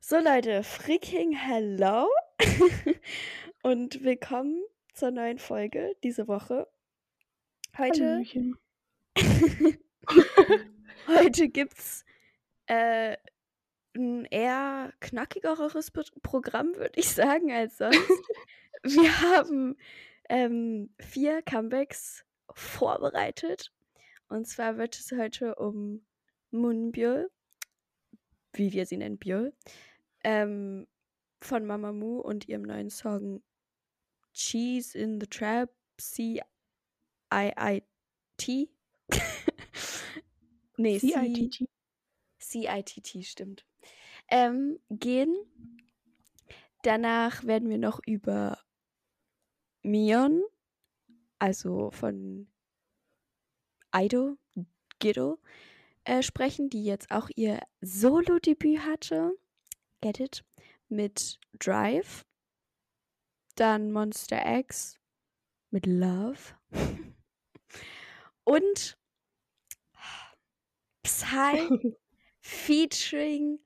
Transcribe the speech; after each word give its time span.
So 0.00 0.18
Leute, 0.18 0.62
freaking 0.62 1.32
hello 1.32 2.08
und 3.62 4.02
willkommen 4.02 4.62
zur 4.94 5.10
neuen 5.10 5.38
Folge 5.38 5.94
diese 6.02 6.26
Woche. 6.26 6.66
Heute, 7.76 8.22
heute 11.06 11.48
gibt's 11.48 12.04
äh, 12.66 13.16
ein 13.96 14.24
eher 14.26 14.92
knackigeres 15.00 15.90
Pro- 15.90 16.02
Programm, 16.22 16.74
würde 16.76 16.98
ich 16.98 17.08
sagen, 17.10 17.52
als 17.52 17.78
sonst. 17.78 17.98
Wir 18.82 19.20
haben 19.20 19.76
ähm, 20.28 20.94
vier 20.98 21.42
Comebacks 21.42 22.24
vorbereitet. 22.54 23.72
Und 24.28 24.46
zwar 24.46 24.78
wird 24.78 24.98
es 24.98 25.12
heute 25.12 25.56
um 25.56 26.04
Moonbyul, 26.50 27.30
wie 28.54 28.72
wir 28.72 28.86
sie 28.86 28.96
nennen, 28.96 29.18
Byul, 29.18 29.52
ähm, 30.24 30.86
von 31.42 31.66
Mamamoo 31.66 32.20
und 32.20 32.48
ihrem 32.48 32.62
neuen 32.62 32.90
Song 32.90 33.42
Cheese 34.32 34.96
in 34.98 35.20
the 35.20 35.26
Trap, 35.26 35.70
C-I-I-T. 35.98 36.42
nee, 40.76 40.98
C- 40.98 41.08
CITT. 41.08 41.68
C-I-T-T, 42.38 43.22
stimmt. 43.24 43.66
Ähm, 44.28 44.78
gehen. 44.90 45.34
Danach 46.82 47.44
werden 47.44 47.68
wir 47.68 47.78
noch 47.78 48.00
über 48.06 48.58
Mion, 49.82 50.42
also 51.38 51.90
von 51.90 52.48
Aido, 53.90 54.36
Giddo, 54.98 55.38
äh, 56.04 56.22
sprechen, 56.22 56.70
die 56.70 56.84
jetzt 56.84 57.10
auch 57.10 57.28
ihr 57.34 57.60
Solo-Debüt 57.80 58.80
hatte. 58.80 59.34
Get 60.00 60.20
it? 60.20 60.44
Mit 60.88 61.38
Drive. 61.58 62.24
Dann 63.56 63.92
Monster 63.92 64.40
X 64.58 64.98
mit 65.70 65.86
Love. 65.86 66.38
Und 68.44 68.98
Psy 71.02 71.68
featuring 72.40 73.58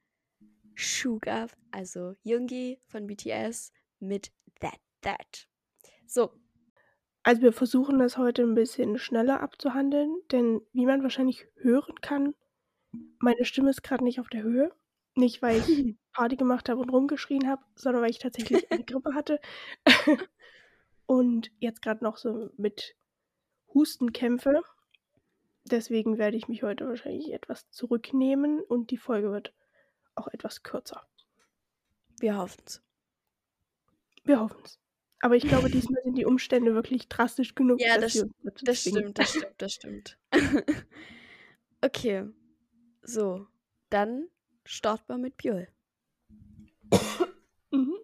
Suga, 0.77 1.47
also 1.71 2.15
Yoongi 2.25 2.81
von 2.87 3.07
BTS 3.07 3.73
mit 4.01 4.33
That 4.61 4.81
That. 5.03 5.47
So, 6.07 6.33
Also 7.23 7.41
wir 7.43 7.53
versuchen 7.53 7.99
das 7.99 8.19
heute 8.19 8.43
ein 8.43 8.55
bisschen 8.55 8.99
schneller 8.99 9.41
abzuhandeln, 9.41 10.15
denn 10.31 10.61
wie 10.73 10.85
man 10.85 11.03
wahrscheinlich 11.03 11.47
hören 11.57 11.95
kann, 12.03 12.35
meine 13.19 13.45
Stimme 13.45 13.71
ist 13.71 13.83
gerade 13.83 14.05
nicht 14.05 14.21
auf 14.21 14.29
der 14.29 14.43
Höhe. 14.43 14.73
Nicht, 15.17 15.43
weil 15.43 15.59
ich 15.59 15.97
Party 16.13 16.37
gemacht 16.37 16.69
habe 16.69 16.81
und 16.81 16.91
rumgeschrien 16.91 17.49
habe, 17.49 17.63
sondern 17.75 18.03
weil 18.03 18.11
ich 18.11 18.19
tatsächlich 18.19 18.71
eine 18.71 18.85
Grippe 18.85 19.15
hatte. 19.15 19.41
und 21.07 21.51
jetzt 21.59 21.83
gerade 21.83 22.03
noch 22.03 22.17
so 22.17 22.51
mit 22.57 22.97
Husten 23.73 24.13
kämpfe. 24.13 24.63
Deswegen 25.65 26.19
werde 26.19 26.37
ich 26.37 26.49
mich 26.49 26.63
heute 26.63 26.87
wahrscheinlich 26.87 27.33
etwas 27.33 27.71
zurücknehmen 27.71 28.61
und 28.61 28.91
die 28.91 28.99
Folge 28.99 29.31
wird 29.31 29.55
auch 30.15 30.29
etwas 30.29 30.63
kürzer. 30.63 31.07
wir 32.21 32.37
hoffen's. 32.37 32.83
Wir 34.25 34.41
hoffen 34.41 34.61
es. 34.65 34.79
Aber 35.21 35.37
ich 35.37 35.45
glaube, 35.45 35.71
diesmal 35.71 36.03
sind 36.03 36.19
die 36.19 36.27
Umstände 36.27 36.75
wirklich 36.75 37.09
drastisch 37.09 37.55
genug. 37.55 37.81
Ja, 37.81 37.99
dass 37.99 38.13
das, 38.13 38.15
wir 38.15 38.25
uns 38.25 38.35
dazu 38.45 38.65
das 38.65 38.81
stimmt, 38.81 39.19
das 39.19 39.31
stimmt, 39.31 39.55
das 39.57 39.73
stimmt. 39.73 40.19
okay, 41.81 42.29
so, 43.03 43.47
dann 43.89 44.29
starten 44.65 45.09
wir 45.09 45.19
mit 45.19 45.37
Björn. 45.37 45.67
Mhm. 47.71 47.97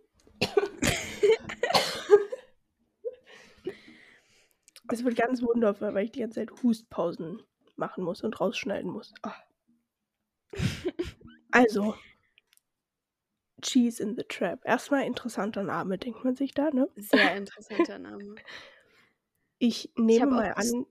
Es 4.90 5.04
wird 5.04 5.14
ganz 5.14 5.42
wundervoll, 5.42 5.94
weil 5.94 6.06
ich 6.06 6.10
die 6.10 6.18
ganze 6.18 6.40
Zeit 6.40 6.62
Hustpausen 6.62 7.40
machen 7.76 8.02
muss 8.02 8.22
und 8.24 8.40
rausschneiden 8.40 8.90
muss. 8.90 9.14
Ah. 9.22 9.36
Also, 11.52 11.94
Cheese 13.62 14.02
in 14.02 14.16
the 14.16 14.24
Trap. 14.24 14.64
Erstmal 14.64 15.04
interessanter 15.04 15.62
Name, 15.62 15.98
denkt 15.98 16.24
man 16.24 16.34
sich 16.34 16.52
da, 16.52 16.70
ne? 16.70 16.88
Sehr 16.96 17.36
interessanter 17.36 17.98
Name. 17.98 18.34
Ich 19.58 19.92
nehme 19.96 20.26
auch 20.26 20.30
mal 20.30 20.54
an. 20.54 20.86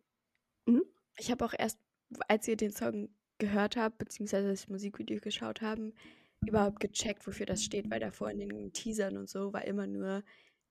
Ich 1.18 1.31
habe 1.31 1.44
auch 1.44 1.53
erst, 1.58 1.79
als 2.28 2.47
ihr 2.47 2.56
den 2.56 2.72
Song 2.72 3.09
gehört 3.40 3.78
habt, 3.78 3.98
beziehungsweise 3.98 4.50
das 4.50 4.68
Musikvideo 4.70 5.20
geschaut 5.22 5.62
haben, 5.62 5.94
überhaupt 6.46 6.80
gecheckt, 6.80 7.26
wofür 7.28 7.46
das 7.46 7.64
steht, 7.64 7.90
weil 7.92 8.00
davor 8.00 8.32
in 8.32 8.40
den 8.40 8.74
Teasern 8.74 9.18
und 9.18 9.30
so 9.30 9.54
war 9.54 9.66
immer 9.66 9.88
nur 9.88 10.24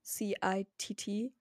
C-I-T-T 0.02 1.32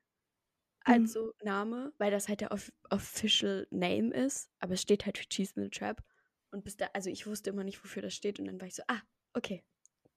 als 0.86 1.04
Mhm. 1.04 1.14
so 1.14 1.34
Name, 1.44 1.94
weil 1.98 2.12
das 2.12 2.28
halt 2.30 2.42
der 2.42 2.52
off 2.52 2.72
official 2.90 3.68
Name 3.72 4.14
ist, 4.16 4.50
aber 4.60 4.74
es 4.74 4.82
steht 4.82 5.06
halt 5.06 5.18
für 5.18 5.28
Cheese 5.30 5.54
in 5.58 5.64
the 5.64 5.70
Trap. 5.70 6.04
Und 6.52 6.64
bis 6.64 6.78
da, 6.78 6.88
also 6.94 7.10
ich 7.10 7.28
wusste 7.28 7.50
immer 7.52 7.64
nicht, 7.64 7.84
wofür 7.84 8.02
das 8.02 8.14
steht 8.16 8.40
und 8.40 8.46
dann 8.46 8.60
war 8.62 8.68
ich 8.68 8.76
so, 8.76 8.84
ah, 8.88 9.02
okay, 9.34 9.64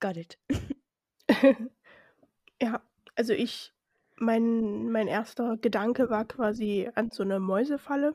got 0.01 0.17
it. 0.17 0.39
ja, 2.63 2.83
also 3.17 3.33
ich, 3.33 3.73
mein, 4.17 4.91
mein 4.91 5.09
erster 5.09 5.57
Gedanke 5.57 6.11
war 6.11 6.25
quasi 6.27 6.91
an 6.95 7.11
so 7.11 7.23
eine 7.23 7.41
Mäusefalle. 7.41 8.15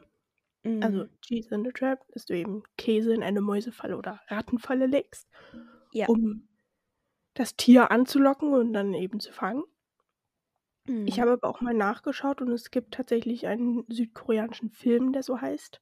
Also 0.79 1.05
Mhm. 1.05 1.09
Cheese 1.21 1.53
in 1.55 1.63
the 1.65 1.71
Trap, 1.71 2.05
dass 2.13 2.25
du 2.25 2.35
eben 2.35 2.63
Käse 2.77 3.13
in 3.13 3.23
eine 3.23 3.41
Mäusefalle 3.41 3.97
oder 3.97 4.21
Rattenfalle 4.27 4.87
legst, 4.87 5.29
Ja. 5.91 6.07
um 6.07 6.49
das 7.35 7.55
Tier 7.57 7.91
anzulocken 7.91 8.53
und 8.53 8.73
dann 8.73 8.93
eben 8.93 9.19
zu 9.21 9.33
fangen. 9.33 9.63
Ich 11.03 11.19
Mhm. 11.19 11.19
habe 11.19 11.31
aber 11.31 11.47
auch 11.47 11.61
mal 11.61 11.73
nachgeschaut 11.73 12.41
und 12.41 12.51
es 12.51 12.69
gibt 12.69 12.93
tatsächlich 12.93 13.47
einen 13.47 13.85
südkoreanischen 13.89 14.69
Film, 14.69 15.13
der 15.13 15.23
so 15.23 15.41
heißt. 15.41 15.81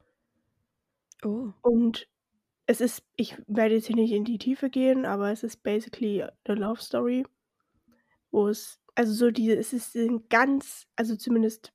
Oh. 1.23 1.53
Und 1.61 2.07
es 2.67 2.81
ist, 2.81 3.03
ich 3.17 3.37
werde 3.47 3.75
jetzt 3.75 3.87
hier 3.87 3.95
nicht 3.97 4.11
in 4.13 4.25
die 4.25 4.37
Tiefe 4.39 4.69
gehen, 4.69 5.05
aber 5.05 5.31
es 5.31 5.43
ist 5.43 5.63
basically 5.63 6.23
eine 6.23 6.59
Love 6.59 6.81
Story, 6.81 7.25
wo 8.31 8.47
es, 8.47 8.79
also 8.95 9.13
so 9.13 9.31
diese, 9.31 9.55
es 9.55 9.73
ist 9.73 9.95
ein 9.95 10.27
ganz, 10.29 10.87
also 10.95 11.15
zumindest 11.15 11.73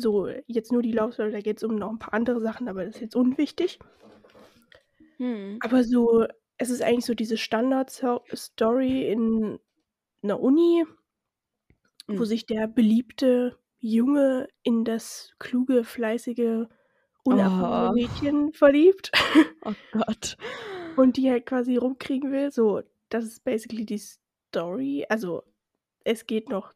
so, 0.00 0.28
jetzt 0.46 0.72
nur 0.72 0.82
die 0.82 0.92
Love 0.92 1.12
Story, 1.12 1.32
da 1.32 1.40
geht 1.40 1.58
es 1.58 1.64
um 1.64 1.76
noch 1.76 1.90
ein 1.90 1.98
paar 1.98 2.14
andere 2.14 2.40
Sachen, 2.40 2.68
aber 2.68 2.84
das 2.84 2.96
ist 2.96 3.00
jetzt 3.02 3.16
unwichtig. 3.16 3.78
Hm. 5.18 5.58
Aber 5.60 5.84
so, 5.84 6.26
es 6.58 6.70
ist 6.70 6.82
eigentlich 6.82 7.04
so 7.06 7.14
diese 7.14 7.36
Standard-Story 7.36 9.10
in 9.10 9.58
einer 10.22 10.40
Uni, 10.40 10.84
wo 12.08 12.12
Mhm. 12.14 12.24
sich 12.24 12.46
der 12.46 12.66
beliebte 12.66 13.58
Junge 13.78 14.48
in 14.62 14.84
das 14.84 15.32
kluge, 15.38 15.84
fleißige, 15.84 16.66
unerfahrene 17.24 17.88
Oh. 17.88 17.92
Mädchen 17.92 18.52
verliebt 18.52 19.10
Oh 19.64 19.74
Gott. 19.92 20.36
und 20.96 21.16
die 21.16 21.30
halt 21.30 21.46
quasi 21.46 21.76
rumkriegen 21.76 22.32
will. 22.32 22.50
So, 22.50 22.82
das 23.08 23.24
ist 23.24 23.44
basically 23.44 23.84
die 23.86 23.98
Story. 23.98 25.06
Also, 25.08 25.42
es 26.04 26.26
geht 26.26 26.48
noch 26.48 26.74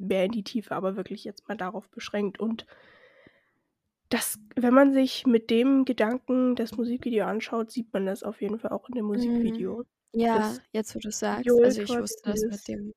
mehr 0.00 0.24
in 0.24 0.32
die 0.32 0.44
Tiefe, 0.44 0.74
aber 0.74 0.96
wirklich 0.96 1.24
jetzt 1.24 1.48
mal 1.48 1.56
darauf 1.56 1.88
beschränkt. 1.90 2.40
Und 2.40 2.66
das, 4.08 4.38
wenn 4.56 4.74
man 4.74 4.92
sich 4.92 5.26
mit 5.26 5.50
dem 5.50 5.84
Gedanken 5.84 6.56
das 6.56 6.76
Musikvideo 6.76 7.26
anschaut, 7.26 7.70
sieht 7.70 7.92
man 7.92 8.06
das 8.06 8.22
auf 8.22 8.40
jeden 8.40 8.58
Fall 8.58 8.72
auch 8.72 8.88
in 8.88 8.94
dem 8.94 9.06
Musikvideo. 9.06 9.84
Ja, 10.12 10.38
Das 10.38 10.60
jetzt 10.72 10.94
wo 10.94 10.98
du 10.98 11.12
sagst, 11.12 11.46
Joel 11.46 11.66
also 11.66 11.82
ich 11.82 11.90
wusste 11.90 12.30
das 12.30 12.42
mit 12.42 12.68
dem 12.68 12.92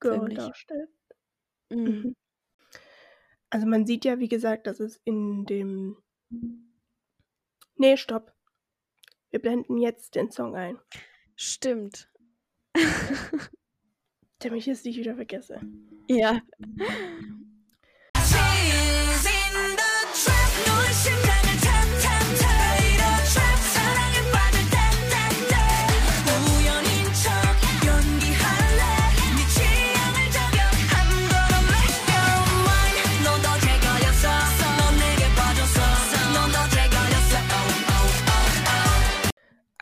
Girl 0.00 0.28
darstellt. 0.30 0.90
Mhm. 1.70 1.84
Mhm. 1.84 2.16
Also 3.50 3.66
man 3.66 3.86
sieht 3.86 4.04
ja, 4.04 4.18
wie 4.18 4.28
gesagt, 4.28 4.66
dass 4.66 4.80
es 4.80 5.00
in 5.04 5.44
dem. 5.44 5.98
Nee, 7.76 7.96
stopp. 7.96 8.32
Wir 9.30 9.40
blenden 9.40 9.78
jetzt 9.78 10.14
den 10.14 10.30
Song 10.30 10.56
ein, 10.56 10.78
Stimmt. 11.36 12.10
damit 14.44 14.60
ich 14.60 14.68
es 14.68 14.84
nicht 14.84 14.98
wieder 14.98 15.14
vergesse. 15.14 15.60
Ja. 16.08 16.40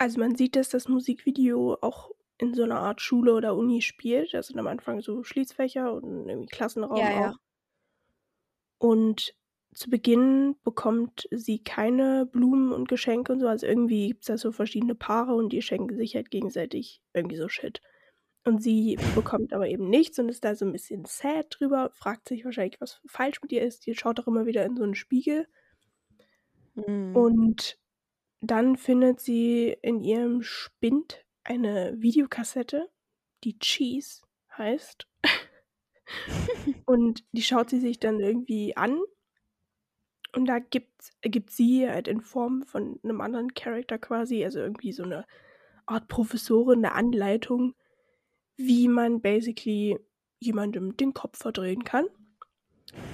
Also 0.01 0.19
man 0.19 0.35
sieht, 0.35 0.55
dass 0.55 0.69
das 0.69 0.87
Musikvideo 0.87 1.77
auch 1.79 2.09
in 2.41 2.55
so 2.55 2.63
einer 2.63 2.79
Art 2.79 3.01
Schule 3.01 3.35
oder 3.35 3.55
Uni 3.55 3.81
spielt. 3.81 4.33
Das 4.33 4.47
sind 4.47 4.59
am 4.59 4.65
Anfang 4.65 5.01
so 5.01 5.23
Schließfächer 5.23 5.93
und 5.93 6.27
irgendwie 6.27 6.49
Klassenraum 6.49 6.97
Ja, 6.97 7.11
ja. 7.11 7.29
auch. 7.29 7.35
Und 8.79 9.35
zu 9.73 9.91
Beginn 9.91 10.55
bekommt 10.63 11.27
sie 11.29 11.63
keine 11.63 12.25
Blumen 12.25 12.71
und 12.73 12.89
Geschenke 12.89 13.31
und 13.31 13.39
so. 13.41 13.47
Also 13.47 13.67
irgendwie 13.67 14.07
gibt 14.07 14.23
es 14.23 14.27
da 14.27 14.37
so 14.39 14.51
verschiedene 14.51 14.95
Paare 14.95 15.35
und 15.35 15.53
die 15.53 15.61
schenken 15.61 15.95
sich 15.95 16.15
halt 16.15 16.31
gegenseitig 16.31 16.99
irgendwie 17.13 17.37
so 17.37 17.47
Shit. 17.47 17.79
Und 18.43 18.63
sie 18.63 18.97
bekommt 19.13 19.53
aber 19.53 19.67
eben 19.67 19.87
nichts 19.87 20.17
und 20.17 20.27
ist 20.27 20.43
da 20.43 20.55
so 20.55 20.65
ein 20.65 20.71
bisschen 20.71 21.05
sad 21.05 21.45
drüber, 21.59 21.91
fragt 21.93 22.27
sich 22.27 22.43
wahrscheinlich, 22.43 22.81
was 22.81 23.01
falsch 23.05 23.39
mit 23.43 23.51
ihr 23.51 23.61
ist. 23.61 23.85
Die 23.85 23.93
schaut 23.93 24.19
auch 24.19 24.25
immer 24.27 24.47
wieder 24.47 24.65
in 24.65 24.75
so 24.75 24.83
einen 24.83 24.95
Spiegel. 24.95 25.47
Mhm. 26.73 27.15
Und 27.15 27.77
dann 28.41 28.77
findet 28.77 29.19
sie 29.19 29.77
in 29.83 30.01
ihrem 30.01 30.41
Spind 30.41 31.23
eine 31.43 31.93
Videokassette, 31.97 32.89
die 33.43 33.57
Cheese 33.59 34.21
heißt. 34.57 35.07
und 36.85 37.23
die 37.31 37.41
schaut 37.41 37.69
sie 37.69 37.79
sich 37.79 37.99
dann 37.99 38.19
irgendwie 38.19 38.75
an. 38.75 38.99
Und 40.33 40.45
da 40.45 40.59
gibt, 40.59 41.11
gibt 41.21 41.51
sie 41.51 41.89
halt 41.89 42.07
in 42.07 42.21
Form 42.21 42.63
von 42.63 42.99
einem 43.03 43.21
anderen 43.21 43.53
Charakter 43.53 43.97
quasi, 43.97 44.43
also 44.43 44.59
irgendwie 44.59 44.93
so 44.93 45.03
eine 45.03 45.25
Art 45.85 46.07
Professorin, 46.07 46.85
eine 46.85 46.93
Anleitung, 46.93 47.75
wie 48.55 48.87
man 48.87 49.21
basically 49.21 49.99
jemandem 50.39 50.95
den 50.95 51.13
Kopf 51.13 51.37
verdrehen 51.39 51.83
kann. 51.83 52.07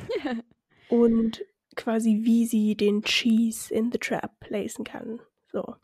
Und 0.90 1.44
quasi 1.76 2.20
wie 2.24 2.46
sie 2.46 2.76
den 2.76 3.04
Cheese 3.04 3.74
in 3.74 3.92
the 3.92 3.98
Trap 3.98 4.40
placen 4.40 4.84
kann. 4.84 5.20
So. 5.52 5.76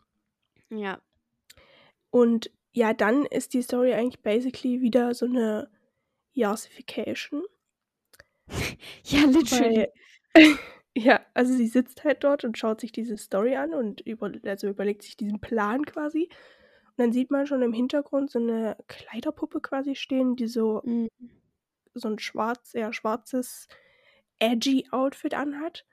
ja. 0.70 1.00
Und 2.14 2.52
ja, 2.70 2.92
dann 2.94 3.26
ist 3.26 3.54
die 3.54 3.62
Story 3.62 3.92
eigentlich 3.92 4.22
basically 4.22 4.80
wieder 4.80 5.14
so 5.14 5.26
eine 5.26 5.68
Yasification. 6.32 7.42
Ja, 9.04 9.24
literally. 9.24 9.88
Weil, 10.32 10.58
ja, 10.96 11.20
also 11.34 11.52
sie 11.52 11.66
sitzt 11.66 12.04
halt 12.04 12.22
dort 12.22 12.44
und 12.44 12.56
schaut 12.56 12.80
sich 12.80 12.92
diese 12.92 13.16
Story 13.16 13.56
an 13.56 13.74
und 13.74 14.00
über, 14.02 14.30
also 14.44 14.68
überlegt 14.68 15.02
sich 15.02 15.16
diesen 15.16 15.40
Plan 15.40 15.84
quasi. 15.84 16.28
Und 16.86 16.98
dann 16.98 17.12
sieht 17.12 17.32
man 17.32 17.48
schon 17.48 17.62
im 17.62 17.72
Hintergrund 17.72 18.30
so 18.30 18.38
eine 18.38 18.76
Kleiderpuppe 18.86 19.60
quasi 19.60 19.96
stehen, 19.96 20.36
die 20.36 20.46
so, 20.46 20.82
Mhm. 20.84 21.08
so 21.94 22.08
ein 22.08 22.20
schwarz, 22.20 22.74
eher 22.74 22.92
schwarzes, 22.92 23.66
edgy 24.38 24.86
Outfit 24.92 25.34
anhat. 25.34 25.84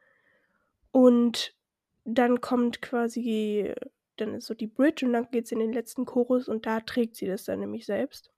Und 0.91 1.55
dann 2.03 2.41
kommt 2.41 2.79
quasi, 2.83 3.73
dann 4.21 4.35
ist 4.35 4.47
so 4.47 4.53
die 4.53 4.67
Bridge 4.67 5.05
und 5.05 5.13
dann 5.13 5.29
geht 5.31 5.45
es 5.45 5.51
in 5.51 5.59
den 5.59 5.73
letzten 5.73 6.05
Chorus 6.05 6.47
und 6.47 6.65
da 6.65 6.79
trägt 6.79 7.15
sie 7.15 7.27
das 7.27 7.45
dann 7.45 7.59
nämlich 7.59 7.85
selbst. 7.85 8.31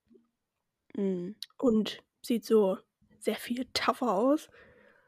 Mhm. 0.95 1.35
und 1.57 2.03
sieht 2.21 2.45
so 2.45 2.77
sehr 3.19 3.35
viel 3.35 3.65
tougher 3.73 4.13
aus. 4.13 4.49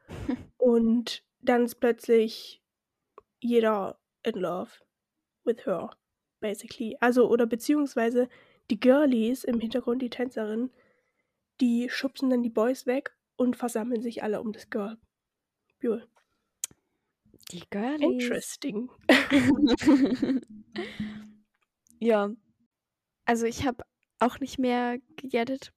und 0.58 1.24
dann 1.42 1.66
ist 1.66 1.76
plötzlich 1.76 2.64
jeder 3.40 4.00
in 4.24 4.36
love 4.36 4.72
with 5.44 5.66
her, 5.66 5.92
basically. 6.40 6.98
Also, 7.00 7.30
oder 7.30 7.46
beziehungsweise 7.46 8.30
die 8.70 8.80
Girlies 8.80 9.44
im 9.44 9.60
Hintergrund, 9.60 10.02
die 10.02 10.10
Tänzerinnen, 10.10 10.72
die 11.62 11.90
schubsen 11.90 12.30
dann 12.30 12.42
die 12.42 12.50
Boys 12.50 12.86
weg 12.86 13.16
und 13.36 13.56
versammeln 13.56 14.02
sich 14.02 14.24
alle 14.24 14.42
um 14.42 14.52
das 14.52 14.70
Girl. 14.70 14.98
Cool. 15.84 16.08
Die 17.52 17.64
Girlies. 17.70 18.02
Interesting. 18.02 18.90
ja. 22.00 22.32
Also 23.26 23.46
ich 23.46 23.66
habe 23.66 23.84
auch 24.20 24.40
nicht 24.40 24.60
mehr 24.60 24.98
gegettet 25.16 25.72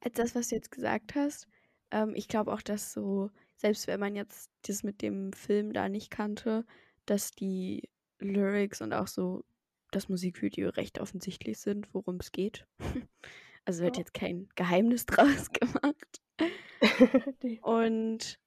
als 0.00 0.14
das, 0.14 0.34
was 0.34 0.48
du 0.48 0.54
jetzt 0.54 0.70
gesagt 0.70 1.14
hast. 1.14 1.48
Ähm, 1.90 2.14
ich 2.14 2.28
glaube 2.28 2.52
auch, 2.52 2.62
dass 2.62 2.92
so, 2.92 3.30
selbst 3.56 3.86
wenn 3.86 4.00
man 4.00 4.14
jetzt 4.14 4.50
das 4.62 4.82
mit 4.82 5.02
dem 5.02 5.32
Film 5.32 5.72
da 5.72 5.88
nicht 5.88 6.10
kannte, 6.10 6.64
dass 7.06 7.32
die 7.32 7.88
Lyrics 8.18 8.80
und 8.80 8.92
auch 8.92 9.08
so 9.08 9.44
das 9.90 10.08
Musikvideo 10.08 10.70
recht 10.70 11.00
offensichtlich 11.00 11.58
sind, 11.58 11.92
worum 11.92 12.16
es 12.20 12.32
geht. 12.32 12.66
Also 13.68 13.82
wird 13.82 13.96
jetzt 13.98 14.14
kein 14.14 14.48
Geheimnis 14.54 15.06
draus 15.06 15.50
gemacht. 15.50 16.22
Und 17.62 18.38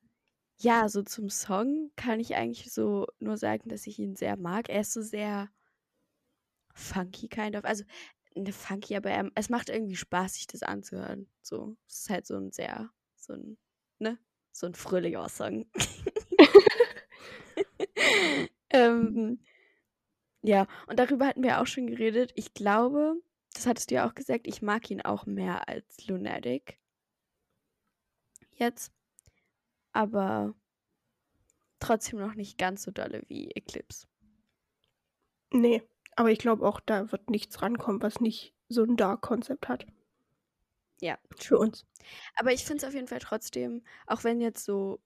ja, 0.59 0.89
so 0.89 1.03
zum 1.03 1.29
Song 1.29 1.91
kann 1.95 2.19
ich 2.19 2.35
eigentlich 2.35 2.71
so 2.71 3.07
nur 3.19 3.37
sagen, 3.37 3.69
dass 3.69 3.87
ich 3.87 3.99
ihn 3.99 4.15
sehr 4.15 4.37
mag. 4.37 4.69
Er 4.69 4.81
ist 4.81 4.93
so 4.93 5.01
sehr 5.01 5.49
funky 6.73 7.27
kind 7.27 7.55
of. 7.55 7.65
Also, 7.65 7.83
ne 8.35 8.51
funky, 8.53 8.95
aber 8.95 9.11
er, 9.11 9.31
es 9.35 9.49
macht 9.49 9.69
irgendwie 9.69 9.95
Spaß, 9.95 10.35
sich 10.35 10.47
das 10.47 10.63
anzuhören. 10.63 11.27
So, 11.41 11.75
es 11.87 12.01
ist 12.01 12.09
halt 12.09 12.25
so 12.27 12.35
ein 12.37 12.51
sehr, 12.51 12.91
so 13.15 13.33
ein, 13.33 13.57
ne, 13.99 14.17
so 14.51 14.67
ein 14.67 14.75
fröhlicher 14.75 15.27
Song. 15.29 15.65
ähm, 18.71 19.39
ja, 20.41 20.67
und 20.87 20.99
darüber 20.99 21.27
hatten 21.27 21.43
wir 21.43 21.61
auch 21.61 21.67
schon 21.67 21.87
geredet. 21.87 22.31
Ich 22.35 22.53
glaube, 22.53 23.15
das 23.53 23.65
hattest 23.65 23.91
du 23.91 23.95
ja 23.95 24.07
auch 24.07 24.15
gesagt, 24.15 24.47
ich 24.47 24.61
mag 24.61 24.89
ihn 24.91 25.01
auch 25.01 25.25
mehr 25.25 25.67
als 25.67 26.07
Lunatic. 26.07 26.79
Jetzt. 28.55 28.91
Aber 29.99 30.55
trotzdem 31.79 32.19
noch 32.19 32.33
nicht 32.33 32.57
ganz 32.57 32.83
so 32.83 32.91
dolle 32.91 33.21
wie 33.27 33.51
Eclipse. 33.51 34.07
nee, 35.51 35.83
aber 36.15 36.31
ich 36.31 36.39
glaube 36.39 36.65
auch, 36.65 36.79
da 36.79 37.11
wird 37.11 37.29
nichts 37.29 37.61
rankommen, 37.61 38.01
was 38.01 38.21
nicht 38.21 38.55
so 38.69 38.83
ein 38.83 38.95
Dark-Konzept 38.95 39.67
hat. 39.67 39.85
Ja, 41.01 41.17
Für 41.35 41.57
uns. 41.57 41.85
Aber 42.37 42.53
ich 42.53 42.63
finde 42.63 42.77
es 42.77 42.87
auf 42.87 42.93
jeden 42.93 43.09
Fall 43.09 43.19
trotzdem, 43.19 43.83
auch 44.07 44.23
wenn 44.23 44.39
jetzt 44.39 44.63
so 44.63 45.01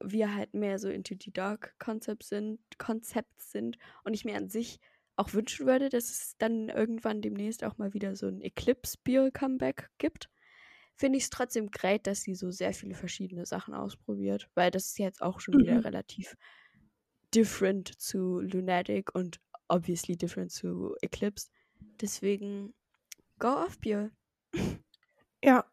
wir 0.00 0.34
halt 0.34 0.54
mehr 0.54 0.78
so 0.78 0.88
into 0.88 1.14
the 1.22 1.30
dark 1.30 1.78
Concepts 1.78 2.30
sind, 2.30 2.58
Concepts 2.78 3.52
sind 3.52 3.76
und 4.04 4.14
ich 4.14 4.24
mir 4.24 4.36
an 4.36 4.48
sich 4.48 4.80
auch 5.16 5.34
wünschen 5.34 5.66
würde, 5.66 5.90
dass 5.90 6.08
es 6.08 6.38
dann 6.38 6.70
irgendwann 6.70 7.20
demnächst 7.20 7.64
auch 7.64 7.76
mal 7.76 7.92
wieder 7.92 8.16
so 8.16 8.28
ein 8.28 8.40
Eclipse 8.40 8.96
Beer 9.04 9.30
Comeback 9.30 9.90
gibt, 9.98 10.30
finde 10.98 11.18
ich 11.18 11.24
es 11.24 11.30
trotzdem 11.30 11.70
great, 11.70 12.06
dass 12.06 12.22
sie 12.22 12.34
so 12.34 12.50
sehr 12.50 12.74
viele 12.74 12.94
verschiedene 12.94 13.46
Sachen 13.46 13.74
ausprobiert, 13.74 14.50
weil 14.54 14.70
das 14.72 14.86
ist 14.86 14.98
jetzt 14.98 15.22
auch 15.22 15.40
schon 15.40 15.58
Mhm. 15.58 15.60
wieder 15.60 15.84
relativ 15.84 16.36
different 17.34 18.00
zu 18.00 18.40
Lunatic 18.40 19.14
und 19.14 19.40
obviously 19.68 20.16
different 20.16 20.50
zu 20.52 20.94
Eclipse. 21.02 21.48
Deswegen 22.00 22.74
go 23.40 23.48
off 23.64 23.78
Beer. 23.80 24.12
Ja, 25.42 25.64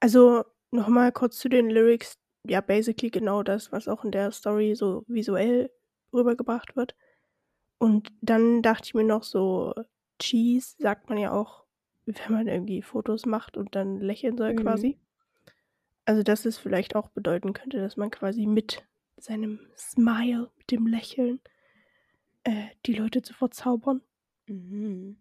also 0.00 0.44
nochmal 0.70 1.12
kurz 1.12 1.38
zu 1.38 1.48
den 1.48 1.70
Lyrics. 1.70 2.18
Ja, 2.46 2.60
basically 2.60 3.10
genau 3.10 3.42
das, 3.42 3.72
was 3.72 3.88
auch 3.88 4.04
in 4.04 4.10
der 4.12 4.30
Story 4.32 4.74
so 4.74 5.04
visuell 5.08 5.70
rübergebracht 6.12 6.76
wird. 6.76 6.94
Und 7.78 8.12
dann 8.22 8.62
dachte 8.62 8.86
ich 8.86 8.94
mir 8.94 9.04
noch 9.04 9.24
so, 9.24 9.74
Cheese 10.20 10.76
sagt 10.78 11.08
man 11.10 11.18
ja 11.18 11.32
auch, 11.32 11.63
wenn 12.06 12.32
man 12.32 12.48
irgendwie 12.48 12.82
Fotos 12.82 13.26
macht 13.26 13.56
und 13.56 13.74
dann 13.74 14.00
lächeln 14.00 14.36
soll 14.36 14.54
Mhm. 14.54 14.62
quasi. 14.62 14.98
Also, 16.06 16.22
dass 16.22 16.44
es 16.44 16.58
vielleicht 16.58 16.96
auch 16.96 17.08
bedeuten 17.08 17.52
könnte, 17.54 17.78
dass 17.78 17.96
man 17.96 18.10
quasi 18.10 18.46
mit 18.46 18.86
seinem 19.16 19.60
Smile, 19.76 20.50
mit 20.58 20.70
dem 20.70 20.86
Lächeln, 20.86 21.40
äh, 22.44 22.66
die 22.84 22.92
Leute 22.94 23.22
zu 23.22 23.32
verzaubern. 23.32 24.02
Mhm. 24.46 25.16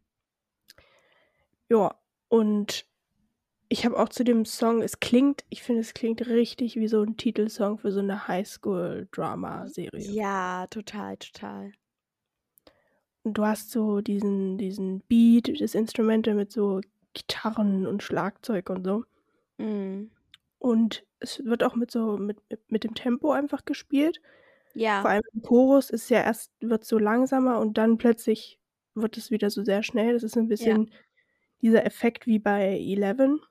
Ja, 1.70 1.96
und 2.28 2.86
ich 3.70 3.86
habe 3.86 3.98
auch 3.98 4.10
zu 4.10 4.24
dem 4.24 4.46
Song, 4.46 4.82
es 4.82 5.00
klingt, 5.00 5.46
ich 5.50 5.64
finde, 5.64 5.82
es 5.82 5.94
klingt 5.94 6.28
richtig 6.28 6.76
wie 6.76 6.88
so 6.88 7.02
ein 7.02 7.18
Titelsong 7.18 7.80
für 7.80 7.92
so 7.92 8.00
eine 8.02 8.28
Highschool-Drama-Serie. 8.28 10.12
Ja, 10.12 10.68
total, 10.68 11.18
total. 11.18 11.72
Du 13.26 13.46
hast 13.46 13.72
so 13.72 14.02
diesen, 14.02 14.58
diesen 14.58 15.02
Beat, 15.02 15.62
das 15.62 15.76
Instrumente 15.76 16.34
mit 16.34 16.52
so 16.52 16.82
Gitarren 17.14 17.88
und 17.88 18.04
Schlagzeug 18.04 18.70
und 18.70 18.84
so. 18.84 19.06
Mhm. 19.58 20.12
Und 20.60 21.06
es 21.20 21.44
wird 21.46 21.64
auch 21.64 21.76
mit 21.76 21.92
so, 21.92 22.18
mit, 22.18 22.38
mit, 22.70 22.84
dem 22.84 22.96
Tempo 22.96 23.32
einfach 23.32 23.66
gespielt. 23.66 24.22
Vor 24.74 24.82
Ja, 24.82 25.04
allem 25.12 25.24
im 25.34 25.42
Chorus 25.44 25.90
ist 25.90 26.10
ja 26.10 26.22
erst, 26.24 26.52
wird 26.62 26.86
so 26.86 27.00
langsamer 27.00 27.60
und 27.60 27.78
dann 27.78 27.98
plötzlich 27.98 28.60
wird 28.96 29.18
es 29.18 29.32
wieder 29.32 29.50
so 29.50 29.64
sehr 29.64 29.84
schnell. 29.84 30.14
Das 30.14 30.24
ist 30.24 30.38
ein 30.38 30.48
bisschen 30.50 30.92
dieser 31.62 31.86
Effekt 31.86 32.28
wie 32.28 32.40
bei 32.40 32.78
Eleven 32.80 33.42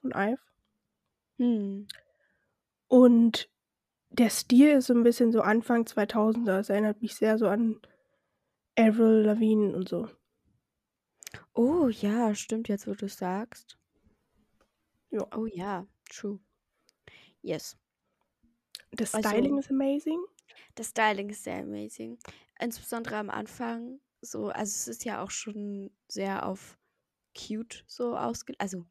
von 0.00 0.12
Ive. 0.12 0.38
hm. 1.38 1.86
Und 2.88 3.48
der 4.10 4.30
Stil 4.30 4.70
ist 4.70 4.86
so 4.86 4.94
ein 4.94 5.02
bisschen 5.04 5.32
so 5.32 5.40
Anfang 5.42 5.86
2000er. 5.86 6.58
Es 6.60 6.68
erinnert 6.70 7.02
mich 7.02 7.16
sehr 7.16 7.38
so 7.38 7.48
an 7.48 7.80
Avril 8.76 9.22
Lavigne 9.24 9.74
und 9.74 9.88
so. 9.88 10.08
Oh 11.54 11.88
ja, 11.88 12.34
stimmt 12.34 12.68
jetzt, 12.68 12.86
wo 12.86 12.94
du 12.94 13.06
es 13.06 13.16
sagst. 13.16 13.78
Ja. 15.10 15.26
Oh 15.36 15.46
ja, 15.46 15.86
true. 16.10 16.40
Yes. 17.42 17.76
Das 18.92 19.14
Also- 19.14 19.28
Styling 19.28 19.58
ist 19.58 19.70
amazing. 19.70 20.24
Das 20.74 20.88
Styling 20.88 21.28
ist 21.30 21.44
sehr 21.44 21.58
amazing. 21.60 22.18
Insbesondere 22.60 23.16
am 23.16 23.30
Anfang. 23.30 24.00
So, 24.20 24.48
also 24.48 24.70
es 24.70 24.88
ist 24.88 25.04
ja 25.04 25.22
auch 25.22 25.30
schon 25.30 25.90
sehr 26.08 26.46
auf 26.46 26.78
cute 27.36 27.84
so 27.86 28.16
ausgelegt. 28.16 28.60
Also 28.60 28.86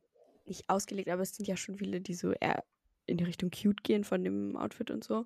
nicht 0.46 0.70
ausgelegt, 0.70 1.10
aber 1.10 1.22
es 1.22 1.36
sind 1.36 1.48
ja 1.48 1.56
schon 1.56 1.78
viele, 1.78 2.02
die 2.02 2.14
so 2.14 2.32
eher 2.34 2.64
in 3.06 3.18
die 3.18 3.24
Richtung 3.24 3.50
cute 3.52 3.84
gehen 3.84 4.04
von 4.04 4.24
dem 4.24 4.58
Outfit 4.58 4.92
und 4.92 5.04
so. 5.04 5.26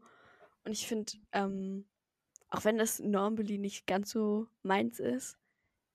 Und 0.63 0.71
ich 0.71 0.87
finde, 0.87 1.13
ähm, 1.31 1.85
auch 2.49 2.63
wenn 2.65 2.77
das 2.77 2.99
normally 2.99 3.57
nicht 3.57 3.87
ganz 3.87 4.11
so 4.11 4.47
meins 4.63 4.99
ist, 4.99 5.37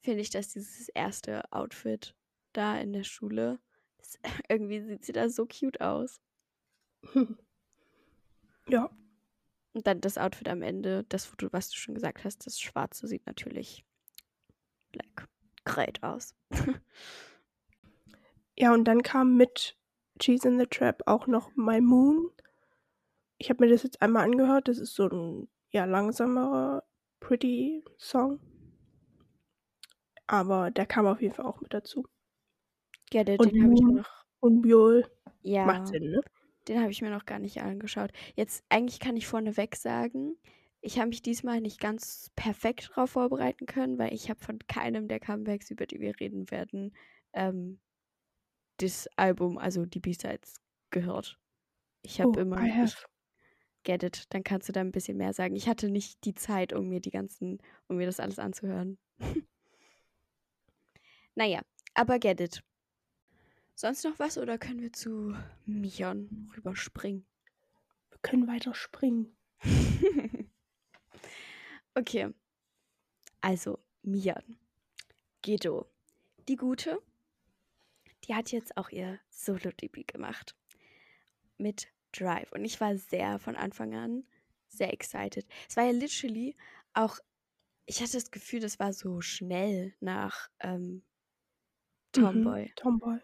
finde 0.01 0.21
ich, 0.21 0.31
dass 0.31 0.53
dieses 0.53 0.89
erste 0.91 1.51
Outfit 1.53 2.15
da 2.53 2.79
in 2.79 2.93
der 2.93 3.05
Schule, 3.05 3.61
das, 3.99 4.19
irgendwie 4.49 4.81
sieht 4.81 5.05
sie 5.05 5.13
da 5.13 5.29
so 5.29 5.47
cute 5.47 5.81
aus. 5.81 6.21
Ja, 8.69 8.89
Und 9.73 9.89
dann 9.89 10.01
das 10.01 10.17
Outfit 10.17 10.49
am 10.49 10.63
Ende, 10.63 11.05
das 11.09 11.25
Foto, 11.25 11.49
was 11.51 11.71
du 11.71 11.77
schon 11.77 11.97
gesagt 11.97 12.23
hast, 12.23 12.47
das 12.47 12.61
schwarze 12.61 13.09
sieht 13.09 13.27
natürlich 13.27 13.85
like, 14.93 15.27
great 15.65 16.01
aus. 16.05 16.37
Ja, 18.61 18.75
und 18.75 18.85
dann 18.85 19.03
kam 19.03 19.39
mit 19.39 19.79
Cheese 20.19 20.47
in 20.47 20.59
the 20.59 20.67
Trap 20.67 21.03
auch 21.07 21.27
noch 21.27 21.51
My 21.57 21.81
Moon. 21.81 22.31
Ich 23.39 23.49
habe 23.49 23.65
mir 23.65 23.71
das 23.73 23.85
jetzt 23.85 24.03
einmal 24.03 24.25
angehört. 24.25 24.69
Das 24.69 24.77
ist 24.77 24.95
so 24.95 25.09
ein 25.09 25.49
ja, 25.73 25.85
langsamerer 25.85 26.85
Pretty 27.21 27.85
Song. 27.99 28.41
Aber 30.27 30.71
der 30.71 30.87
kam 30.87 31.07
auf 31.07 31.21
jeden 31.21 31.35
Fall 31.35 31.45
auch 31.47 31.61
mit 31.61 31.75
dazu. 31.75 32.07
Ja, 33.13 33.25
den, 33.25 33.41
den 33.41 33.63
habe 33.63 33.75
ich 33.75 33.85
mir 33.87 33.95
noch. 33.95 34.25
und 34.41 34.63
Biol 34.63 35.05
Ja. 35.43 35.65
macht 35.65 35.87
Sinn, 35.89 36.11
ne? 36.11 36.21
Den 36.69 36.81
habe 36.81 36.91
ich 36.93 37.03
mir 37.03 37.11
noch 37.11 37.27
gar 37.27 37.39
nicht 37.39 37.63
angeschaut. 37.63 38.13
Jetzt, 38.37 38.65
eigentlich 38.71 39.01
kann 39.01 39.17
ich 39.17 39.27
vorneweg 39.27 39.77
sagen, 39.77 40.37
ich 40.81 40.99
habe 40.99 41.09
mich 41.11 41.23
diesmal 41.23 41.61
nicht 41.61 41.81
ganz 41.81 42.31
perfekt 42.37 42.91
darauf 42.91 43.11
vorbereiten 43.13 43.67
können, 43.67 43.99
weil 43.99 44.15
ich 44.15 44.31
habe 44.31 44.41
von 44.41 44.59
keinem 44.69 45.09
der 45.09 45.21
Comebacks, 45.21 45.71
über 45.71 45.87
die 45.87 46.01
wir 46.01 46.19
reden 46.21 46.51
werden, 46.51 46.97
ähm, 47.35 47.81
das 48.79 49.09
Album, 49.17 49.59
also 49.59 49.87
die 49.87 50.01
B-Sides, 50.01 50.57
gehört. 50.91 51.39
Ich 52.03 52.21
habe 52.21 52.33
Oh, 52.33 52.41
immer. 52.41 52.67
I 52.67 52.69
have. 52.69 53.05
Get 53.85 54.03
it. 54.03 54.25
Dann 54.31 54.45
kannst 54.45 54.69
du 54.69 54.73
da 54.73 54.81
ein 54.81 54.93
bisschen 54.93 55.17
mehr 55.17 55.33
sagen. 55.33 55.57
Ich 55.57 55.69
hatte 55.69 55.91
nicht 55.91 56.25
die 56.25 56.35
Zeit, 56.35 56.73
um 56.73 56.89
mir 56.89 57.01
die 57.01 57.11
ganzen, 57.11 57.59
um 57.89 57.97
mir 57.97 58.07
das 58.07 58.21
alles 58.21 58.39
anzuhören. 58.39 58.99
naja, 61.35 61.63
aber 61.95 62.19
get 62.19 62.41
it. 62.41 62.63
Sonst 63.75 64.05
noch 64.05 64.19
was 64.19 64.37
oder 64.37 64.59
können 64.59 64.83
wir 64.83 64.93
zu 64.93 65.35
Mion 65.65 66.51
rüberspringen? 66.57 67.25
Wir 68.11 68.19
können 68.21 68.47
weiter 68.47 68.75
springen. 68.75 69.35
okay. 71.95 72.29
Also, 73.41 73.79
Mian. 74.03 74.59
Gedo. 75.41 75.87
Die 76.49 76.57
Gute, 76.57 77.01
die 78.25 78.35
hat 78.35 78.53
jetzt 78.53 78.77
auch 78.77 78.91
ihr 78.91 79.19
Solo-Debüt 79.31 80.09
gemacht. 80.09 80.55
Mit 81.57 81.89
Drive. 82.13 82.53
Und 82.53 82.65
ich 82.65 82.81
war 82.81 82.97
sehr 82.97 83.39
von 83.39 83.57
Anfang 83.57 83.95
an 83.95 84.25
sehr 84.69 84.93
excited. 84.93 85.47
Es 85.69 85.77
war 85.77 85.85
ja 85.85 85.93
literally 85.93 86.57
auch, 86.95 87.19
ich 87.87 88.01
hatte 88.01 88.13
das 88.13 88.31
Gefühl, 88.31 88.61
das 88.61 88.79
war 88.79 88.93
so 88.93 89.21
schnell 89.21 89.95
nach 90.01 90.49
ähm, 90.61 91.03
Tomboy. 92.13 92.67
Mhm. 92.67 92.75
Tomboy. 92.77 93.19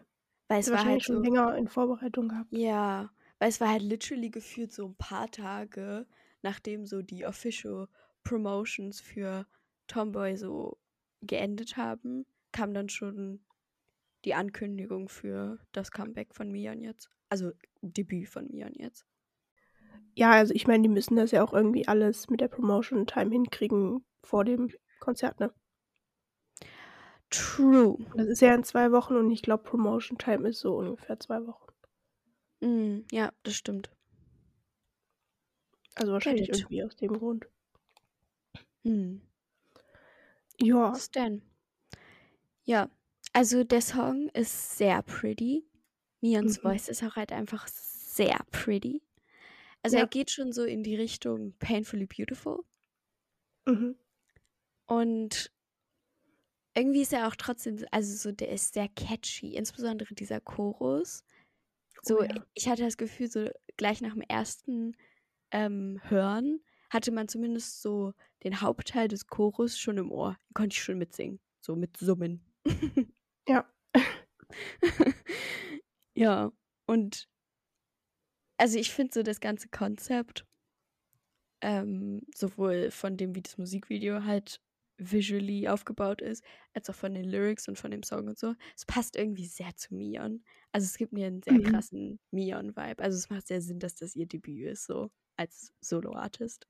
Weil 0.48 0.60
es 0.60 0.70
war 0.70 0.78
halt 0.78 0.86
wahrscheinlich 0.86 1.06
so. 1.06 1.14
schon 1.14 1.24
länger 1.24 1.56
in 1.56 1.68
Vorbereitung 1.68 2.28
gehabt. 2.28 2.52
Ja, 2.52 3.10
weil 3.38 3.48
es 3.48 3.60
war 3.60 3.68
halt 3.68 3.82
literally 3.82 4.30
gefühlt 4.30 4.72
so 4.72 4.86
ein 4.86 4.96
paar 4.96 5.30
Tage, 5.30 6.06
nachdem 6.42 6.86
so 6.86 7.02
die 7.02 7.26
Official 7.26 7.88
Promotions 8.22 9.00
für 9.00 9.46
Tomboy 9.86 10.36
so 10.36 10.78
geendet 11.22 11.76
haben, 11.76 12.26
kam 12.52 12.74
dann 12.74 12.88
schon 12.88 13.44
die 14.24 14.34
Ankündigung 14.34 15.08
für 15.08 15.58
das 15.72 15.90
Comeback 15.90 16.34
von 16.34 16.50
Mian 16.50 16.80
jetzt. 16.80 17.10
Also 17.28 17.52
Debüt 17.83 18.28
von 18.28 18.49
Mian 18.50 18.73
jetzt. 18.75 19.06
Ja, 20.14 20.30
also 20.33 20.54
ich 20.54 20.66
meine, 20.66 20.83
die 20.83 20.88
müssen 20.88 21.16
das 21.16 21.30
ja 21.30 21.45
auch 21.45 21.52
irgendwie 21.52 21.87
alles 21.87 22.30
mit 22.30 22.40
der 22.40 22.49
Promotion 22.49 23.06
Time 23.06 23.30
hinkriegen 23.30 24.04
vor 24.23 24.45
dem 24.45 24.73
Konzert, 24.99 25.40
ne? 25.40 25.52
True. 27.28 27.99
Das 28.14 28.26
ist 28.26 28.40
ja 28.40 28.54
in 28.54 28.64
zwei 28.64 28.92
Wochen 28.92 29.16
und 29.16 29.30
ich 29.30 29.42
glaube, 29.42 29.64
Promotion 29.64 30.16
Time 30.16 30.49
ist 30.49 30.61
so 30.61 30.76
ungefähr 30.76 31.18
zwei 31.21 31.45
Wochen. 31.47 31.66
Mm, 32.61 33.00
ja, 33.12 33.33
das 33.42 33.54
stimmt. 33.54 33.90
Also 35.95 36.12
wahrscheinlich 36.12 36.49
irgendwie 36.49 36.85
aus 36.85 36.97
dem 36.97 37.12
Grund. 37.12 37.47
Hm. 38.85 39.21
Ja, 40.61 40.92
Was 40.92 41.11
denn? 41.11 41.42
Ja, 42.64 42.88
also 43.33 43.64
der 43.64 43.80
Song 43.80 44.28
ist 44.30 44.76
sehr 44.78 45.02
pretty. 45.02 45.64
Mians 46.26 46.59
Mhm. 46.59 46.62
Voice 46.62 46.88
ist 46.88 47.02
auch 47.04 47.16
halt 47.16 47.33
einfach 47.33 47.68
sehr 47.68 48.38
pretty. 48.50 49.02
Also 49.83 49.97
Ja. 49.97 50.02
er 50.02 50.06
geht 50.09 50.30
schon 50.30 50.52
so 50.52 50.64
in 50.64 50.83
die 50.83 50.97
Richtung 50.97 51.54
Painfully 51.59 52.06
Beautiful. 52.06 52.64
mhm. 53.66 53.95
Und 54.88 55.50
irgendwie 56.75 57.02
ist 57.02 57.12
er 57.12 57.28
auch 57.28 57.37
trotzdem, 57.37 57.85
also 57.90 58.14
so, 58.16 58.33
der 58.33 58.50
ist 58.50 58.75
sehr 58.75 58.88
catchy, 58.88 59.54
insbesondere 59.54 60.14
dieser 60.14 60.40
Chorus. 60.40 61.25
So, 62.02 62.21
Oh 62.21 62.23
ja. 62.23 62.47
ich 62.54 62.68
hatte 62.68 62.83
das 62.85 62.97
Gefühl, 62.97 63.30
so 63.30 63.49
gleich 63.76 64.00
nach 64.02 64.12
dem 64.14 64.23
ersten 64.23 64.97
ähm, 65.52 66.00
Hören 66.04 66.61
hatte 66.90 67.12
man 67.12 67.28
zumindest 67.28 67.83
so 67.83 68.14
den 68.45 68.61
Hauptteil 68.61 69.09
des 69.09 69.26
Chorus 69.28 69.78
schon 69.78 69.99
im 69.99 70.12
Ohr. 70.12 70.38
Den 70.50 70.54
konnte 70.54 70.75
ich 70.75 70.83
schon 70.85 70.99
mitsingen. 70.99 71.40
So 71.61 71.76
mit 71.76 71.97
Summen. 71.97 72.45
Ja. 73.49 73.64
ja, 76.16 76.50
und 76.87 77.28
also 78.58 78.78
ich 78.78 78.92
finde 78.92 79.14
so 79.14 79.23
das 79.23 79.40
ganze 79.40 79.68
Konzept, 79.70 80.46
ähm, 81.62 82.23
sowohl 82.35 82.90
von 82.90 83.16
dem, 83.16 83.35
wie 83.35 83.42
das 83.42 83.58
Musikvideo 83.58 84.25
halt 84.25 84.61
visually 84.99 85.68
aufgebaut 85.68 86.23
ist, 86.23 86.42
als 86.75 86.88
auch 86.88 86.94
von 86.94 87.12
den 87.14 87.25
Lyrics 87.25 87.68
und 87.68 87.78
von 87.78 87.90
dem 87.90 88.02
Song 88.02 88.28
und 88.28 88.38
so. 88.38 88.54
Es 88.76 88.87
passt 88.87 89.16
irgendwie 89.16 89.46
sehr 89.46 89.76
zu 89.76 89.94
Mion. 89.94 90.42
Also 90.73 90.87
es 90.87 90.96
gibt 90.96 91.12
mir 91.12 91.26
einen 91.26 91.42
sehr 91.42 91.58
Mhm. 91.58 91.61
krassen 91.61 92.18
Mion-Vibe. 92.30 93.02
Also 93.02 93.18
es 93.18 93.28
macht 93.30 93.46
sehr 93.46 93.61
Sinn, 93.61 93.78
dass 93.78 93.94
das 93.94 94.16
ihr 94.16 94.26
Debüt 94.26 94.66
ist, 94.73 94.87
so 94.87 95.11
als 95.37 95.73
Solo-Artist. 95.80 96.66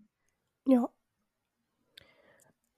Ja. 0.67 0.93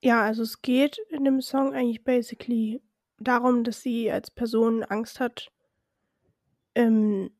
Ja, 0.02 0.22
also 0.24 0.42
es 0.42 0.62
geht 0.62 0.98
in 1.10 1.24
dem 1.24 1.40
Song 1.40 1.72
eigentlich 1.74 2.04
basically 2.04 2.80
darum, 3.18 3.64
dass 3.64 3.82
sie 3.82 4.10
als 4.10 4.30
Person 4.30 4.84
Angst 4.84 5.18
hat, 5.20 5.50
ähm, 6.78 7.30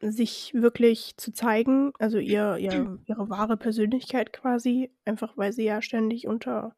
sich 0.00 0.52
wirklich 0.52 1.16
zu 1.16 1.32
zeigen, 1.32 1.92
also 1.98 2.18
ihr, 2.18 2.58
ihr, 2.58 2.98
ihre 3.06 3.30
wahre 3.30 3.56
Persönlichkeit 3.56 4.32
quasi, 4.32 4.90
einfach 5.04 5.36
weil 5.36 5.52
sie 5.52 5.64
ja 5.64 5.80
ständig 5.80 6.26
unter 6.28 6.76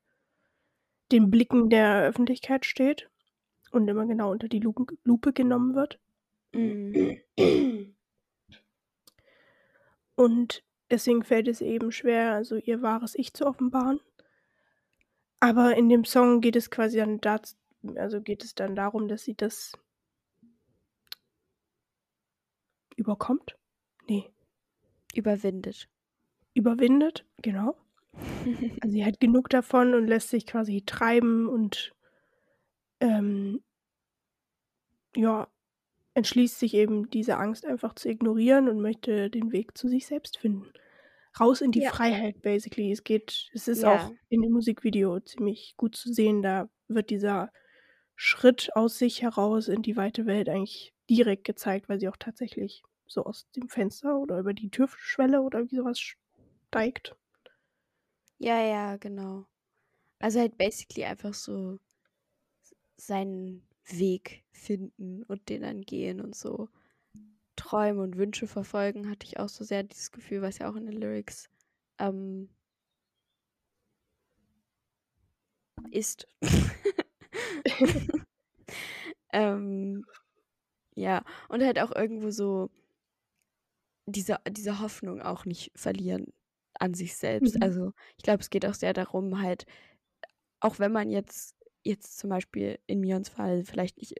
den 1.10 1.30
Blicken 1.30 1.68
der 1.68 2.04
Öffentlichkeit 2.04 2.64
steht 2.64 3.10
und 3.72 3.88
immer 3.88 4.06
genau 4.06 4.30
unter 4.30 4.48
die 4.48 4.60
Lupe, 4.60 4.86
Lupe 5.04 5.32
genommen 5.32 5.74
wird. 5.74 5.98
Mhm. 6.52 7.20
Und 10.18 10.64
deswegen 10.90 11.24
fällt 11.24 11.46
es 11.46 11.60
eben 11.60 11.92
schwer, 11.92 12.32
also 12.32 12.56
ihr 12.56 12.80
wahres 12.80 13.14
Ich 13.14 13.34
zu 13.34 13.44
offenbaren. 13.46 14.00
Aber 15.40 15.76
in 15.76 15.90
dem 15.90 16.06
Song 16.06 16.40
geht 16.40 16.56
es 16.56 16.70
quasi 16.70 16.96
dann 16.96 17.20
dazu, 17.20 17.54
also 17.96 18.22
geht 18.22 18.42
es 18.42 18.54
dann 18.54 18.74
darum, 18.74 19.08
dass 19.08 19.24
sie 19.24 19.34
das 19.34 19.72
überkommt. 22.96 23.56
Nee, 24.08 24.30
Überwindet. 25.14 25.88
überwindet, 26.54 27.24
genau. 27.42 27.76
Also 28.82 28.92
sie 28.92 29.04
hat 29.04 29.20
genug 29.20 29.48
davon 29.50 29.94
und 29.94 30.06
lässt 30.06 30.30
sich 30.30 30.46
quasi 30.46 30.82
treiben 30.86 31.48
und 31.48 31.92
ähm, 33.00 33.62
ja, 35.14 35.48
entschließt 36.14 36.58
sich 36.58 36.74
eben 36.74 37.10
diese 37.10 37.38
Angst 37.38 37.66
einfach 37.66 37.94
zu 37.94 38.08
ignorieren 38.08 38.68
und 38.68 38.80
möchte 38.80 39.30
den 39.30 39.52
Weg 39.52 39.76
zu 39.78 39.88
sich 39.88 40.06
selbst 40.06 40.38
finden. 40.38 40.72
Raus 41.40 41.60
in 41.62 41.72
die 41.72 41.82
Ja. 41.82 41.90
Freiheit, 41.90 42.42
basically. 42.42 42.92
Es 42.92 43.04
geht, 43.04 43.50
es 43.54 43.68
ist 43.68 43.82
Ja. 43.82 43.94
auch 43.94 44.12
in 44.30 44.42
dem 44.42 44.52
Musikvideo 44.52 45.20
ziemlich 45.20 45.74
gut 45.76 45.96
zu 45.96 46.12
sehen. 46.12 46.42
Da 46.42 46.68
wird 46.88 47.10
dieser 47.10 47.52
Schritt 48.16 48.74
aus 48.76 48.98
sich 48.98 49.22
heraus 49.22 49.68
in 49.68 49.82
die 49.82 49.96
weite 49.96 50.26
Welt 50.26 50.48
eigentlich 50.48 50.92
direkt 51.08 51.44
gezeigt, 51.44 51.88
weil 51.88 52.00
sie 52.00 52.08
auch 52.08 52.16
tatsächlich 52.18 52.82
so 53.06 53.24
aus 53.24 53.48
dem 53.56 53.68
Fenster 53.68 54.18
oder 54.18 54.38
über 54.40 54.54
die 54.54 54.70
Türschwelle 54.70 55.42
oder 55.42 55.70
wie 55.70 55.76
sowas 55.76 56.00
steigt. 56.00 57.16
Ja, 58.38 58.60
ja, 58.62 58.96
genau. 58.96 59.46
Also 60.20 60.40
halt 60.40 60.58
basically 60.58 61.04
einfach 61.06 61.34
so 61.34 61.78
seinen 62.96 63.66
Weg 63.86 64.44
finden 64.52 65.22
und 65.24 65.48
den 65.48 65.62
dann 65.62 65.82
gehen 65.82 66.20
und 66.20 66.34
so 66.34 66.68
Träume 67.56 68.02
und 68.02 68.16
Wünsche 68.18 68.46
verfolgen, 68.48 69.10
hatte 69.10 69.26
ich 69.26 69.38
auch 69.40 69.48
so 69.48 69.64
sehr 69.64 69.82
dieses 69.84 70.12
Gefühl, 70.12 70.42
was 70.42 70.58
ja 70.58 70.70
auch 70.70 70.76
in 70.76 70.86
den 70.86 70.94
Lyrics 71.00 71.48
ähm, 71.98 72.50
ist. 75.90 76.26
ähm, 79.32 80.04
ja, 80.94 81.24
und 81.48 81.62
halt 81.62 81.80
auch 81.80 81.94
irgendwo 81.94 82.30
so 82.30 82.70
diese, 84.06 84.38
diese 84.48 84.80
Hoffnung 84.80 85.20
auch 85.20 85.44
nicht 85.44 85.72
verlieren. 85.74 86.32
an 86.78 86.94
sich 86.94 87.16
selbst. 87.16 87.56
Mhm. 87.56 87.62
Also 87.62 87.92
ich 88.18 88.24
glaube, 88.24 88.40
es 88.42 88.50
geht 88.50 88.66
auch 88.66 88.74
sehr 88.74 88.92
darum, 88.92 89.40
halt, 89.40 89.66
auch 90.60 90.78
wenn 90.78 90.92
man 90.92 91.10
jetzt, 91.10 91.56
jetzt 91.84 92.18
zum 92.18 92.30
Beispiel 92.30 92.78
in 92.86 93.00
Mions 93.00 93.28
Fall 93.28 93.64
vielleicht 93.64 93.98
nicht 93.98 94.14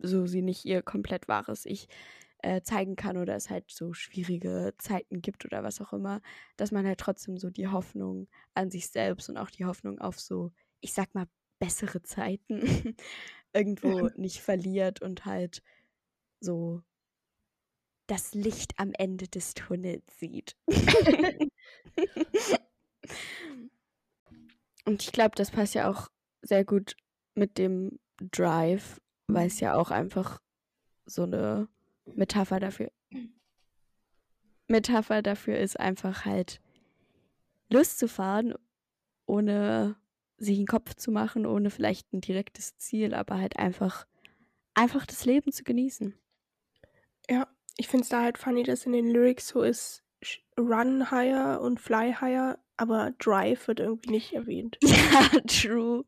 so 0.00 0.26
sie 0.26 0.42
nicht 0.42 0.64
ihr 0.64 0.82
komplett 0.82 1.28
wahres 1.28 1.66
Ich 1.66 1.88
äh, 2.38 2.62
zeigen 2.62 2.96
kann 2.96 3.16
oder 3.16 3.36
es 3.36 3.50
halt 3.50 3.70
so 3.70 3.94
schwierige 3.94 4.74
Zeiten 4.78 5.22
gibt 5.22 5.44
oder 5.46 5.62
was 5.64 5.80
auch 5.80 5.92
immer, 5.92 6.20
dass 6.56 6.72
man 6.72 6.86
halt 6.86 7.00
trotzdem 7.00 7.38
so 7.38 7.50
die 7.50 7.68
Hoffnung 7.68 8.28
an 8.54 8.70
sich 8.70 8.88
selbst 8.88 9.28
und 9.30 9.38
auch 9.38 9.50
die 9.50 9.64
Hoffnung 9.64 10.00
auf 10.00 10.20
so, 10.20 10.52
ich 10.80 10.92
sag 10.94 11.14
mal, 11.14 11.26
bessere 11.64 12.02
Zeiten 12.02 12.60
irgendwo 13.54 14.10
nicht 14.16 14.40
verliert 14.40 15.00
und 15.00 15.24
halt 15.24 15.62
so 16.40 16.82
das 18.06 18.34
Licht 18.34 18.78
am 18.78 18.92
Ende 18.92 19.28
des 19.28 19.54
Tunnels 19.54 20.04
sieht. 20.18 20.56
und 24.84 25.02
ich 25.02 25.10
glaube, 25.12 25.36
das 25.36 25.50
passt 25.50 25.74
ja 25.74 25.90
auch 25.90 26.10
sehr 26.42 26.66
gut 26.66 26.96
mit 27.34 27.56
dem 27.56 27.98
Drive, 28.18 29.00
weil 29.26 29.46
es 29.46 29.60
ja 29.60 29.74
auch 29.74 29.90
einfach 29.90 30.42
so 31.06 31.22
eine 31.22 31.68
Metapher 32.04 32.60
dafür 32.60 32.90
Metapher 34.66 35.22
dafür 35.22 35.58
ist 35.58 35.78
einfach 35.78 36.24
halt 36.24 36.60
Lust 37.70 37.98
zu 37.98 38.08
fahren, 38.08 38.54
ohne 39.26 39.96
sich 40.44 40.58
einen 40.58 40.66
Kopf 40.66 40.94
zu 40.94 41.10
machen, 41.10 41.46
ohne 41.46 41.70
vielleicht 41.70 42.12
ein 42.12 42.20
direktes 42.20 42.76
Ziel, 42.76 43.14
aber 43.14 43.38
halt 43.38 43.58
einfach 43.58 44.06
einfach 44.74 45.06
das 45.06 45.24
Leben 45.24 45.52
zu 45.52 45.64
genießen. 45.64 46.14
Ja, 47.30 47.48
ich 47.76 47.88
finde 47.88 48.02
es 48.02 48.08
da 48.08 48.22
halt 48.22 48.38
funny, 48.38 48.62
dass 48.62 48.86
in 48.86 48.92
den 48.92 49.08
Lyrics 49.08 49.48
so 49.48 49.62
ist, 49.62 50.02
Run 50.58 51.10
higher 51.10 51.60
und 51.60 51.80
Fly 51.80 52.14
higher, 52.20 52.58
aber 52.76 53.12
Drive 53.18 53.68
wird 53.68 53.80
irgendwie 53.80 54.10
nicht 54.10 54.32
erwähnt. 54.32 54.78
Ja, 54.84 55.28
true. 55.46 56.04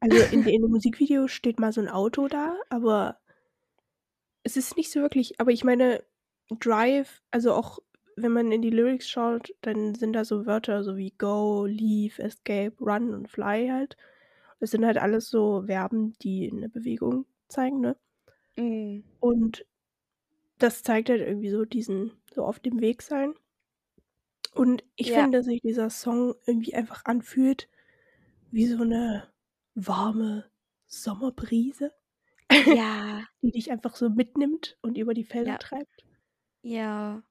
Also 0.00 0.16
in, 0.32 0.44
in 0.46 0.62
dem 0.62 0.62
Musikvideo 0.70 1.28
steht 1.28 1.60
mal 1.60 1.72
so 1.72 1.80
ein 1.80 1.88
Auto 1.88 2.28
da, 2.28 2.56
aber 2.68 3.18
es 4.42 4.56
ist 4.56 4.76
nicht 4.76 4.90
so 4.90 5.00
wirklich, 5.00 5.40
aber 5.40 5.50
ich 5.50 5.64
meine, 5.64 6.04
Drive, 6.60 7.22
also 7.32 7.52
auch 7.52 7.80
wenn 8.16 8.32
man 8.32 8.52
in 8.52 8.62
die 8.62 8.70
Lyrics 8.70 9.08
schaut, 9.08 9.54
dann 9.62 9.94
sind 9.94 10.12
da 10.14 10.24
so 10.24 10.46
Wörter 10.46 10.84
so 10.84 10.96
wie 10.96 11.12
go, 11.18 11.66
leave, 11.66 12.22
escape, 12.22 12.74
run 12.80 13.14
und 13.14 13.28
fly 13.28 13.68
halt. 13.68 13.96
Das 14.60 14.70
sind 14.72 14.86
halt 14.86 14.98
alles 14.98 15.30
so 15.30 15.64
Verben, 15.66 16.14
die 16.22 16.50
eine 16.52 16.68
Bewegung 16.68 17.26
zeigen, 17.48 17.80
ne? 17.80 17.96
Mm. 18.58 19.02
Und 19.20 19.66
das 20.58 20.82
zeigt 20.84 21.10
halt 21.10 21.20
irgendwie 21.22 21.50
so 21.50 21.64
diesen, 21.66 22.12
so 22.34 22.44
auf 22.44 22.60
dem 22.60 22.80
Weg 22.80 23.02
sein. 23.02 23.34
Und 24.54 24.82
ich 24.96 25.12
Ja. 25.12 25.12
finde, 25.12 25.38
dass 25.38 25.46
sich 25.46 25.60
dieser 25.62 25.88
Song 25.90 26.34
irgendwie 26.46 26.74
einfach 26.74 27.04
anfühlt 27.04 27.68
wie 28.50 28.66
so 28.66 28.82
eine 28.82 29.32
warme 29.74 30.50
Sommerbrise, 30.86 31.92
Ja, 32.64 33.28
die 33.42 33.50
dich 33.52 33.70
einfach 33.72 33.96
so 33.96 34.10
mitnimmt 34.10 34.78
und 34.82 34.98
über 34.98 35.14
die 35.14 35.24
Felder 35.24 35.56
Ja. 35.56 35.58
treibt. 35.58 36.04
ja. 36.62 37.22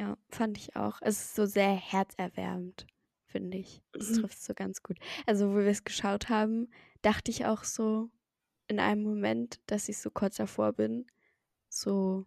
Ja, 0.00 0.16
fand 0.30 0.56
ich 0.56 0.76
auch. 0.76 0.98
Es 1.02 1.20
ist 1.20 1.34
so 1.34 1.44
sehr 1.44 1.72
herzerwärmend, 1.74 2.86
finde 3.26 3.58
ich. 3.58 3.82
Das 3.92 4.10
Mhm. 4.10 4.12
trifft 4.12 4.40
so 4.40 4.54
ganz 4.54 4.82
gut. 4.82 4.98
Also, 5.26 5.50
wo 5.50 5.56
wir 5.56 5.66
es 5.66 5.84
geschaut 5.84 6.30
haben, 6.30 6.70
dachte 7.02 7.30
ich 7.30 7.44
auch 7.44 7.64
so 7.64 8.08
in 8.68 8.80
einem 8.80 9.02
Moment, 9.02 9.60
dass 9.66 9.88
ich 9.90 9.98
so 9.98 10.10
kurz 10.10 10.36
davor 10.36 10.72
bin, 10.72 11.06
so 11.68 12.26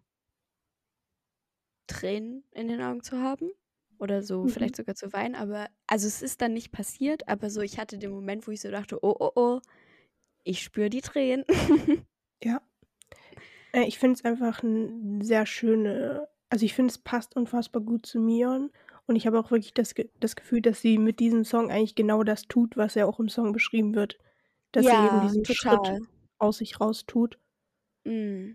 Tränen 1.86 2.44
in 2.52 2.68
den 2.68 2.80
Augen 2.80 3.02
zu 3.02 3.18
haben 3.18 3.50
oder 3.98 4.22
so 4.22 4.46
Mhm. 4.46 4.46
vielleicht 4.46 4.76
sogar 4.76 4.94
zu 4.94 5.12
weinen, 5.12 5.34
aber 5.34 5.68
also 5.86 6.06
es 6.06 6.22
ist 6.22 6.40
dann 6.40 6.54
nicht 6.54 6.72
passiert, 6.72 7.28
aber 7.28 7.50
so 7.50 7.60
ich 7.60 7.78
hatte 7.78 7.98
den 7.98 8.10
Moment, 8.10 8.46
wo 8.46 8.50
ich 8.52 8.60
so 8.60 8.70
dachte, 8.70 8.98
oh 9.02 9.14
oh 9.18 9.32
oh, 9.34 9.60
ich 10.44 10.62
spüre 10.62 10.90
die 10.90 11.02
Tränen. 11.02 11.44
Ja. 12.44 12.60
Äh, 13.72 13.84
ich 13.84 13.98
finde 13.98 14.14
es 14.14 14.24
einfach 14.24 14.62
ein 14.62 15.20
sehr 15.22 15.46
schöne, 15.46 16.28
also 16.54 16.66
ich 16.66 16.74
finde 16.74 16.92
es 16.92 16.98
passt 16.98 17.34
unfassbar 17.34 17.82
gut 17.82 18.06
zu 18.06 18.20
Mion 18.20 18.70
und 19.08 19.16
ich 19.16 19.26
habe 19.26 19.40
auch 19.40 19.50
wirklich 19.50 19.74
das, 19.74 19.96
Ge- 19.96 20.08
das 20.20 20.36
Gefühl, 20.36 20.62
dass 20.62 20.80
sie 20.80 20.98
mit 20.98 21.18
diesem 21.18 21.42
Song 21.44 21.68
eigentlich 21.68 21.96
genau 21.96 22.22
das 22.22 22.42
tut, 22.42 22.76
was 22.76 22.94
ja 22.94 23.06
auch 23.06 23.18
im 23.18 23.28
Song 23.28 23.50
beschrieben 23.50 23.96
wird. 23.96 24.20
Dass 24.70 24.84
sie 24.84 24.92
eben 24.92 25.02
ja, 25.02 25.20
diesen 25.20 25.42
total. 25.42 25.84
Schritt 25.84 26.08
aus 26.38 26.58
sich 26.58 26.80
raus 26.80 27.06
tut. 27.06 27.40
Mm. 28.04 28.52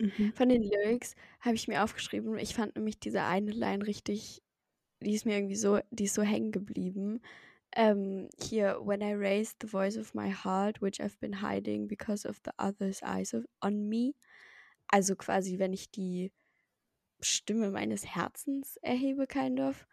Mhm. 0.00 0.32
Von 0.34 0.48
den 0.48 0.64
Lyrics 0.64 1.14
habe 1.38 1.54
ich 1.54 1.68
mir 1.68 1.84
aufgeschrieben, 1.84 2.36
ich 2.38 2.56
fand 2.56 2.74
nämlich 2.74 2.98
diese 2.98 3.22
eine 3.22 3.52
Line 3.52 3.86
richtig, 3.86 4.42
die 5.00 5.14
ist 5.14 5.26
mir 5.26 5.36
irgendwie 5.36 5.54
so, 5.54 5.78
die 5.92 6.06
ist 6.06 6.14
so 6.14 6.22
hängen 6.22 6.50
geblieben. 6.50 7.20
Ähm, 7.76 8.30
hier, 8.36 8.80
when 8.84 9.00
I 9.00 9.14
raised 9.14 9.58
the 9.62 9.68
voice 9.68 9.96
of 9.96 10.12
my 10.12 10.32
heart, 10.32 10.82
which 10.82 11.00
I've 11.00 11.20
been 11.20 11.40
hiding 11.40 11.86
because 11.86 12.28
of 12.28 12.40
the 12.44 12.50
other's 12.58 13.00
eyes 13.04 13.32
of, 13.32 13.44
on 13.60 13.88
me. 13.88 14.16
Also 14.88 15.14
quasi, 15.14 15.60
wenn 15.60 15.72
ich 15.72 15.92
die 15.92 16.32
Stimme 17.20 17.70
meines 17.70 18.06
Herzens 18.06 18.76
erhebe, 18.78 19.26
kind 19.26 19.60
of, 19.60 19.86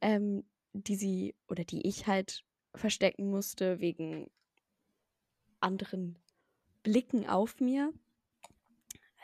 ähm, 0.00 0.44
die 0.72 0.96
sie 0.96 1.34
oder 1.48 1.64
die 1.64 1.86
ich 1.86 2.06
halt 2.06 2.44
verstecken 2.74 3.30
musste 3.30 3.80
wegen 3.80 4.30
anderen 5.60 6.18
Blicken 6.82 7.26
auf 7.26 7.60
mir. 7.60 7.92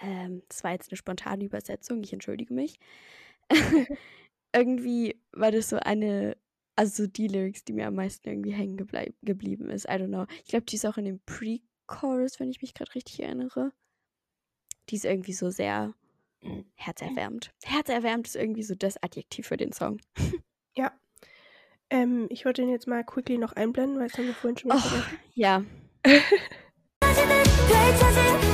Ähm, 0.00 0.42
das 0.48 0.64
war 0.64 0.72
jetzt 0.72 0.90
eine 0.90 0.96
spontane 0.96 1.44
Übersetzung, 1.44 2.02
ich 2.02 2.12
entschuldige 2.12 2.54
mich. 2.54 2.78
irgendwie 4.52 5.20
war 5.32 5.50
das 5.50 5.68
so 5.68 5.76
eine, 5.76 6.36
also 6.76 7.04
so 7.04 7.06
die 7.06 7.28
Lyrics, 7.28 7.64
die 7.64 7.72
mir 7.72 7.86
am 7.86 7.94
meisten 7.94 8.28
irgendwie 8.28 8.52
hängen 8.52 8.76
geblieben 9.22 9.70
ist. 9.70 9.84
I 9.84 9.92
don't 9.92 10.08
know. 10.08 10.26
Ich 10.42 10.50
glaube, 10.50 10.64
die 10.64 10.76
ist 10.76 10.86
auch 10.86 10.98
in 10.98 11.04
dem 11.04 11.20
Pre-Chorus, 11.20 12.40
wenn 12.40 12.50
ich 12.50 12.62
mich 12.62 12.74
gerade 12.74 12.94
richtig 12.94 13.20
erinnere. 13.22 13.72
Die 14.88 14.96
ist 14.96 15.04
irgendwie 15.04 15.32
so 15.32 15.50
sehr 15.50 15.94
herzerwärmend. 16.74 17.52
Herzerwärmend 17.62 18.26
ist 18.26 18.36
irgendwie 18.36 18.62
so 18.62 18.74
das 18.74 19.02
Adjektiv 19.02 19.46
für 19.46 19.56
den 19.56 19.72
Song. 19.72 20.00
Ja. 20.76 20.92
Ähm, 21.90 22.26
ich 22.30 22.44
wollte 22.44 22.62
den 22.62 22.70
jetzt 22.70 22.86
mal 22.86 23.04
quickly 23.04 23.38
noch 23.38 23.52
einblenden, 23.52 23.98
weil 23.98 24.06
es 24.06 24.16
haben 24.16 24.26
wir 24.26 24.34
vorhin 24.34 24.56
schon 24.56 24.72
Oh, 24.72 24.78
ja. 25.34 25.64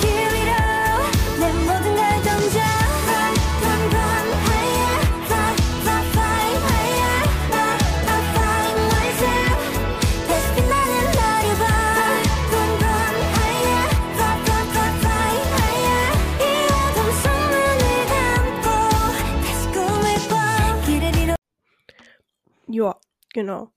genau. 23.38 23.70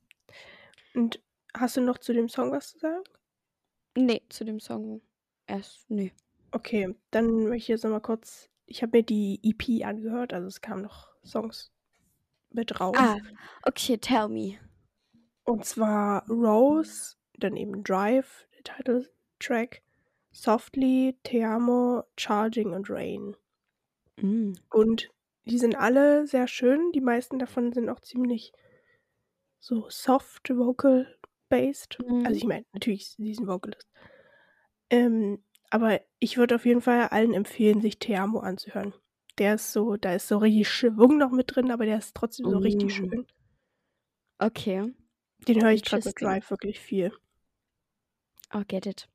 Und 0.96 1.22
hast 1.54 1.78
du 1.78 1.82
noch 1.82 2.00
zu 2.00 2.14
dem 2.14 2.30
Song 2.30 2.52
was 2.52 2.72
zu 2.72 2.80
sagen? 2.80 3.04
Nee, 3.96 4.24
zu 4.30 4.44
dem 4.44 4.60
Song 4.60 5.02
erst, 5.46 5.88
nee. 5.90 6.14
Okay, 6.52 6.96
dann 7.12 7.44
möchte 7.44 7.58
ich 7.58 7.68
jetzt 7.68 7.84
nochmal 7.84 8.02
kurz. 8.02 8.50
Ich 8.66 8.82
habe 8.82 8.98
mir 8.98 9.04
die 9.04 9.40
EP 9.44 9.86
angehört, 9.86 10.34
also 10.34 10.48
es 10.48 10.62
kamen 10.62 10.82
noch 10.82 11.10
Songs 11.24 11.72
mit 12.50 12.80
raus. 12.80 12.96
Ah, 12.98 13.18
okay, 13.64 13.98
tell 13.98 14.30
me. 14.30 14.58
Und 15.44 15.66
zwar 15.66 16.28
Rose, 16.28 17.18
dann 17.38 17.56
eben 17.56 17.84
Drive, 17.84 18.48
der 18.56 18.64
Titeltrack, 18.64 19.84
Softly, 20.32 21.18
Te 21.24 21.46
Amo, 21.46 22.04
Charging 22.18 22.74
und 22.74 22.90
Rain. 22.90 23.36
Mm. 24.18 24.54
Und 24.72 25.10
die 25.46 25.60
sind 25.60 25.76
alle 25.76 26.26
sehr 26.26 26.48
schön. 26.48 26.92
Die 26.94 27.02
meisten 27.02 27.38
davon 27.38 27.74
sind 27.74 27.90
auch 27.90 28.00
ziemlich 28.00 28.54
so 29.62 29.86
soft 29.90 30.50
vocal 30.50 31.08
based. 31.50 31.98
Mhm. 32.06 32.26
Also 32.26 32.38
ich 32.38 32.46
meine, 32.46 32.66
natürlich 32.74 33.16
diesen 33.18 33.48
Vocalist. 33.48 33.88
Ähm, 34.90 35.44
aber 35.70 36.02
ich 36.20 36.38
würde 36.38 36.56
auf 36.56 36.66
jeden 36.66 36.82
Fall 36.82 37.08
allen 37.08 37.34
empfehlen, 37.34 37.80
sich 37.82 37.98
Te 38.00 38.18
Amo 38.20 38.40
anzuhören. 38.40 38.94
Der 39.38 39.56
ist 39.56 39.72
so, 39.72 39.96
da 39.96 40.16
ist 40.16 40.28
so 40.28 40.38
richtig 40.40 40.68
Schwung 40.68 41.18
noch 41.18 41.32
mit 41.32 41.56
drin, 41.56 41.72
aber 41.72 41.86
der 41.86 41.98
ist 41.98 42.16
trotzdem 42.16 42.50
so 42.50 42.58
richtig 42.58 42.88
Oh. 42.88 42.90
schön. 42.90 43.28
Okay. 44.40 44.94
Den 45.48 45.64
höre 45.64 45.72
ich 45.72 45.84
gerade 45.84 46.06
mit. 46.08 46.22
Drive 46.22 46.50
wirklich 46.50 46.80
viel. 46.80 47.14
Oh, 48.54 48.64
get 48.68 48.86
it. 48.86 49.08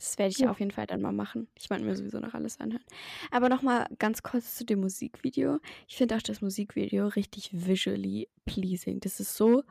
Das 0.00 0.16
werde 0.18 0.30
ich 0.30 0.38
Ja. 0.38 0.50
auf 0.50 0.58
jeden 0.58 0.70
Fall 0.70 0.86
dann 0.86 1.02
mal 1.02 1.12
machen. 1.12 1.48
Ich 1.58 1.68
wollte 1.68 1.84
mir 1.84 1.94
sowieso 1.94 2.20
noch 2.20 2.32
alles 2.32 2.58
anhören. 2.58 2.82
Aber 3.30 3.50
nochmal 3.50 3.86
ganz 3.98 4.22
kurz 4.22 4.54
zu 4.54 4.64
dem 4.64 4.80
Musikvideo. 4.80 5.58
Ich 5.88 5.96
finde 5.96 6.16
auch 6.16 6.22
das 6.22 6.40
Musikvideo 6.40 7.08
richtig 7.08 7.50
visually 7.52 8.28
pleasing. 8.46 9.00
Das 9.00 9.20
ist 9.20 9.36
so, 9.36 9.62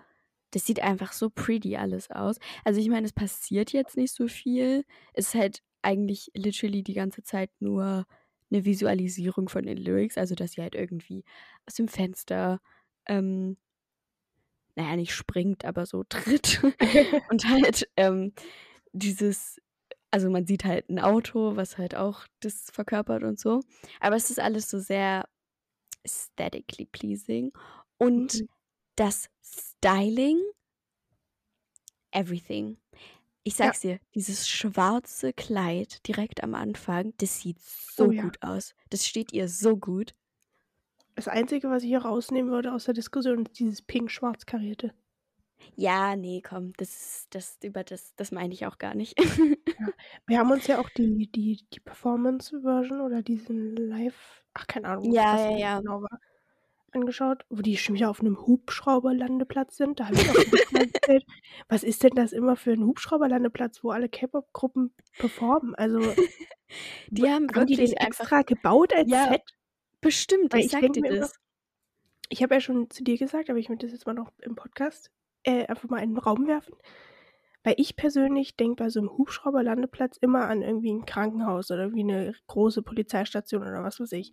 das 0.51 0.67
sieht 0.67 0.81
einfach 0.83 1.13
so 1.13 1.31
pretty 1.31 1.77
alles 1.77 2.11
aus. 2.11 2.37
Also 2.63 2.79
ich 2.79 2.89
meine, 2.89 3.07
es 3.07 3.13
passiert 3.13 3.71
jetzt 3.73 3.97
nicht 3.97 4.13
so 4.13 4.27
viel. 4.27 4.85
Es 5.13 5.29
ist 5.29 5.35
halt 5.35 5.63
eigentlich 5.81 6.29
literally 6.35 6.83
die 6.83 6.93
ganze 6.93 7.23
Zeit 7.23 7.49
nur 7.59 8.05
eine 8.51 8.65
Visualisierung 8.65 9.49
von 9.49 9.63
den 9.65 9.77
Lyrics, 9.77 10.17
also 10.17 10.35
dass 10.35 10.51
sie 10.51 10.61
halt 10.61 10.75
irgendwie 10.75 11.23
aus 11.65 11.73
dem 11.73 11.87
Fenster, 11.87 12.61
ähm, 13.07 13.57
naja, 14.75 14.95
nicht 14.95 15.13
springt, 15.13 15.65
aber 15.65 15.85
so 15.85 16.03
tritt 16.03 16.61
und 17.29 17.47
halt 17.49 17.89
ähm, 17.97 18.33
dieses, 18.93 19.59
also 20.11 20.29
man 20.29 20.45
sieht 20.47 20.65
halt 20.65 20.89
ein 20.89 20.99
Auto, 20.99 21.55
was 21.55 21.77
halt 21.77 21.95
auch 21.95 22.25
das 22.41 22.67
verkörpert 22.71 23.23
und 23.23 23.39
so. 23.39 23.61
Aber 23.99 24.15
es 24.15 24.29
ist 24.29 24.39
alles 24.39 24.69
so 24.69 24.79
sehr 24.79 25.27
aesthetically 26.05 26.87
pleasing 26.87 27.53
und 27.99 28.41
Mhm. 28.41 28.49
das 28.97 29.29
Styling, 29.43 30.39
everything. 32.11 32.77
Ich 33.43 33.55
Ja. 33.61 33.73
sag's 33.73 33.81
dir, 33.81 33.99
dieses 34.15 34.47
schwarze 34.49 35.33
Kleid 35.33 36.07
direkt 36.07 36.43
am 36.43 36.55
Anfang, 36.55 37.13
das 37.17 37.41
sieht 37.41 37.59
so 37.61 38.07
Oh 38.07 38.11
ja. 38.11 38.25
gut 38.25 38.41
aus. 38.43 38.75
Das 38.89 39.05
steht 39.07 39.33
ihr 39.33 39.49
so 39.49 39.77
gut. 39.77 40.15
Das 41.13 41.27
Einzige, 41.27 41.69
was 41.69 41.83
ich 41.83 41.89
hier 41.89 42.01
rausnehmen 42.01 42.49
würde 42.51 42.73
aus 42.73 42.85
der 42.85 42.95
Diskussion, 42.95 43.45
ist 43.45 43.59
dieses 43.59 43.83
pink-schwarz 43.83 44.47
karierte. 44.47 44.91
Ja, 45.75 46.15
nee, 46.15 46.41
komm, 46.41 46.73
das 46.77 46.89
ist 46.89 47.35
das 47.35 47.57
über 47.63 47.83
das 47.83 48.15
das 48.15 48.31
meine 48.31 48.53
ich 48.53 48.65
auch 48.65 48.77
gar 48.77 48.95
nicht. 48.95 49.17
Wir 50.27 50.39
haben 50.39 50.51
uns 50.51 50.67
ja 50.67 50.79
auch 50.79 50.89
die, 50.89 51.29
die, 51.31 51.65
die 51.73 51.79
Performance-Version 51.79 53.01
oder 53.01 53.21
diesen 53.21 53.75
Live, 53.75 54.43
ach 54.53 54.67
keine 54.67 54.87
Ahnung, 54.89 55.13
Ja, 55.13 55.23
was 55.29 55.47
ja, 55.51 55.51
das 55.51 55.59
ja. 55.59 55.79
genau 55.79 56.01
war, 56.01 56.19
angeschaut, 56.91 57.45
wo 57.49 57.61
die 57.61 57.77
schon 57.77 57.95
wieder 57.95 58.09
auf 58.09 58.19
einem 58.21 58.37
Hubschrauberlandeplatz 58.45 59.77
sind. 59.77 59.99
Da 59.99 60.05
habe 60.07 60.17
ich 60.17 60.29
auch 60.29 60.37
die 60.37 60.57
Frage 60.71 60.89
gestellt, 60.91 61.25
was 61.69 61.83
ist 61.83 62.03
denn 62.03 62.15
das 62.15 62.33
immer 62.33 62.55
für 62.55 62.71
ein 62.73 62.83
Hubschrauberlandeplatz, 62.85 63.83
wo 63.83 63.91
alle 63.91 64.09
K-Pop-Gruppen 64.09 64.93
performen? 65.17 65.75
Also 65.75 66.15
Die 67.09 67.29
haben 67.29 67.47
haben 67.53 67.65
die 67.67 67.75
den 67.77 67.91
wirklich 67.91 67.99
einfach 67.99 68.31
extra 68.31 68.41
gebaut 68.43 68.93
als 68.93 69.11
Ja, 69.11 69.23
Set? 69.23 69.43
bestimmt, 70.01 70.53
Weil 70.53 70.61
ich 70.61 70.67
ich 70.67 70.71
sag 70.71 70.81
denke 70.81 70.93
dir 70.93 71.01
mir 71.01 71.09
immer, 71.09 71.29
das. 71.29 71.33
ich 72.29 72.43
habe 72.43 72.55
ja 72.55 72.61
schon 72.61 72.89
zu 72.89 73.03
dir 73.03 73.17
gesagt, 73.17 73.49
aber 73.49 73.59
ich 73.59 73.69
möchte 73.69 73.85
das 73.85 73.93
jetzt 73.93 74.05
mal 74.07 74.13
noch 74.13 74.31
im 74.39 74.55
Podcast 74.55 75.11
äh, 75.43 75.65
einfach 75.67 75.89
mal 75.89 76.03
in 76.03 76.11
den 76.11 76.17
Raum 76.17 76.47
werfen. 76.47 76.75
Weil 77.63 77.75
ich 77.77 77.95
persönlich 77.95 78.55
denke 78.55 78.83
bei 78.83 78.89
so 78.89 78.99
einem 78.99 79.09
Hubschrauberlandeplatz 79.17 80.17
immer 80.17 80.47
an 80.47 80.61
irgendwie 80.61 80.93
ein 80.93 81.05
Krankenhaus 81.05 81.71
oder 81.71 81.83
irgendwie 81.83 82.03
eine 82.03 82.33
große 82.47 82.81
Polizeistation 82.81 83.63
oder 83.63 83.83
was 83.83 83.99
weiß 83.99 84.13
ich. 84.13 84.31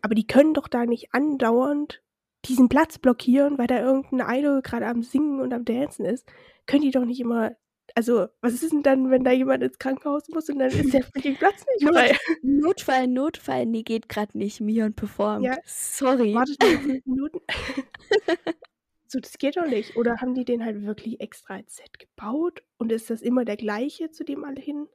Aber 0.00 0.14
die 0.14 0.26
können 0.26 0.54
doch 0.54 0.68
da 0.68 0.86
nicht 0.86 1.12
andauernd 1.12 2.02
diesen 2.46 2.68
Platz 2.68 2.98
blockieren, 2.98 3.58
weil 3.58 3.68
da 3.68 3.80
irgendein 3.80 4.38
Idol 4.38 4.62
gerade 4.62 4.86
am 4.86 5.02
Singen 5.02 5.40
und 5.40 5.54
am 5.54 5.64
Dancen 5.64 6.04
ist. 6.04 6.26
Können 6.66 6.82
die 6.82 6.90
doch 6.90 7.04
nicht 7.04 7.20
immer. 7.20 7.52
Also, 7.94 8.26
was 8.40 8.54
ist 8.54 8.72
denn 8.72 8.82
dann, 8.82 9.10
wenn 9.10 9.22
da 9.22 9.32
jemand 9.32 9.62
ins 9.62 9.78
Krankenhaus 9.78 10.28
muss 10.28 10.48
und 10.48 10.58
dann 10.58 10.70
ist 10.70 10.94
der 10.94 11.04
freaking 11.04 11.36
Platz 11.36 11.64
nicht 11.78 11.92
frei? 11.92 12.16
Notfall, 12.42 13.06
Notfall, 13.06 13.66
nee, 13.66 13.82
geht 13.82 14.08
gerade 14.08 14.36
nicht. 14.38 14.60
Mion 14.60 14.94
performt. 14.94 15.44
Ja, 15.44 15.58
Sorry. 15.64 16.34
wartet 16.34 16.60
nur 16.62 16.78
fünf 16.80 17.06
Minuten. 17.06 17.40
so, 19.12 19.20
das 19.20 19.38
geht 19.38 19.56
doch 19.56 19.66
nicht. 19.66 19.96
Oder 19.96 20.20
haben 20.20 20.34
die 20.34 20.44
den 20.44 20.64
halt 20.64 20.82
wirklich 20.84 21.20
extra 21.20 21.54
als 21.56 21.76
Set 21.76 21.98
gebaut? 21.98 22.62
Und 22.78 22.92
ist 22.92 23.10
das 23.10 23.22
immer 23.22 23.44
der 23.44 23.56
gleiche, 23.56 24.10
zu 24.10 24.24
dem 24.24 24.44
alle 24.44 24.60
hinfahren? 24.60 24.88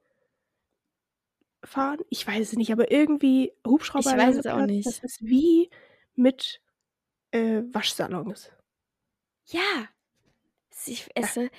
Ich 2.09 2.25
weiß 2.27 2.49
es 2.51 2.53
nicht, 2.57 2.71
aber 2.71 2.91
irgendwie 2.91 3.45
Ich 3.45 4.13
weiß 4.15 4.37
es 4.37 4.45
auch 4.47 4.59
Hubschrauberlandeplatz, 4.61 4.67
nicht. 4.67 4.87
das 4.87 4.99
ist 4.99 5.23
wie 5.25 5.69
mit 6.15 6.61
äh, 7.31 7.63
Waschsalons. 7.71 8.51
Ja. 9.45 9.87
Ich, 10.85 11.09
Ja. 11.19 11.29
es, 11.29 11.37
äh, 11.37 11.49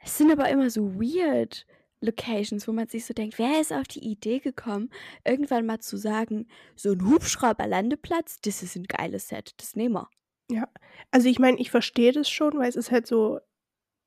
es 0.00 0.18
sind 0.18 0.30
aber 0.32 0.48
immer 0.48 0.70
so 0.70 0.94
weird 1.00 1.66
Locations, 2.00 2.68
wo 2.68 2.72
man 2.72 2.88
sich 2.88 3.06
so 3.06 3.14
denkt, 3.14 3.38
wer 3.38 3.60
ist 3.60 3.72
auf 3.72 3.88
die 3.88 4.04
Idee 4.04 4.38
gekommen, 4.40 4.90
irgendwann 5.24 5.66
mal 5.66 5.80
zu 5.80 5.96
sagen, 5.96 6.48
so 6.76 6.92
ein 6.92 7.04
Hubschrauberlandeplatz, 7.08 8.40
das 8.40 8.62
ist 8.62 8.76
ein 8.76 8.84
geiles 8.84 9.28
Set, 9.28 9.54
das 9.58 9.74
nehmen 9.76 9.94
wir. 9.94 10.08
Ja, 10.50 10.68
also 11.10 11.28
ich 11.28 11.38
meine, 11.38 11.58
ich 11.58 11.70
verstehe 11.70 12.12
das 12.12 12.28
schon, 12.30 12.58
weil 12.58 12.68
es 12.68 12.76
ist 12.76 12.90
halt 12.90 13.06
so, 13.06 13.40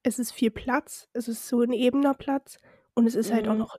es 0.04 0.20
ist 0.20 0.32
viel 0.34 0.52
Platz, 0.52 1.10
es 1.14 1.28
ist 1.28 1.48
so 1.48 1.62
ein 1.62 1.74
ebener 1.74 2.14
Platz 2.16 2.60
und 2.96 3.08
es 3.08 3.16
ist 3.16 3.32
halt 3.34 3.48
auch 3.48 3.54
Mhm. 3.54 3.60
noch 3.60 3.78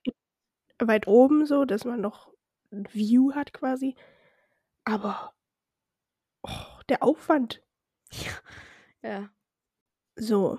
weit 0.80 1.06
oben 1.08 1.46
so, 1.46 1.64
dass 1.66 1.84
man 1.86 2.00
noch 2.00 2.32
ein 2.72 2.86
View 2.92 3.32
hat 3.34 3.52
quasi. 3.54 3.96
Aber 4.84 5.34
oh, 6.44 6.80
der 6.88 7.02
Aufwand. 7.02 7.62
Ja. 8.12 8.32
Ja. 9.02 9.30
So, 10.16 10.58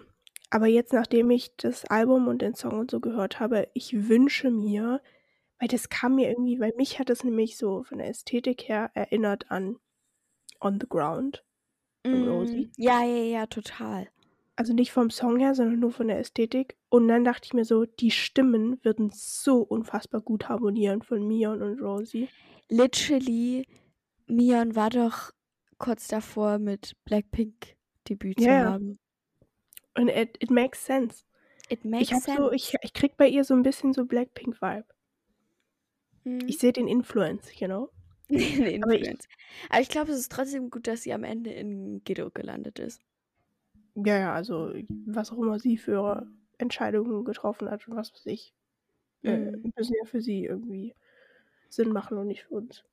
aber 0.51 0.67
jetzt, 0.67 0.93
nachdem 0.93 1.31
ich 1.31 1.55
das 1.57 1.85
Album 1.85 2.27
und 2.27 2.41
den 2.41 2.55
Song 2.55 2.79
und 2.79 2.91
so 2.91 2.99
gehört 2.99 3.39
habe, 3.39 3.69
ich 3.73 4.09
wünsche 4.09 4.51
mir, 4.51 5.01
weil 5.59 5.67
das 5.69 5.89
kam 5.89 6.15
mir 6.15 6.29
irgendwie, 6.29 6.59
weil 6.59 6.73
mich 6.77 6.99
hat 6.99 7.09
es 7.09 7.23
nämlich 7.23 7.57
so 7.57 7.83
von 7.83 7.99
der 7.99 8.09
Ästhetik 8.09 8.67
her 8.69 8.91
erinnert 8.95 9.51
an 9.51 9.77
On 10.61 10.79
the 10.81 10.87
Ground 10.89 11.43
Rosie. 12.05 12.65
Mm, 12.67 12.71
ja, 12.81 13.03
ja, 13.03 13.23
ja, 13.23 13.45
total. 13.47 14.07
Also 14.55 14.73
nicht 14.73 14.91
vom 14.91 15.09
Song 15.09 15.39
her, 15.39 15.55
sondern 15.55 15.79
nur 15.79 15.91
von 15.91 16.07
der 16.07 16.19
Ästhetik. 16.19 16.77
Und 16.89 17.07
dann 17.07 17.23
dachte 17.23 17.45
ich 17.45 17.53
mir 17.53 17.65
so, 17.65 17.85
die 17.85 18.11
Stimmen 18.11 18.79
würden 18.83 19.09
so 19.13 19.61
unfassbar 19.61 20.21
gut 20.21 20.47
harmonieren 20.49 21.01
von 21.01 21.27
Mion 21.27 21.61
und 21.61 21.81
Rosie. 21.81 22.29
Literally, 22.69 23.65
Mion 24.27 24.75
war 24.75 24.89
doch 24.89 25.31
kurz 25.79 26.07
davor, 26.07 26.59
mit 26.59 26.93
Blackpink 27.05 27.75
Debüt 28.07 28.39
zu 28.39 28.45
Ja, 28.45 28.53
ja. 28.59 28.65
haben. 28.71 28.99
Und 29.95 30.09
it, 30.09 30.37
it 30.41 30.51
makes 30.51 30.83
sense. 30.85 31.23
It 31.69 31.83
makes 31.85 32.03
Ich 32.09 32.13
hab 32.13 32.21
sense. 32.21 32.41
so, 32.41 32.51
ich, 32.51 32.75
ich 32.81 32.93
krieg 32.93 33.17
bei 33.17 33.27
ihr 33.27 33.43
so 33.43 33.53
ein 33.53 33.63
bisschen 33.63 33.93
so 33.93 34.05
Blackpink-Vibe. 34.05 34.85
Mhm. 36.25 36.47
Ich 36.47 36.59
sehe 36.59 36.73
den 36.73 36.87
Influence, 36.87 37.59
you 37.59 37.67
know? 37.67 37.89
Den 38.65 38.81
Aber 38.81 38.93
ich. 38.95 39.15
Aber 39.69 39.81
ich 39.81 39.89
glaube, 39.89 40.11
es 40.11 40.19
ist 40.19 40.31
trotzdem 40.31 40.69
gut, 40.69 40.87
dass 40.87 41.03
sie 41.03 41.13
am 41.13 41.23
Ende 41.23 41.51
in 41.51 42.03
Ghetto 42.03 42.29
gelandet 42.31 42.79
ist. 42.79 43.01
ja, 43.95 44.17
ja, 44.17 44.33
also 44.33 44.73
was 45.05 45.31
auch 45.31 45.37
immer 45.37 45.59
sie 45.59 45.77
für 45.77 46.27
Entscheidungen 46.57 47.23
getroffen 47.25 47.69
hat 47.69 47.87
und 47.87 47.95
was 47.95 48.13
weiß 48.13 48.25
ich, 48.27 48.53
äh, 49.25 49.51
Mhm. 49.51 49.73
müssen 49.77 49.95
ja 50.01 50.05
für 50.05 50.21
sie 50.21 50.45
irgendwie 50.45 50.95
Sinn 51.69 51.91
machen 51.93 52.17
und 52.19 52.27
nicht 52.27 52.45
für 52.45 52.55
uns. 52.55 52.85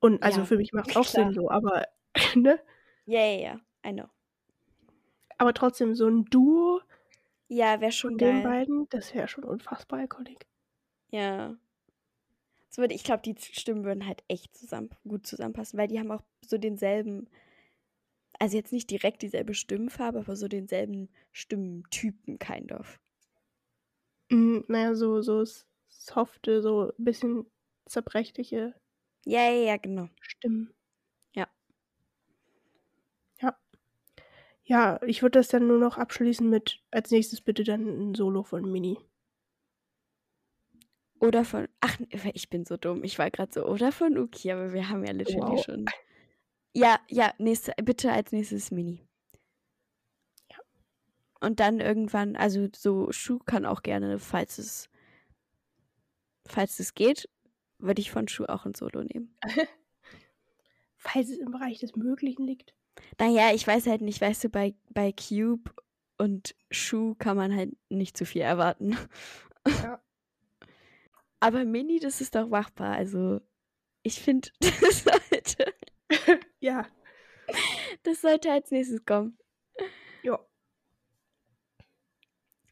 Und 0.00 0.22
also 0.22 0.44
Ja, 0.44 0.46
für 0.46 0.58
mich 0.58 0.72
macht 0.74 0.90
es 0.90 0.96
auch 0.96 1.08
klar. 1.08 1.08
Sinn 1.08 1.34
so, 1.34 1.50
aber 1.50 1.86
ne? 2.36 2.60
Ja, 3.06 3.20
ja, 3.24 3.38
ja, 3.40 3.60
I 3.82 3.92
know. 3.92 4.10
Aber 5.38 5.54
trotzdem 5.54 5.94
so 5.94 6.08
ein 6.08 6.24
Duo 6.24 6.80
Ja, 7.48 7.80
wäre 7.80 7.90
von 8.06 8.16
schon 8.16 8.18
den 8.18 8.40
geil. 8.40 8.40
beiden, 8.40 8.88
das 8.90 9.14
wäre 9.14 9.26
schon 9.26 9.42
unfassbar 9.42 10.04
iconic. 10.04 10.46
Ja. 11.12 11.56
Es 12.74 12.78
würde, 12.78 12.92
ich 12.92 13.04
glaube, 13.04 13.22
die 13.22 13.36
Stimmen 13.38 13.84
würden 13.84 14.04
halt 14.04 14.24
echt 14.26 14.56
zusammen, 14.56 14.90
gut 15.06 15.28
zusammenpassen, 15.28 15.78
weil 15.78 15.86
die 15.86 16.00
haben 16.00 16.10
auch 16.10 16.22
so 16.44 16.58
denselben, 16.58 17.28
also 18.38 18.56
jetzt 18.56 18.72
nicht 18.72 18.90
direkt 18.90 19.22
dieselbe 19.22 19.54
Stimmfarbe, 19.54 20.20
aber 20.20 20.36
so 20.36 20.48
denselben 20.48 21.08
Stimmtypen, 21.32 22.38
kind 22.38 22.72
of. 22.72 22.98
Mm, 24.30 24.64
naja, 24.68 24.94
so, 24.94 25.20
so 25.22 25.44
softe, 25.88 26.62
so 26.62 26.92
ein 26.98 27.04
bisschen 27.04 27.46
zerbrechliche 27.86 28.74
Ja, 29.26 29.40
ja, 29.50 29.64
ja, 29.66 29.76
genau. 29.76 30.08
Stimmen. 30.20 30.74
Ja. 31.34 31.48
Ja. 33.40 33.54
Ja, 34.66 34.98
ich 35.06 35.20
würde 35.22 35.38
das 35.38 35.48
dann 35.48 35.66
nur 35.66 35.78
noch 35.78 35.98
abschließen 35.98 36.48
mit 36.48 36.80
als 36.90 37.10
nächstes 37.10 37.42
bitte 37.42 37.64
dann 37.64 37.86
ein 38.10 38.14
Solo 38.14 38.42
von 38.44 38.70
Mini. 38.70 38.98
Oder 41.24 41.44
von, 41.44 41.68
ach, 41.80 41.98
ich 42.34 42.50
bin 42.50 42.64
so 42.64 42.76
dumm. 42.76 43.02
Ich 43.04 43.18
war 43.18 43.30
gerade 43.30 43.52
so, 43.52 43.66
oder 43.66 43.92
von 43.92 44.18
Uki, 44.18 44.52
aber 44.52 44.72
wir 44.72 44.88
haben 44.88 45.04
ja 45.04 45.12
literally 45.12 45.56
Wow. 45.56 45.64
schon. 45.64 45.86
Ja, 46.74 46.98
ja, 47.08 47.32
nächste, 47.38 47.72
bitte 47.82 48.12
als 48.12 48.32
nächstes 48.32 48.70
Mini. 48.70 49.00
Ja. 50.50 50.58
Und 51.40 51.60
dann 51.60 51.80
irgendwann, 51.80 52.36
also 52.36 52.68
so 52.74 53.12
Schuh 53.12 53.38
kann 53.38 53.64
auch 53.64 53.82
gerne, 53.82 54.18
falls 54.18 54.58
es, 54.58 54.90
falls 56.46 56.78
es 56.80 56.94
geht, 56.94 57.28
würde 57.78 58.00
ich 58.00 58.10
von 58.10 58.28
Schuh 58.28 58.44
auch 58.46 58.66
ein 58.66 58.74
Solo 58.74 59.02
nehmen. 59.02 59.36
Falls 60.96 61.28
es 61.28 61.36
im 61.36 61.50
Bereich 61.50 61.80
des 61.80 61.96
Möglichen 61.96 62.46
liegt. 62.46 62.74
Naja, 63.20 63.52
ich 63.54 63.66
weiß 63.66 63.86
halt 63.88 64.00
nicht, 64.00 64.22
weißt 64.22 64.44
du, 64.44 64.48
bei, 64.48 64.74
bei 64.88 65.12
Cube 65.12 65.70
und 66.16 66.54
Schuh 66.70 67.14
kann 67.16 67.36
man 67.36 67.54
halt 67.54 67.76
nicht 67.90 68.16
zu 68.16 68.24
viel 68.24 68.40
erwarten. 68.40 68.96
Ja. 69.66 70.00
Aber 71.44 71.66
Mini, 71.66 71.98
das 72.00 72.22
ist 72.22 72.34
doch 72.34 72.48
machbar. 72.48 72.94
Also, 72.96 73.38
ich 74.02 74.18
finde, 74.18 74.48
das 74.60 75.04
sollte, 75.04 75.74
Ja. 76.58 76.88
das 78.02 78.22
sollte 78.22 78.50
als 78.50 78.70
nächstes 78.70 79.04
kommen. 79.04 79.36
Ja. 80.22 80.42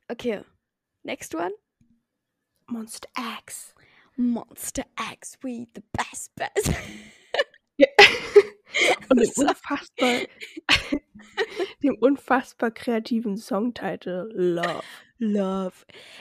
Okay, 0.09 0.43
next 1.03 1.35
one. 1.35 1.53
Monster 2.67 3.11
X. 3.41 3.75
Monster 4.17 4.87
X, 5.13 5.37
we 5.43 5.67
the 5.75 5.83
best, 5.93 6.35
best. 6.35 6.73
Ja. 7.83 7.89
Und 9.11 9.27
So. 9.35 9.43
unfassbar 9.43 10.21
dem 11.83 11.97
unfassbar 11.97 12.71
kreativen 12.71 13.37
Songtitel 13.37 14.31
Love. 14.33 14.83
Love. 15.19 15.73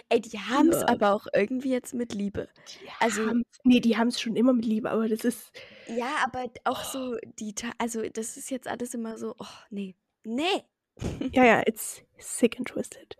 Ey, 0.10 0.22
die 0.22 0.38
haben's 0.40 0.76
Love. 0.76 0.90
aber 0.90 1.14
auch 1.14 1.28
irgendwie 1.34 1.72
jetzt 1.72 1.94
mit 1.94 2.14
Liebe. 2.14 2.50
Die 2.68 2.88
Also- 3.00 3.26
haben's, 3.28 3.46
nee, 3.64 3.80
die 3.80 3.98
haben 3.98 4.10
es 4.10 4.20
schon 4.22 4.36
immer 4.36 4.54
mit 4.54 4.66
Liebe, 4.66 4.90
aber 4.92 5.08
das 5.08 5.24
ist 5.26 5.52
Ja, 5.88 6.12
aber 6.24 6.52
auch 6.66 6.84
so 6.84 7.18
die 7.40 7.56
also 7.78 8.02
das 8.10 8.38
ist 8.38 8.52
jetzt 8.52 8.68
alles 8.68 8.94
immer 8.94 9.18
so, 9.18 9.36
oh, 9.40 9.46
nee. 9.70 9.96
Nee. 10.24 10.64
ja, 11.34 11.46
ja, 11.46 11.62
it's 11.66 12.04
sick 12.18 12.58
and 12.58 12.68
twisted. 12.68 13.16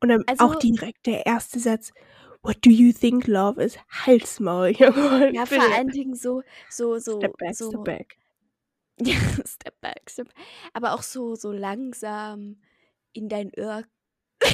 Und 0.00 0.08
dann 0.08 0.24
auch 0.38 0.54
Also- 0.54 0.58
direkt 0.60 1.06
der 1.06 1.26
erste 1.26 1.60
Satz. 1.60 1.92
What 2.44 2.60
do 2.60 2.70
you 2.70 2.92
think 2.92 3.26
love 3.26 3.58
is? 3.58 3.78
Halsmaul, 4.04 4.68
Junge. 4.78 5.32
Ja, 5.34 5.46
vor 5.46 5.62
allen 5.62 5.88
Dingen 5.88 6.14
so 6.14 6.42
so 6.68 6.98
so 6.98 7.18
Step 7.18 7.38
back, 7.38 7.54
so 7.54 7.70
step 7.70 7.84
back. 7.84 8.18
Ja, 9.00 9.16
step 9.46 9.80
back, 9.80 10.10
step. 10.10 10.28
Aber 10.74 10.92
auch 10.92 11.02
so 11.02 11.36
so 11.36 11.52
langsam 11.52 12.60
in 13.14 13.30
dein 13.30 13.50
Ohr. 13.56 13.82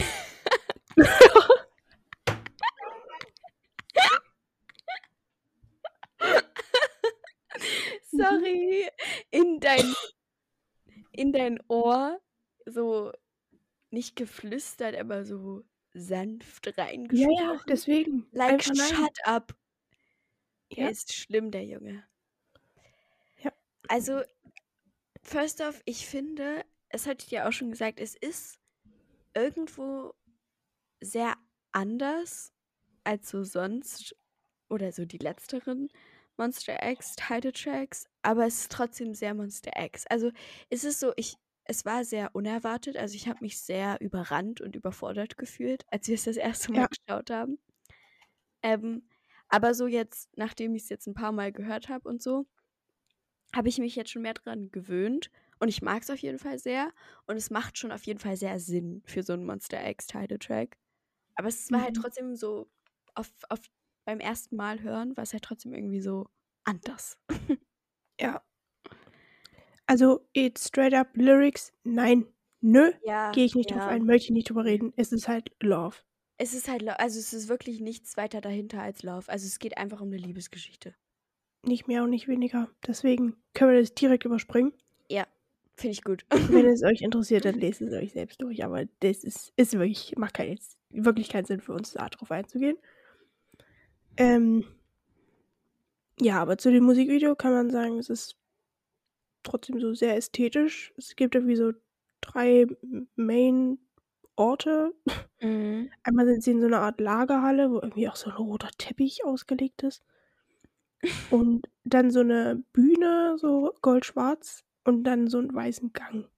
Sorry, 8.12 8.88
in 9.32 9.58
dein 9.58 9.94
in 11.12 11.32
dein 11.32 11.58
Ohr 11.68 12.20
so 12.66 13.10
nicht 13.90 14.14
geflüstert, 14.14 14.94
aber 14.96 15.24
so 15.24 15.64
sanft 15.92 16.66
Ja, 16.66 16.84
reingesprochen. 16.84 17.34
ja, 17.38 17.60
deswegen. 17.68 18.26
Like 18.32 18.52
Einfach 18.54 18.74
nein. 18.74 18.94
shut 18.94 19.18
up. 19.24 19.54
Ja. 20.72 20.88
ist 20.88 21.12
schlimm, 21.12 21.50
der 21.50 21.64
Junge. 21.64 22.04
Ja. 23.42 23.52
Also, 23.88 24.22
first 25.22 25.60
off, 25.60 25.82
ich 25.84 26.06
finde, 26.06 26.64
es 26.88 27.06
hatte 27.06 27.24
ich 27.24 27.30
dir 27.30 27.48
auch 27.48 27.52
schon 27.52 27.70
gesagt, 27.70 28.00
es 28.00 28.14
ist 28.16 28.58
irgendwo 29.34 30.14
sehr 31.00 31.34
anders 31.72 32.52
als 33.04 33.30
so 33.30 33.44
sonst 33.44 34.16
oder 34.68 34.92
so 34.92 35.04
die 35.04 35.18
letzteren 35.18 35.88
Monster 36.36 36.78
X 36.88 37.16
Title 37.16 37.52
Tracks, 37.52 38.06
aber 38.22 38.46
es 38.46 38.62
ist 38.62 38.72
trotzdem 38.72 39.14
sehr 39.14 39.34
Monster 39.34 39.72
X. 39.76 40.06
Also, 40.08 40.30
es 40.70 40.84
ist 40.84 41.00
so, 41.00 41.12
ich 41.16 41.36
es 41.70 41.84
war 41.86 42.04
sehr 42.04 42.34
unerwartet, 42.34 42.96
also 42.98 43.14
ich 43.16 43.28
habe 43.28 43.40
mich 43.42 43.60
sehr 43.60 44.00
überrannt 44.00 44.60
und 44.60 44.76
überfordert 44.76 45.38
gefühlt, 45.38 45.84
als 45.88 46.08
wir 46.08 46.16
es 46.16 46.24
das 46.24 46.36
erste 46.36 46.72
Mal 46.72 46.82
Ja. 46.82 46.88
geschaut 46.88 47.30
haben. 47.30 47.58
Ähm, 48.62 49.02
aber 49.48 49.74
so 49.74 49.86
jetzt, 49.86 50.30
nachdem 50.36 50.74
ich 50.74 50.84
es 50.84 50.88
jetzt 50.88 51.06
ein 51.06 51.14
paar 51.14 51.32
Mal 51.32 51.52
gehört 51.52 51.88
habe 51.88 52.08
und 52.08 52.22
so, 52.22 52.46
habe 53.54 53.68
ich 53.68 53.78
mich 53.78 53.96
jetzt 53.96 54.10
schon 54.10 54.22
mehr 54.22 54.34
dran 54.34 54.70
gewöhnt 54.70 55.30
und 55.58 55.68
ich 55.68 55.82
mag 55.82 56.02
es 56.02 56.10
auf 56.10 56.18
jeden 56.18 56.38
Fall 56.38 56.58
sehr 56.58 56.92
und 57.26 57.36
es 57.36 57.50
macht 57.50 57.78
schon 57.78 57.92
auf 57.92 58.04
jeden 58.06 58.20
Fall 58.20 58.36
sehr 58.36 58.60
Sinn 58.60 59.02
für 59.06 59.22
so 59.22 59.32
einen 59.32 59.44
Monster 59.44 59.86
X 59.88 60.06
Title 60.06 60.38
Track. 60.38 60.76
Aber 61.36 61.48
es 61.48 61.70
war 61.72 61.82
halt 61.82 61.94
Mhm. 61.94 61.96
trotzdem 61.96 62.36
so 62.36 62.70
auf, 63.14 63.30
auf 63.50 63.60
beim 64.06 64.20
ersten 64.20 64.56
Mal 64.56 64.82
hören, 64.82 65.16
war 65.16 65.24
es 65.24 65.32
halt 65.34 65.44
trotzdem 65.44 65.74
irgendwie 65.74 66.00
so 66.02 66.28
anders. 66.64 67.18
Ja. 68.18 68.44
Also, 69.90 70.20
it's 70.32 70.66
straight 70.66 70.94
up 70.94 71.08
Lyrics. 71.14 71.72
Nein. 71.84 72.26
Nö. 72.60 72.92
Ja, 73.04 73.32
Gehe 73.32 73.44
ich 73.44 73.54
nicht 73.54 73.70
drauf 73.70 73.82
ein, 73.82 74.04
möchte 74.04 74.26
ich 74.26 74.30
nicht 74.30 74.50
drüber 74.50 74.64
reden. 74.64 74.92
Es 74.96 75.12
ist 75.12 75.28
halt 75.28 75.50
Love. 75.60 75.96
Es 76.36 76.54
ist 76.54 76.68
halt, 76.68 76.86
also 76.88 77.18
es 77.18 77.32
ist 77.32 77.48
wirklich 77.48 77.80
nichts 77.80 78.16
weiter 78.16 78.40
dahinter 78.40 78.82
als 78.82 79.02
Love. 79.02 79.28
Also 79.28 79.46
es 79.46 79.58
geht 79.58 79.78
einfach 79.78 80.00
um 80.00 80.08
eine 80.08 80.18
Liebesgeschichte. 80.18 80.94
Nicht 81.66 81.88
mehr 81.88 82.04
und 82.04 82.10
nicht 82.10 82.28
weniger. 82.28 82.68
Deswegen 82.86 83.36
können 83.54 83.72
wir 83.72 83.80
das 83.80 83.94
direkt 83.94 84.24
überspringen. 84.24 84.72
Finde 85.80 85.92
ich 85.92 86.04
gut. 86.04 86.26
Wenn 86.50 86.66
es 86.66 86.82
euch 86.82 87.00
interessiert, 87.00 87.46
dann 87.46 87.54
lest 87.58 87.80
es 87.80 87.94
euch 87.94 88.12
selbst 88.12 88.42
durch. 88.42 88.62
Aber 88.64 88.84
das 89.00 89.24
ist, 89.24 89.54
ist 89.56 89.72
wirklich, 89.72 90.14
macht 90.18 90.34
kein, 90.34 90.50
jetzt 90.50 90.76
wirklich 90.90 91.30
keinen 91.30 91.46
Sinn 91.46 91.62
für 91.62 91.72
uns, 91.72 91.92
da 91.92 92.06
drauf 92.10 92.30
einzugehen. 92.30 92.76
Ähm, 94.18 94.66
ja, 96.20 96.38
aber 96.42 96.58
zu 96.58 96.70
dem 96.70 96.84
Musikvideo 96.84 97.34
kann 97.34 97.52
man 97.52 97.70
sagen, 97.70 97.98
es 97.98 98.10
ist 98.10 98.36
trotzdem 99.42 99.80
so 99.80 99.94
sehr 99.94 100.16
ästhetisch. 100.16 100.92
Es 100.96 101.16
gibt 101.16 101.34
irgendwie 101.34 101.56
so 101.56 101.72
drei 102.20 102.66
Main-Orte. 103.16 104.92
Mhm. 105.40 105.90
Einmal 106.02 106.26
sind 106.26 106.42
sie 106.42 106.52
in 106.52 106.60
so 106.60 106.66
einer 106.66 106.80
Art 106.80 107.00
Lagerhalle, 107.00 107.70
wo 107.70 107.76
irgendwie 107.76 108.08
auch 108.08 108.16
so 108.16 108.30
ein 108.30 108.36
roter 108.36 108.70
Teppich 108.78 109.24
ausgelegt 109.24 109.82
ist. 109.82 110.02
Und 111.30 111.68
dann 111.84 112.10
so 112.10 112.20
eine 112.20 112.62
Bühne, 112.72 113.36
so 113.38 113.72
goldschwarz. 113.82 114.64
Und 114.84 115.04
dann 115.04 115.28
so 115.28 115.38
einen 115.38 115.54
weißen 115.54 115.92
Gang. 115.92 116.28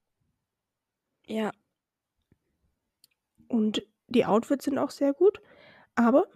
Ja. 1.27 1.51
Und 3.47 3.85
die 4.07 4.25
Outfits 4.25 4.65
sind 4.65 4.77
auch 4.77 4.91
sehr 4.91 5.13
gut. 5.13 5.41
Aber 5.95 6.27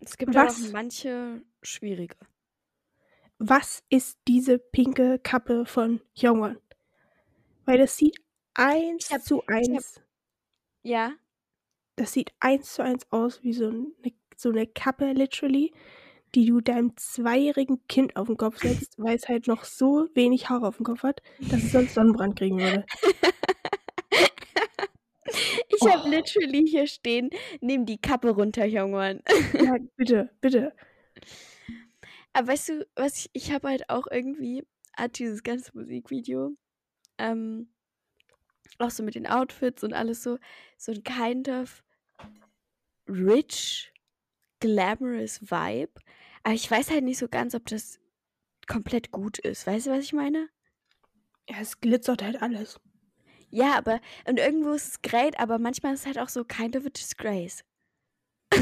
Es 0.00 0.16
gibt 0.16 0.36
aber 0.36 0.46
auch 0.48 0.50
Was? 0.50 0.72
manche 0.72 1.42
schwierige. 1.62 2.16
Was 3.38 3.82
ist 3.90 4.18
diese 4.28 4.58
pinke 4.58 5.18
Kappe 5.18 5.66
von 5.66 6.00
Hyungwon? 6.18 6.58
Weil 7.64 7.78
das 7.78 7.96
sieht 7.96 8.16
eins 8.54 9.10
hab- 9.10 9.22
zu 9.22 9.42
ich 9.42 9.48
hab- 9.48 9.74
eins. 9.74 10.00
Ja. 10.82 11.12
Das 11.96 12.12
sieht 12.12 12.32
eins 12.40 12.74
zu 12.74 12.82
eins 12.82 13.06
aus 13.10 13.42
wie 13.42 13.52
so 13.52 13.68
eine, 13.68 13.86
so 14.36 14.50
eine 14.50 14.66
Kappe, 14.66 15.12
literally, 15.12 15.72
die 16.34 16.46
du 16.46 16.60
deinem 16.60 16.96
zweijährigen 16.96 17.86
Kind 17.88 18.16
auf 18.16 18.26
den 18.26 18.36
Kopf 18.36 18.58
setzt, 18.58 18.94
weil 18.98 19.16
es 19.16 19.28
halt 19.28 19.46
noch 19.46 19.64
so 19.64 20.08
wenig 20.14 20.48
Haare 20.48 20.66
auf 20.66 20.76
dem 20.78 20.84
Kopf 20.84 21.02
hat, 21.04 21.22
dass 21.38 21.62
es 21.62 21.72
sonst 21.72 21.94
Sonnenbrand 21.94 22.36
kriegen 22.36 22.58
würde. 22.58 22.84
Ich 25.68 25.80
Oh. 25.82 25.88
habe 25.90 26.08
literally 26.08 26.64
hier 26.68 26.86
stehen, 26.86 27.30
nimm 27.60 27.86
die 27.86 27.98
Kappe 27.98 28.30
runter, 28.30 28.64
Jungmann. 28.66 29.20
Ja, 29.54 29.76
bitte, 29.96 30.30
bitte. 30.40 30.72
Aber 32.34 32.48
weißt 32.48 32.68
du, 32.70 32.86
was 32.96 33.18
ich, 33.18 33.30
ich 33.32 33.52
habe 33.52 33.68
halt 33.68 33.88
auch 33.88 34.06
irgendwie, 34.10 34.66
hat 34.96 35.18
dieses 35.18 35.42
ganze 35.42 35.70
Musikvideo, 35.74 36.56
ähm, 37.16 37.72
auch 38.78 38.90
so 38.90 39.02
mit 39.02 39.14
den 39.14 39.26
Outfits 39.26 39.84
und 39.84 39.92
alles 39.92 40.22
so, 40.22 40.38
so 40.76 40.92
ein 40.92 41.02
kind 41.04 41.48
of 41.48 41.84
rich, 43.08 43.92
glamorous 44.60 45.42
Vibe. 45.42 45.92
Aber 46.42 46.54
ich 46.54 46.70
weiß 46.70 46.90
halt 46.90 47.04
nicht 47.04 47.18
so 47.18 47.28
ganz, 47.28 47.54
ob 47.54 47.66
das 47.66 48.00
komplett 48.66 49.12
gut 49.12 49.38
ist. 49.38 49.66
Weißt 49.66 49.86
du, 49.86 49.90
was 49.90 50.04
ich 50.04 50.12
meine? 50.12 50.48
Ja, 51.48 51.56
es 51.60 51.80
glitzert 51.80 52.22
halt 52.22 52.42
alles. 52.42 52.80
Ja, 53.50 53.76
aber, 53.76 54.00
und 54.26 54.40
irgendwo 54.40 54.72
ist 54.72 54.88
es 54.88 55.02
great, 55.02 55.38
aber 55.38 55.58
manchmal 55.58 55.94
ist 55.94 56.00
es 56.00 56.06
halt 56.06 56.18
auch 56.18 56.28
so 56.28 56.44
kind 56.44 56.76
of 56.76 56.84
a 56.84 56.88
disgrace. 56.88 57.64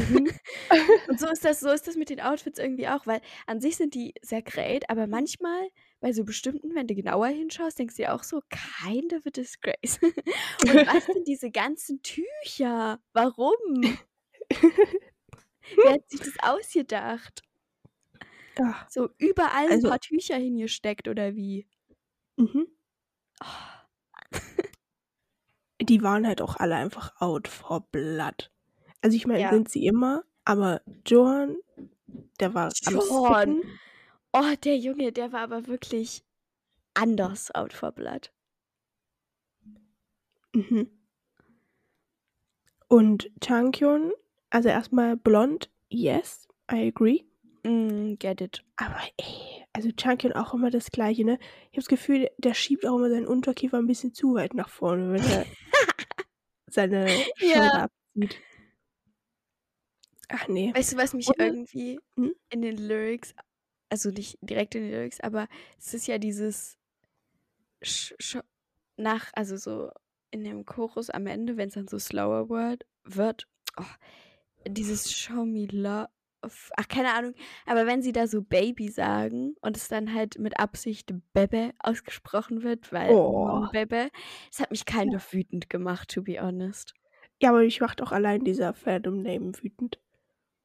Mhm. 0.09 0.31
Und 1.09 1.19
so 1.19 1.27
ist 1.29 1.43
das, 1.45 1.59
so 1.59 1.69
ist 1.71 1.87
das 1.87 1.95
mit 1.95 2.09
den 2.09 2.19
Outfits 2.21 2.59
irgendwie 2.59 2.87
auch, 2.87 3.05
weil 3.07 3.21
an 3.47 3.61
sich 3.61 3.75
sind 3.77 3.93
die 3.93 4.13
sehr 4.21 4.41
great, 4.41 4.89
aber 4.89 5.07
manchmal 5.07 5.67
bei 5.99 6.11
so 6.13 6.23
bestimmten, 6.23 6.75
wenn 6.75 6.87
du 6.87 6.95
genauer 6.95 7.27
hinschaust, 7.27 7.79
denkst 7.79 7.95
du 7.95 8.03
dir 8.03 8.13
auch 8.13 8.23
so, 8.23 8.41
kind 8.49 9.13
of 9.13 9.25
a 9.25 9.29
disgrace. 9.29 9.99
Und 10.01 10.87
was 10.87 11.05
sind 11.05 11.27
diese 11.27 11.51
ganzen 11.51 12.01
Tücher? 12.01 12.99
Warum? 13.13 13.53
Wer 14.51 15.93
hat 15.93 16.09
sich 16.09 16.19
das 16.19 16.33
ausgedacht? 16.41 17.41
Ach, 18.61 18.87
So 18.89 19.09
überall 19.17 19.69
Also- 19.71 19.87
ein 19.87 19.91
paar 19.91 19.99
Tücher 19.99 20.35
hingesteckt 20.37 21.07
oder 21.07 21.35
wie? 21.35 21.67
mhm. 22.37 22.67
Oh, 23.41 24.37
Die 25.81 26.01
waren 26.01 26.25
halt 26.25 26.41
auch 26.41 26.55
alle 26.55 26.75
einfach 26.75 27.19
out 27.19 27.47
for 27.47 27.81
blood. 27.91 28.52
Also 29.03 29.15
ich 29.17 29.27
meine, 29.27 29.41
Ja. 29.41 29.49
sind 29.51 29.67
sie 29.69 29.85
immer, 29.85 30.23
aber 30.45 30.81
Johan, 31.05 31.57
der 32.39 32.53
war 32.53 32.71
Johan. 32.89 33.61
Oh, 34.31 34.53
der 34.63 34.77
Junge, 34.77 35.11
der 35.11 35.31
war 35.33 35.41
aber 35.41 35.67
wirklich 35.67 36.23
anders 36.95 37.53
out 37.53 37.73
for 37.73 37.91
blood. 37.91 38.31
Mhm. 40.55 40.89
Und 42.87 43.29
Changkyun, 43.41 44.13
also 44.49 44.69
erstmal 44.69 45.17
blond, 45.17 45.69
yes, 45.89 46.47
I 46.71 46.87
agree. 46.87 47.23
Mm, 47.63 48.15
get 48.19 48.39
it. 48.41 48.63
Aber 48.77 48.97
ey, 49.17 49.65
also 49.73 49.89
Changkyun 49.91 50.33
auch 50.33 50.53
immer 50.53 50.69
das 50.69 50.91
Gleiche, 50.91 51.25
ne? 51.25 51.39
Ich 51.71 51.77
habe 51.77 51.77
das 51.77 51.87
Gefühl, 51.87 52.29
der 52.37 52.53
schiebt 52.53 52.85
auch 52.85 52.95
immer 52.97 53.09
seinen 53.09 53.27
Unterkiefer 53.27 53.77
ein 53.79 53.87
bisschen 53.87 54.13
zu 54.13 54.35
weit 54.35 54.53
nach 54.53 54.69
vorne, 54.69 55.11
wenn 55.13 55.23
er 55.29 55.45
seine 56.67 57.07
Ja. 57.39 57.47
Schulter 57.51 57.83
abzieht. 57.83 58.37
Ach 60.35 60.47
nee. 60.47 60.71
Weißt 60.75 60.93
du, 60.93 60.97
was 60.97 61.13
mich 61.13 61.29
Oder- 61.29 61.45
irgendwie 61.45 61.99
Hm? 62.17 62.33
in 62.49 62.61
den 62.61 62.75
Lyrics, 62.77 63.33
also 63.89 64.09
nicht 64.09 64.37
direkt 64.41 64.75
in 64.75 64.83
den 64.83 64.91
Lyrics, 64.91 65.19
aber 65.21 65.47
es 65.77 65.93
ist 65.93 66.07
ja 66.07 66.17
dieses 66.17 66.77
Sch 67.83 68.13
Sch 68.19 68.37
nach, 68.97 69.29
also 69.33 69.57
so 69.57 69.91
in 70.31 70.43
dem 70.43 70.65
Chorus 70.65 71.09
am 71.09 71.27
Ende, 71.27 71.57
wenn 71.57 71.67
es 71.67 71.75
dann 71.75 71.87
so 71.87 71.99
slower 71.99 72.49
word, 72.49 72.85
wird, 73.03 73.47
oh, 73.77 73.83
dieses 74.67 75.11
Show 75.13 75.45
me 75.45 75.67
love, 75.67 76.07
ach, 76.77 76.87
keine 76.87 77.13
Ahnung, 77.13 77.33
aber 77.65 77.85
wenn 77.85 78.01
sie 78.01 78.11
da 78.13 78.25
so 78.27 78.41
Baby 78.41 78.89
sagen 78.89 79.55
und 79.61 79.77
es 79.77 79.87
dann 79.87 80.13
halt 80.13 80.39
mit 80.39 80.59
Absicht 80.59 81.13
Bebe 81.33 81.71
ausgesprochen 81.79 82.63
wird, 82.63 82.91
weil 82.91 83.11
Oh. 83.11 83.67
Bebe, 83.71 84.09
das 84.49 84.59
hat 84.61 84.71
mich 84.71 84.85
kind 84.85 85.13
of 85.15 85.31
wütend 85.33 85.69
gemacht, 85.69 86.09
to 86.09 86.23
be 86.23 86.41
honest. 86.41 86.93
Ja, 87.41 87.49
aber 87.49 87.59
mich 87.59 87.81
macht 87.81 88.01
auch 88.01 88.11
allein 88.11 88.43
dieser 88.43 88.73
Fandom-Name 88.73 89.51
wütend. 89.61 89.99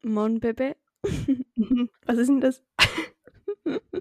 Mon 0.02 0.40
Bebe? 0.40 0.76
Was 2.06 2.18
ist 2.18 2.28
denn 2.28 2.40
das? 2.40 2.62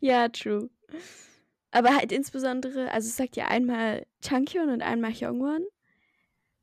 Ja, 0.00 0.28
true. 0.28 0.70
Aber 1.70 1.94
halt 1.94 2.12
insbesondere, 2.12 2.90
also 2.92 3.08
es 3.08 3.16
sagt 3.16 3.36
ja 3.36 3.46
einmal 3.48 4.06
Changhyun 4.22 4.70
und 4.70 4.82
einmal 4.82 5.12
Hyungwon. 5.12 5.66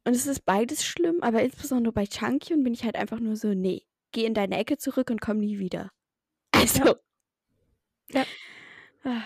Und 0.07 0.15
es 0.15 0.27
ist 0.27 0.45
beides 0.45 0.85
schlimm, 0.85 1.21
aber 1.21 1.41
insbesondere 1.41 1.91
bei 1.93 2.05
Changhyun 2.05 2.63
bin 2.63 2.73
ich 2.73 2.83
halt 2.83 2.95
einfach 2.95 3.19
nur 3.19 3.35
so, 3.35 3.53
nee, 3.53 3.83
geh 4.11 4.25
in 4.25 4.33
deine 4.35 4.57
Ecke 4.57 4.77
zurück 4.77 5.09
und 5.09 5.21
komm 5.21 5.37
nie 5.39 5.59
wieder. 5.59 5.91
Also. 6.53 6.95
Ja. 8.11 8.25
Ah, 9.03 9.23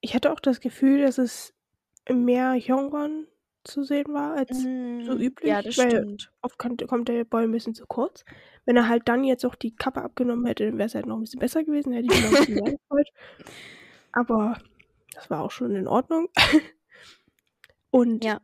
Ich 0.00 0.14
hatte 0.14 0.32
auch 0.32 0.40
das 0.40 0.60
Gefühl, 0.60 1.02
dass 1.02 1.18
es 1.18 1.54
mehr 2.10 2.54
Hyungwon 2.54 3.26
zu 3.64 3.82
sehen 3.84 4.12
war 4.12 4.34
als 4.36 4.60
so 4.60 4.68
mm, 4.68 5.20
üblich. 5.20 5.48
Ja, 5.48 5.62
das 5.62 5.78
weil 5.78 5.90
stimmt. 5.90 6.32
oft 6.42 6.58
kommt, 6.58 6.86
kommt 6.88 7.08
der 7.08 7.24
Boy 7.24 7.44
ein 7.44 7.52
bisschen 7.52 7.74
zu 7.74 7.86
kurz. 7.86 8.24
Wenn 8.64 8.76
er 8.76 8.88
halt 8.88 9.08
dann 9.08 9.24
jetzt 9.24 9.44
auch 9.44 9.54
die 9.54 9.74
Kappe 9.74 10.02
abgenommen 10.02 10.46
hätte, 10.46 10.66
dann 10.66 10.78
wäre 10.78 10.86
es 10.86 10.94
halt 10.94 11.06
noch 11.06 11.16
ein 11.16 11.22
bisschen 11.22 11.40
besser 11.40 11.64
gewesen. 11.64 11.92
Hätte 11.92 12.06
ich 12.06 12.10
mich 12.10 12.22
noch 12.22 12.38
ein 12.38 12.46
bisschen 12.46 12.54
mehr 12.64 12.72
gefreut. 12.88 13.08
Aber 14.12 14.58
das 15.14 15.30
war 15.30 15.42
auch 15.42 15.50
schon 15.50 15.74
in 15.76 15.86
Ordnung. 15.88 16.28
Und 17.90 18.24
Ja. 18.24 18.40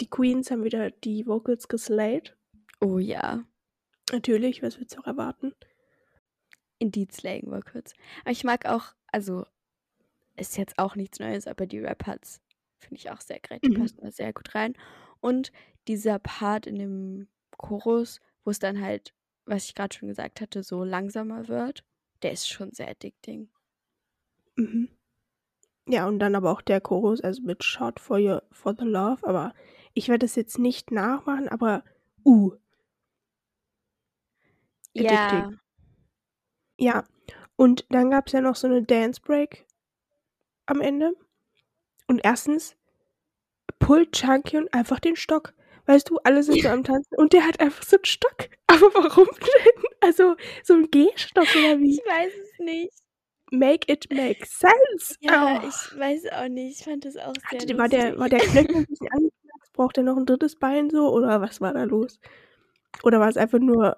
die 0.00 0.08
Queens 0.10 0.50
haben 0.50 0.64
wieder 0.64 0.90
die 0.90 1.26
Vocals 1.26 1.68
geslayed. 1.68 2.36
Oh 2.80 2.98
ja. 2.98 3.44
Natürlich, 4.12 4.62
was 4.62 4.78
willst 4.78 4.96
du 4.96 5.00
auch 5.00 5.06
erwarten? 5.06 5.54
Indeed 6.78 7.12
Slaying 7.12 7.50
war 7.50 7.62
kurz. 7.62 7.94
Aber 8.22 8.32
ich 8.32 8.44
mag 8.44 8.66
auch, 8.66 8.94
also 9.10 9.46
ist 10.36 10.58
jetzt 10.58 10.78
auch 10.78 10.96
nichts 10.96 11.20
Neues, 11.20 11.46
aber 11.46 11.66
die 11.66 11.78
Rap-Parts 11.78 12.40
finde 12.84 12.96
ich 12.96 13.10
auch 13.10 13.20
sehr 13.20 13.40
great. 13.40 13.64
Die 13.64 13.70
Mhm. 13.70 13.80
passen 13.80 13.98
da 14.02 14.10
sehr 14.10 14.32
gut 14.32 14.54
rein. 14.54 14.74
Und 15.20 15.52
dieser 15.88 16.18
Part 16.18 16.66
in 16.66 16.78
dem 16.78 17.28
Chorus, 17.56 18.20
wo 18.44 18.50
es 18.50 18.58
dann 18.58 18.80
halt, 18.80 19.14
was 19.46 19.64
ich 19.66 19.74
gerade 19.74 19.94
schon 19.94 20.08
gesagt 20.08 20.40
hatte, 20.40 20.62
so 20.62 20.84
langsamer 20.84 21.48
wird, 21.48 21.84
der 22.22 22.32
ist 22.32 22.48
schon 22.48 22.72
sehr 22.72 22.88
addicting. 22.88 23.48
Mhm. 24.56 24.88
Ja, 25.86 26.06
und 26.08 26.18
dann 26.18 26.34
aber 26.34 26.50
auch 26.50 26.62
der 26.62 26.80
Chorus, 26.80 27.20
also 27.20 27.42
mit 27.42 27.62
Shot 27.62 28.00
for, 28.00 28.18
your, 28.18 28.42
for 28.52 28.74
the 28.78 28.84
Love. 28.84 29.26
Aber 29.26 29.54
ich 29.92 30.08
werde 30.08 30.24
das 30.26 30.34
jetzt 30.34 30.58
nicht 30.58 30.90
nachmachen, 30.90 31.48
aber 31.48 31.84
uh, 32.24 32.52
Ja, 34.94 35.04
Addicting. 35.04 35.58
Ja, 36.78 37.04
und 37.56 37.86
dann 37.90 38.10
gab 38.10 38.26
es 38.26 38.32
ja 38.32 38.40
noch 38.40 38.56
so 38.56 38.66
eine 38.66 38.82
Dance 38.82 39.20
Break 39.20 39.66
am 40.66 40.80
Ende. 40.80 41.14
Und 42.06 42.20
erstens 42.24 42.76
pullt 43.78 44.12
Chunkyun 44.12 44.68
einfach 44.72 45.00
den 45.00 45.16
Stock. 45.16 45.54
Weißt 45.86 46.08
du, 46.08 46.18
alle 46.24 46.42
sind 46.42 46.62
so 46.62 46.68
am 46.68 46.82
Tanzen 46.84 47.14
und 47.16 47.32
der 47.34 47.46
hat 47.46 47.60
einfach 47.60 47.82
so 47.82 47.96
einen 47.96 48.04
Stock. 48.04 48.48
Aber 48.66 48.92
warum 48.94 49.26
denn? 49.26 49.82
Also 50.00 50.36
so 50.62 50.74
ein 50.74 50.90
Gehstock 50.90 51.44
oder 51.56 51.78
wie? 51.78 51.92
ich 51.92 51.98
weiß 52.06 52.32
es 52.42 52.58
nicht. 52.58 52.92
Make 53.50 53.92
it 53.92 54.06
make 54.10 54.44
sense. 54.46 55.16
Ja, 55.20 55.60
Oh. 55.62 55.68
ich 55.68 55.98
weiß 55.98 56.26
auch 56.32 56.48
nicht. 56.48 56.80
Ich 56.80 56.84
fand 56.84 57.04
das 57.04 57.16
auch 57.16 57.34
sehr 57.50 57.60
Hatte, 57.60 57.78
war, 57.78 57.88
der, 57.88 58.18
war 58.18 58.28
der 58.28 58.40
Knöchel 58.40 58.76
ein 58.76 58.86
bisschen 58.86 59.08
angeknackst? 59.12 59.72
Braucht 59.74 59.96
er 59.98 60.02
noch 60.04 60.16
ein 60.16 60.26
drittes 60.26 60.56
Bein 60.56 60.88
so? 60.90 61.10
Oder 61.12 61.40
was 61.40 61.60
war 61.60 61.74
da 61.74 61.84
los? 61.84 62.18
Oder 63.02 63.20
war 63.20 63.28
es 63.28 63.36
einfach 63.36 63.58
nur, 63.58 63.96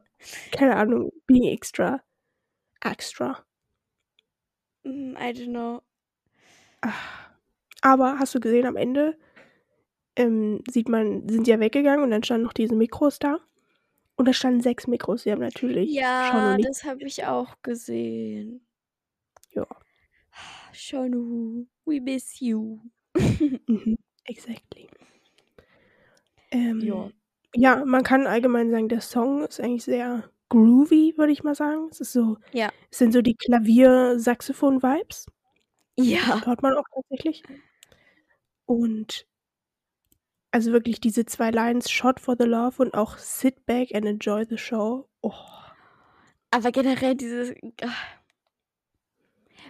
keine 0.53 0.77
Ahnung, 0.77 1.13
being 1.27 1.45
extra? 1.45 2.03
Extra. 2.83 3.45
Mm, 4.85 5.17
I 5.17 5.33
don't 5.33 5.51
know. 5.51 5.83
Ah. 6.83 6.93
Aber 7.83 8.19
hast 8.19 8.35
du 8.35 8.41
gesehen, 8.41 8.67
am 8.67 8.77
Ende 8.77 9.17
ähm, 10.17 10.63
sieht 10.71 10.89
man, 10.89 11.29
sind 11.29 11.47
die 11.47 11.51
ja 11.51 11.61
weggegangen 11.61 12.05
und 12.05 12.11
dann 12.11 12.23
standen 12.25 12.45
noch 12.45 12.53
diese 12.55 12.75
Mikros 12.77 13.19
da. 13.19 13.39
Und 14.17 14.29
da 14.29 14.33
standen 14.35 14.63
sechs 14.63 14.87
Mikros. 14.87 15.23
Sie 15.25 15.33
haben 15.33 15.41
natürlich 15.43 15.93
Ja, 15.93 16.57
das 16.59 16.85
habe 16.85 17.05
ich 17.05 17.25
auch 17.27 17.57
gesehen. 17.63 18.67
Ja. 19.53 19.67
Shonu, 20.73 21.67
we 21.87 22.01
miss 22.01 22.41
you. 22.41 22.81
Mhm. 23.69 23.99
Exactly. 24.27 24.89
Ähm, 26.53 26.81
Ja. 26.81 27.11
ja, 27.55 27.85
man 27.85 28.03
kann 28.03 28.27
allgemein 28.27 28.71
sagen, 28.71 28.89
der 28.89 29.01
Song 29.01 29.45
ist 29.45 29.61
eigentlich 29.61 29.85
sehr 29.85 30.25
groovy, 30.49 31.15
würde 31.17 31.33
ich 31.33 31.43
mal 31.45 31.55
sagen. 31.55 31.89
Es 31.91 32.01
ist 32.01 32.13
so, 32.13 32.39
Ja. 32.53 32.71
es 32.91 32.99
sind 32.99 33.13
so 33.13 33.23
die 33.23 33.35
Klavier-Saxophon-Vibes. 33.37 35.27
Ja. 35.97 36.45
Hört 36.45 36.63
man 36.63 36.75
auch 36.75 36.85
tatsächlich. 36.95 37.43
Und 38.67 39.27
also 40.51 40.73
wirklich 40.73 41.01
diese 41.01 41.27
zwei 41.27 41.51
Lines, 41.51 41.91
Shot 41.91 42.21
for 42.21 42.37
the 42.39 42.45
Love 42.47 42.83
und 42.83 42.95
auch 42.95 43.19
Sit 43.19 43.67
back 43.67 43.95
and 43.95 44.07
enjoy 44.07 44.45
the 44.49 44.59
show. 44.59 45.09
Oh. 45.23 45.33
Aber 46.51 46.73
generell 46.73 47.15
dieses. 47.15 47.55
ah. 47.83 47.93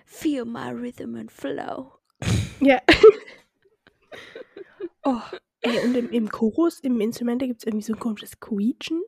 Feel 0.04 0.44
my 0.44 0.70
rhythm 0.70 1.16
and 1.16 1.32
flow. 1.32 1.92
Ja. 2.60 2.80
oh. 5.04 5.20
Ey, 5.62 5.84
und 5.84 5.96
im, 5.96 6.10
im 6.10 6.28
Chorus, 6.28 6.78
im 6.80 7.00
Instrumente 7.00 7.46
gibt 7.48 7.62
es 7.62 7.66
irgendwie 7.66 7.84
so 7.84 7.94
ein 7.94 7.98
komisches 7.98 8.38
Quietschen. 8.38 9.02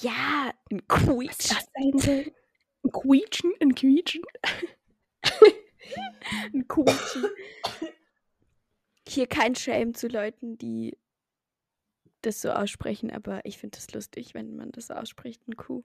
Ja, 0.00 0.52
ein 0.70 0.82
Was 0.88 1.02
Quietsch. 1.04 1.50
das 1.50 2.04
soll? 2.04 2.32
Ein 2.84 2.92
Quietschen? 2.92 3.52
Ein 3.60 3.74
Quietschen? 3.74 4.22
Ein 6.52 6.66
Quietschen. 6.68 7.24
Hier 9.06 9.26
kein 9.26 9.54
Shame 9.54 9.94
zu 9.94 10.08
Leuten, 10.08 10.56
die 10.58 10.96
das 12.22 12.40
so 12.40 12.50
aussprechen, 12.50 13.10
aber 13.10 13.44
ich 13.44 13.58
finde 13.58 13.78
es 13.78 13.92
lustig, 13.92 14.32
wenn 14.34 14.56
man 14.56 14.72
das 14.72 14.86
so 14.86 14.94
ausspricht, 14.94 15.46
ein 15.46 15.56
Q. 15.56 15.84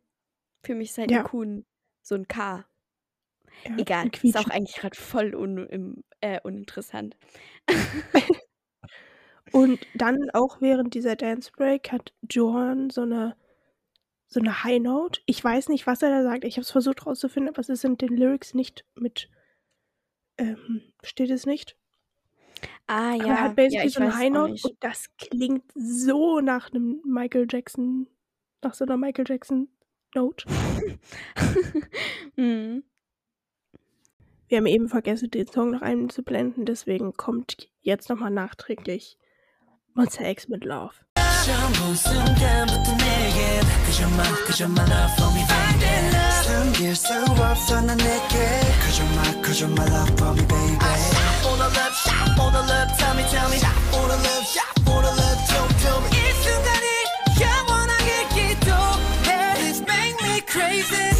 Für 0.63 0.75
mich 0.75 0.91
ist 0.91 0.97
halt 0.97 1.11
Ja. 1.11 1.25
ein 1.25 1.41
ein, 1.41 1.65
so 2.01 2.15
ein 2.15 2.27
K. 2.27 2.65
Ja, 3.67 3.77
Egal, 3.77 4.09
ist 4.21 4.37
auch 4.37 4.49
eigentlich 4.49 4.77
gerade 4.77 4.97
voll 4.97 5.35
un, 5.35 5.57
im, 5.67 6.03
äh, 6.21 6.39
uninteressant. 6.41 7.17
Und 9.51 9.79
dann 9.95 10.29
auch 10.33 10.61
während 10.61 10.93
dieser 10.93 11.15
Dance 11.15 11.51
Break 11.51 11.91
hat 11.91 12.13
Johan 12.29 12.89
so 12.89 13.01
eine 13.01 13.35
so 14.27 14.39
eine 14.39 14.63
High 14.63 14.79
Note. 14.79 15.21
Ich 15.25 15.43
weiß 15.43 15.69
nicht, 15.69 15.87
was 15.87 16.03
er 16.03 16.09
da 16.11 16.21
sagt. 16.21 16.43
Ich 16.43 16.55
habe 16.57 16.61
es 16.61 16.69
versucht 16.69 17.05
rauszufinden, 17.07 17.49
aber 17.51 17.59
es 17.61 17.69
ist 17.69 17.83
in 17.83 17.97
den 17.97 18.15
Lyrics 18.15 18.53
nicht 18.53 18.85
mit 18.93 19.27
ähm, 20.39 20.81
steht 21.03 21.29
es 21.29 21.45
nicht. 21.45 21.75
Ah 22.87 23.13
Aber 23.13 23.23
er 23.23 23.27
ja, 23.27 23.35
hat 23.35 23.47
ja, 23.49 23.53
basically 23.53 23.87
ich 23.87 23.93
so 23.93 24.01
eine 24.01 24.15
High 24.15 24.31
Note 24.31 24.67
und 24.67 24.77
das 24.79 25.05
klingt 25.17 25.63
so 25.75 26.39
nach 26.39 26.71
einem 26.71 27.01
Michael 27.05 27.47
Jackson, 27.49 28.07
nach 28.63 28.73
so 28.73 28.85
einer 28.85 28.97
Michael 28.97 29.25
Jackson 29.27 29.69
Note. 30.15 30.45
mhm. 32.35 32.83
Wir 34.47 34.57
haben 34.57 34.65
eben 34.65 34.89
vergessen, 34.89 35.29
den 35.29 35.47
Song 35.47 35.69
noch 35.71 35.83
einzublenden, 35.83 36.65
deswegen 36.65 37.13
kommt 37.13 37.69
jetzt 37.81 38.09
nochmal 38.09 38.31
nachträglich 38.31 39.17
Monster 39.93 40.27
X 40.29 40.47
mit 40.47 40.65
Love. 40.65 40.95
숨길 46.48 46.94
수 46.96 47.12
없어 47.38 47.80
난 47.80 47.96
내게 47.96 48.60
그저만 48.82 49.42
그저만 49.42 49.88
love 49.88 50.12
for 50.16 50.32
me 50.34 50.46
baby 50.46 50.74
Shot 50.74 51.34
for 51.42 51.56
the 51.56 51.68
love, 51.74 51.94
shot 52.04 52.28
for 52.36 52.50
the 52.52 52.62
love, 52.62 52.90
tell 52.98 53.14
me, 53.16 53.22
tell 53.30 53.48
me 53.50 53.58
Shot 53.58 53.78
for 53.92 54.06
the 54.08 54.16
love, 54.16 54.44
shot 54.46 54.74
for 54.84 55.00
the 55.02 55.12
love, 55.12 55.40
tell 55.48 55.66
me, 55.66 55.74
tell 55.82 56.00
me 56.00 56.08
이 56.14 56.32
순간이 56.42 56.86
영원하게 57.40 58.10
기도해 58.34 59.54
This 59.60 59.80
make 59.82 60.16
me 60.22 60.40
crazy 60.46 61.14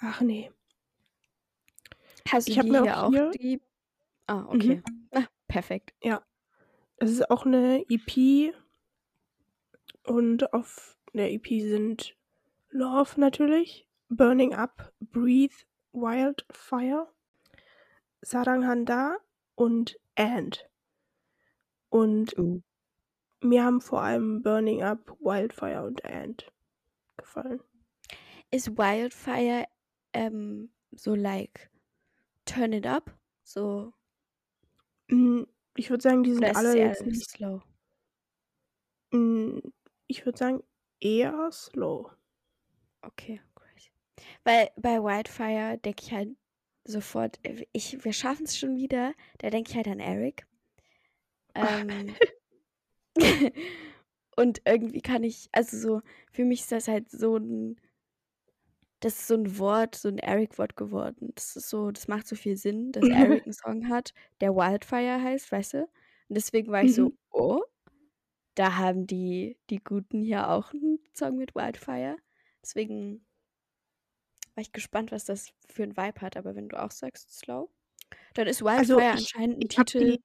Ach 0.00 0.20
nee. 0.20 0.50
Hast 2.28 2.48
du 2.48 2.52
Ich 2.52 2.58
hab 2.58 2.64
die 2.66 2.70
mir 2.72 2.82
hier 2.82 2.98
auch 2.98 3.04
auch 3.06 3.10
hier- 3.10 3.30
die? 3.30 3.60
Ah, 4.28 4.44
okay. 4.48 4.82
Ah, 5.12 5.22
perfekt. 5.48 5.94
Es 6.98 7.10
ist 7.10 7.30
auch 7.30 7.46
eine 7.46 7.84
EP 7.88 8.52
und 10.04 10.52
auf 10.52 10.96
der 11.14 11.30
EP 11.32 11.46
sind 11.62 12.14
Love 12.73 13.17
natürlich, 13.17 13.87
Burning 14.09 14.53
Up, 14.53 14.91
Breathe, 14.99 15.53
Wildfire, 15.93 17.07
Sarang 18.23 18.63
Handa 18.65 19.19
und 19.55 19.95
And. 20.15 20.67
Und 21.89 22.35
Uh. 22.37 22.61
mir 23.43 23.63
haben 23.63 23.81
vor 23.81 24.01
allem 24.01 24.41
Burning 24.41 24.81
Up, 24.81 25.15
Wildfire 25.19 25.83
und 25.83 26.03
And 26.05 26.51
gefallen. 27.17 27.61
Ist 28.51 28.77
Wildfire 28.77 29.65
ähm, 30.13 30.71
so 30.91 31.15
like 31.15 31.69
Turn 32.45 32.73
It 32.73 32.87
Up? 32.87 33.17
So, 33.43 33.93
Mm, 35.11 35.43
Ich 35.75 35.89
würde 35.91 36.01
sagen, 36.03 36.23
die 36.23 36.33
sind 36.33 36.47
oder 36.47 36.51
ist 36.51 36.63
es 36.69 36.73
alle 36.73 36.75
jetzt 36.75 37.05
nicht. 37.05 37.29
slow? 37.29 37.61
mm, 39.11 39.59
Ich 40.07 40.25
würde 40.25 40.37
sagen, 40.37 40.63
eher 40.99 41.49
slow. 41.51 42.11
Okay, 43.03 43.41
crazy. 43.55 43.91
Weil 44.43 44.69
bei 44.77 45.01
Wildfire 45.03 45.77
denke 45.79 46.03
ich 46.03 46.11
halt 46.13 46.29
sofort, 46.85 47.39
äh, 47.43 47.65
ich, 47.73 48.03
wir 48.03 48.13
schaffen 48.13 48.45
es 48.45 48.57
schon 48.57 48.75
wieder, 48.77 49.13
da 49.39 49.49
denke 49.49 49.71
ich 49.71 49.75
halt 49.77 49.87
an 49.87 49.99
Eric. 49.99 50.45
Ähm, 51.55 52.17
und 54.37 54.61
irgendwie 54.65 55.01
kann 55.01 55.23
ich, 55.23 55.49
also 55.51 55.77
so, 55.77 56.01
für 56.31 56.45
mich 56.45 56.61
ist 56.61 56.71
das 56.71 56.87
halt 56.87 57.09
so 57.11 57.37
ein, 57.37 57.77
das 58.99 59.13
ist 59.19 59.27
so 59.27 59.35
ein 59.35 59.57
Wort, 59.57 59.95
so 59.95 60.09
ein 60.09 60.19
Eric-Wort 60.19 60.75
geworden. 60.75 61.31
Das 61.35 61.55
ist 61.55 61.69
so, 61.69 61.91
das 61.91 62.07
macht 62.07 62.27
so 62.27 62.35
viel 62.35 62.55
Sinn, 62.57 62.91
dass 62.91 63.09
Eric 63.09 63.45
einen 63.45 63.53
Song 63.53 63.89
hat, 63.89 64.13
der 64.41 64.55
Wildfire 64.55 65.21
heißt, 65.23 65.51
weißt 65.51 65.73
du? 65.73 65.79
Und 65.83 65.89
deswegen 66.35 66.71
war 66.71 66.83
ich 66.83 66.93
so, 66.93 67.09
Mhm. 67.09 67.17
oh, 67.31 67.61
da 68.55 68.77
haben 68.77 69.07
die, 69.07 69.57
die 69.69 69.83
Guten 69.83 70.21
hier 70.21 70.49
auch 70.49 70.73
einen 70.73 70.99
Song 71.15 71.37
mit 71.37 71.55
Wildfire. 71.55 72.17
Deswegen 72.63 73.25
war 74.55 74.61
ich 74.61 74.71
gespannt, 74.71 75.11
was 75.11 75.25
das 75.25 75.53
für 75.67 75.83
ein 75.83 75.97
Vibe 75.97 76.21
hat. 76.21 76.37
Aber 76.37 76.55
wenn 76.55 76.69
du 76.69 76.81
auch 76.81 76.91
sagst, 76.91 77.31
Slow, 77.37 77.69
dann 78.35 78.47
ist 78.47 78.63
Also 78.75 79.01
Wildfire 79.01 79.11
ich, 79.11 79.29
anscheinend 79.29 79.59
ein 79.63 79.69
Titel. 79.69 80.17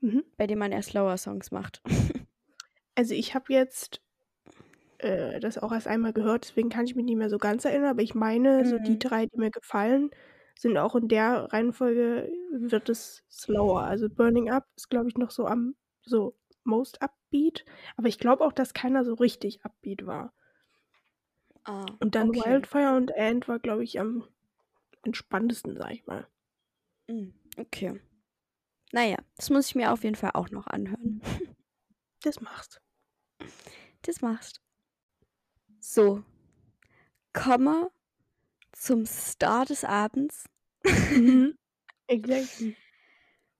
Mhm. 0.00 0.22
bei 0.38 0.46
dem 0.46 0.58
man 0.58 0.72
eher 0.72 0.82
slower 0.82 1.18
Songs 1.18 1.50
macht. 1.50 1.82
Also 2.94 3.14
ich 3.14 3.34
habe 3.34 3.52
jetzt 3.52 4.00
äh, 4.98 5.40
das 5.40 5.58
auch 5.58 5.72
erst 5.72 5.88
einmal 5.88 6.12
gehört, 6.12 6.44
deswegen 6.44 6.68
kann 6.70 6.86
ich 6.86 6.94
mich 6.96 7.04
nicht 7.04 7.16
mehr 7.16 7.30
so 7.30 7.38
ganz 7.38 7.64
erinnern, 7.64 7.90
aber 7.90 8.02
ich 8.02 8.14
meine, 8.14 8.64
so 8.66 8.78
die 8.78 8.98
Mhm. 8.98 9.00
drei, 9.00 9.26
die 9.26 9.38
mir 9.38 9.50
gefallen, 9.50 10.10
sind 10.58 10.78
auch 10.78 10.94
in 10.96 11.08
der 11.08 11.52
Reihenfolge 11.52 12.30
wird 12.52 12.88
es 12.88 13.24
slower. 13.30 13.82
Also 13.82 14.08
Burning 14.10 14.50
Up 14.50 14.66
ist, 14.76 14.88
glaube 14.90 15.08
ich, 15.08 15.16
noch 15.18 15.30
so 15.30 15.46
am 15.46 15.76
so 16.04 16.36
most 16.64 17.02
upbeat, 17.36 17.64
aber 17.96 18.08
ich 18.08 18.18
glaube 18.18 18.44
auch, 18.44 18.52
dass 18.52 18.74
keiner 18.74 19.04
so 19.04 19.14
richtig 19.14 19.64
upbeat 19.64 20.06
war. 20.06 20.32
Ah, 21.64 21.86
Und 22.00 22.14
dann 22.14 22.30
okay. 22.30 22.40
Wildfire 22.44 22.96
und 22.96 23.14
Ant 23.16 23.48
war, 23.48 23.58
glaube 23.58 23.84
ich, 23.84 23.98
am 23.98 24.24
entspanntesten, 25.04 25.76
sag 25.76 25.92
ich 25.92 26.06
mal. 26.06 26.26
Mm, 27.08 27.28
Okay. 27.58 28.00
Naja, 28.92 29.16
das 29.36 29.50
muss 29.50 29.68
ich 29.68 29.74
mir 29.74 29.92
auf 29.92 30.04
jeden 30.04 30.14
Fall 30.14 30.30
auch 30.34 30.50
noch 30.50 30.66
anhören. 30.66 31.20
Das 32.22 32.40
machst. 32.40 32.80
Das 34.02 34.20
machst. 34.20 34.60
So, 35.78 36.24
komme 37.32 37.90
zum 38.72 39.06
Start 39.06 39.70
des 39.70 39.84
Abends. 39.84 40.46
Mhm. 40.84 41.56
Exactly. 42.08 42.76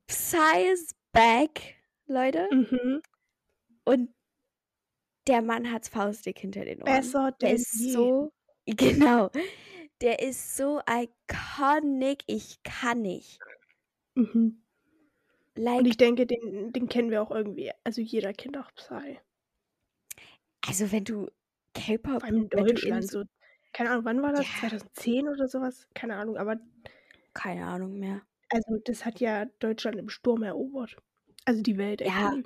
Psy 0.09 0.70
is 0.72 0.95
back, 1.12 1.77
Leute. 2.07 2.49
Mhm. 2.51 3.03
Und 3.87 4.11
der 5.26 5.43
Mann 5.43 5.70
hat's 5.72 5.89
faustdick 5.89 6.39
hinter 6.39 6.64
den 6.64 6.82
Ohren. 6.82 6.84
Besser 6.84 7.32
Der 7.41 7.49
denn 7.51 7.57
ist 7.57 7.74
je. 7.74 7.93
so, 7.93 8.32
genau, 8.66 9.30
der 10.01 10.20
ist 10.20 10.57
so 10.57 10.80
iconic, 10.89 12.22
ich 12.26 12.62
kann 12.62 13.03
nicht. 13.03 13.41
Mhm. 14.14 14.62
Und 15.55 15.62
Like, 15.62 15.87
ich 15.87 15.97
denke, 15.97 16.26
den, 16.26 16.72
den 16.72 16.89
kennen 16.89 17.11
wir 17.11 17.22
auch 17.22 17.30
irgendwie. 17.30 17.72
Also 17.84 18.03
jeder 18.03 18.32
kennt 18.34 18.59
auch 18.59 18.70
Psy. 18.74 19.18
also 20.66 20.93
wenn 20.93 21.05
du 21.05 21.30
K-Pop, 21.74 22.24
in 22.24 22.49
Deutschland. 22.49 23.09
so, 23.11 23.24
keine 23.72 23.91
Ahnung, 23.91 24.05
wann 24.05 24.22
war 24.22 24.32
das? 24.32 24.47
ja, 24.47 24.61
2010 24.61 25.28
oder 25.28 25.49
sowas? 25.49 25.89
Keine 25.95 26.16
Ahnung, 26.16 26.37
aber 26.37 26.57
keine 27.34 27.66
Ahnung 27.66 27.99
mehr. 27.99 28.22
also 28.51 28.78
das 28.84 29.05
hat 29.05 29.20
ja 29.20 29.45
Deutschland 29.61 29.97
im 29.99 30.09
Sturm 30.09 30.43
erobert. 30.43 30.97
Also 31.45 31.62
die 31.62 31.76
Welt, 31.78 32.01
Ja, 32.01 32.28
actually. 32.28 32.45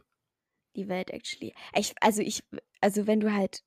Die 0.77 0.89
Welt 0.89 1.11
actually. 1.11 1.55
Ich, 1.75 1.95
also 2.01 2.23
ich, 2.23 2.45
also 2.81 3.07
wenn 3.07 3.21
du 3.21 3.33
halt, 3.33 3.65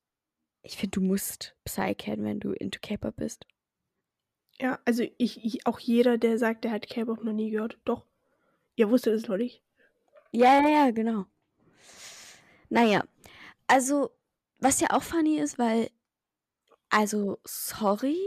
ich 0.62 0.78
finde, 0.78 1.00
du 1.00 1.02
musst 1.02 1.56
Psy 1.66 1.96
kennen, 1.96 2.24
wenn 2.24 2.40
du 2.40 2.52
into 2.52 2.80
K-Pop 2.82 3.16
bist. 3.18 3.46
Ja, 4.60 4.80
also 4.86 5.04
ich, 5.18 5.44
ich, 5.44 5.66
auch 5.68 5.80
jeder, 5.80 6.18
der 6.18 6.38
sagt, 6.38 6.64
der 6.64 6.72
hat 6.72 6.88
K-Pop 6.88 7.24
noch 7.24 7.34
nie 7.34 7.50
gehört. 7.50 7.78
Doch. 7.86 8.06
Ihr 8.76 8.90
wusstet 8.90 9.16
es 9.16 9.28
noch 9.28 9.38
nicht. 9.38 9.62
Ja, 10.32 10.62
ja, 10.62 10.70
ja, 10.70 10.92
genau. 10.92 11.26
Naja, 12.70 13.04
also, 13.68 14.12
was 14.58 14.80
ja 14.80 14.88
auch 14.92 15.04
funny 15.04 15.38
ist, 15.38 15.60
weil, 15.60 15.92
also, 16.90 17.40
sorry, 17.44 18.18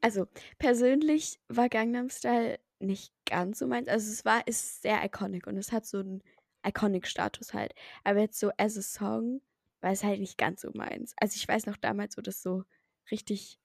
also, 0.00 0.26
persönlich 0.58 1.40
war 1.48 1.68
Gangnam 1.68 2.10
Style 2.10 2.60
nicht 2.78 3.12
ganz 3.24 3.58
so 3.58 3.66
meins. 3.66 3.88
Also, 3.88 4.12
es 4.12 4.24
war, 4.24 4.46
ist 4.46 4.82
sehr 4.82 5.04
iconic 5.04 5.46
und 5.46 5.56
es 5.56 5.72
hat 5.72 5.86
so 5.86 5.98
einen 5.98 6.22
Iconic-Status 6.66 7.54
halt. 7.54 7.74
Aber 8.04 8.20
jetzt 8.20 8.38
so 8.38 8.50
as 8.58 8.76
a 8.78 8.82
Song 8.82 9.40
war 9.80 9.92
es 9.92 10.02
halt 10.04 10.20
nicht 10.20 10.38
ganz 10.38 10.62
so 10.62 10.70
meins. 10.74 11.14
Also, 11.20 11.36
ich 11.36 11.46
weiß 11.46 11.66
noch 11.66 11.76
damals, 11.76 12.16
wo 12.16 12.22
das 12.22 12.42
so 12.42 12.64
richtig 13.10 13.58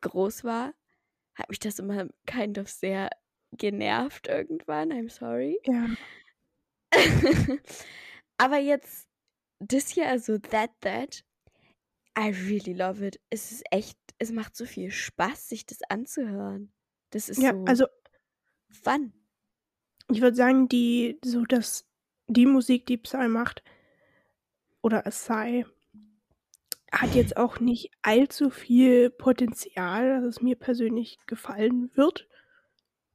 groß 0.00 0.44
war, 0.44 0.74
hat 1.34 1.48
mich 1.48 1.58
das 1.58 1.78
immer 1.78 2.08
kind 2.26 2.58
of 2.58 2.68
sehr 2.68 3.10
genervt 3.52 4.28
irgendwann. 4.28 4.92
I'm 4.92 5.10
sorry. 5.10 5.60
Ja. 5.66 5.88
Aber 8.38 8.58
jetzt, 8.58 9.08
das 9.60 9.88
hier, 9.88 10.08
also 10.08 10.38
That 10.38 10.70
That, 10.80 11.24
I 12.18 12.30
really 12.30 12.72
love 12.72 13.04
it. 13.06 13.20
Es 13.30 13.52
ist 13.52 13.64
echt, 13.70 13.98
es 14.18 14.32
macht 14.32 14.56
so 14.56 14.64
viel 14.64 14.90
Spaß, 14.90 15.48
sich 15.48 15.66
das 15.66 15.82
anzuhören. 15.88 16.72
Das 17.10 17.28
ist 17.28 17.42
Ja, 17.42 17.52
so 17.52 17.64
also 17.66 17.86
fun. 18.70 19.12
ich 20.10 20.20
würde 20.20 20.36
sagen, 20.36 20.68
die, 20.68 21.18
so 21.24 21.44
das, 21.44 21.84
die 22.28 22.46
Musik, 22.46 22.86
die 22.86 22.96
Psy 22.98 23.28
macht, 23.28 23.62
oder 24.82 25.02
Psy, 25.02 25.64
hat 26.92 27.14
jetzt 27.14 27.36
auch 27.36 27.60
nicht 27.60 27.90
allzu 28.02 28.50
viel 28.50 29.10
Potenzial, 29.10 30.20
dass 30.20 30.24
es 30.24 30.42
mir 30.42 30.56
persönlich 30.56 31.18
gefallen 31.26 31.90
wird. 31.94 32.28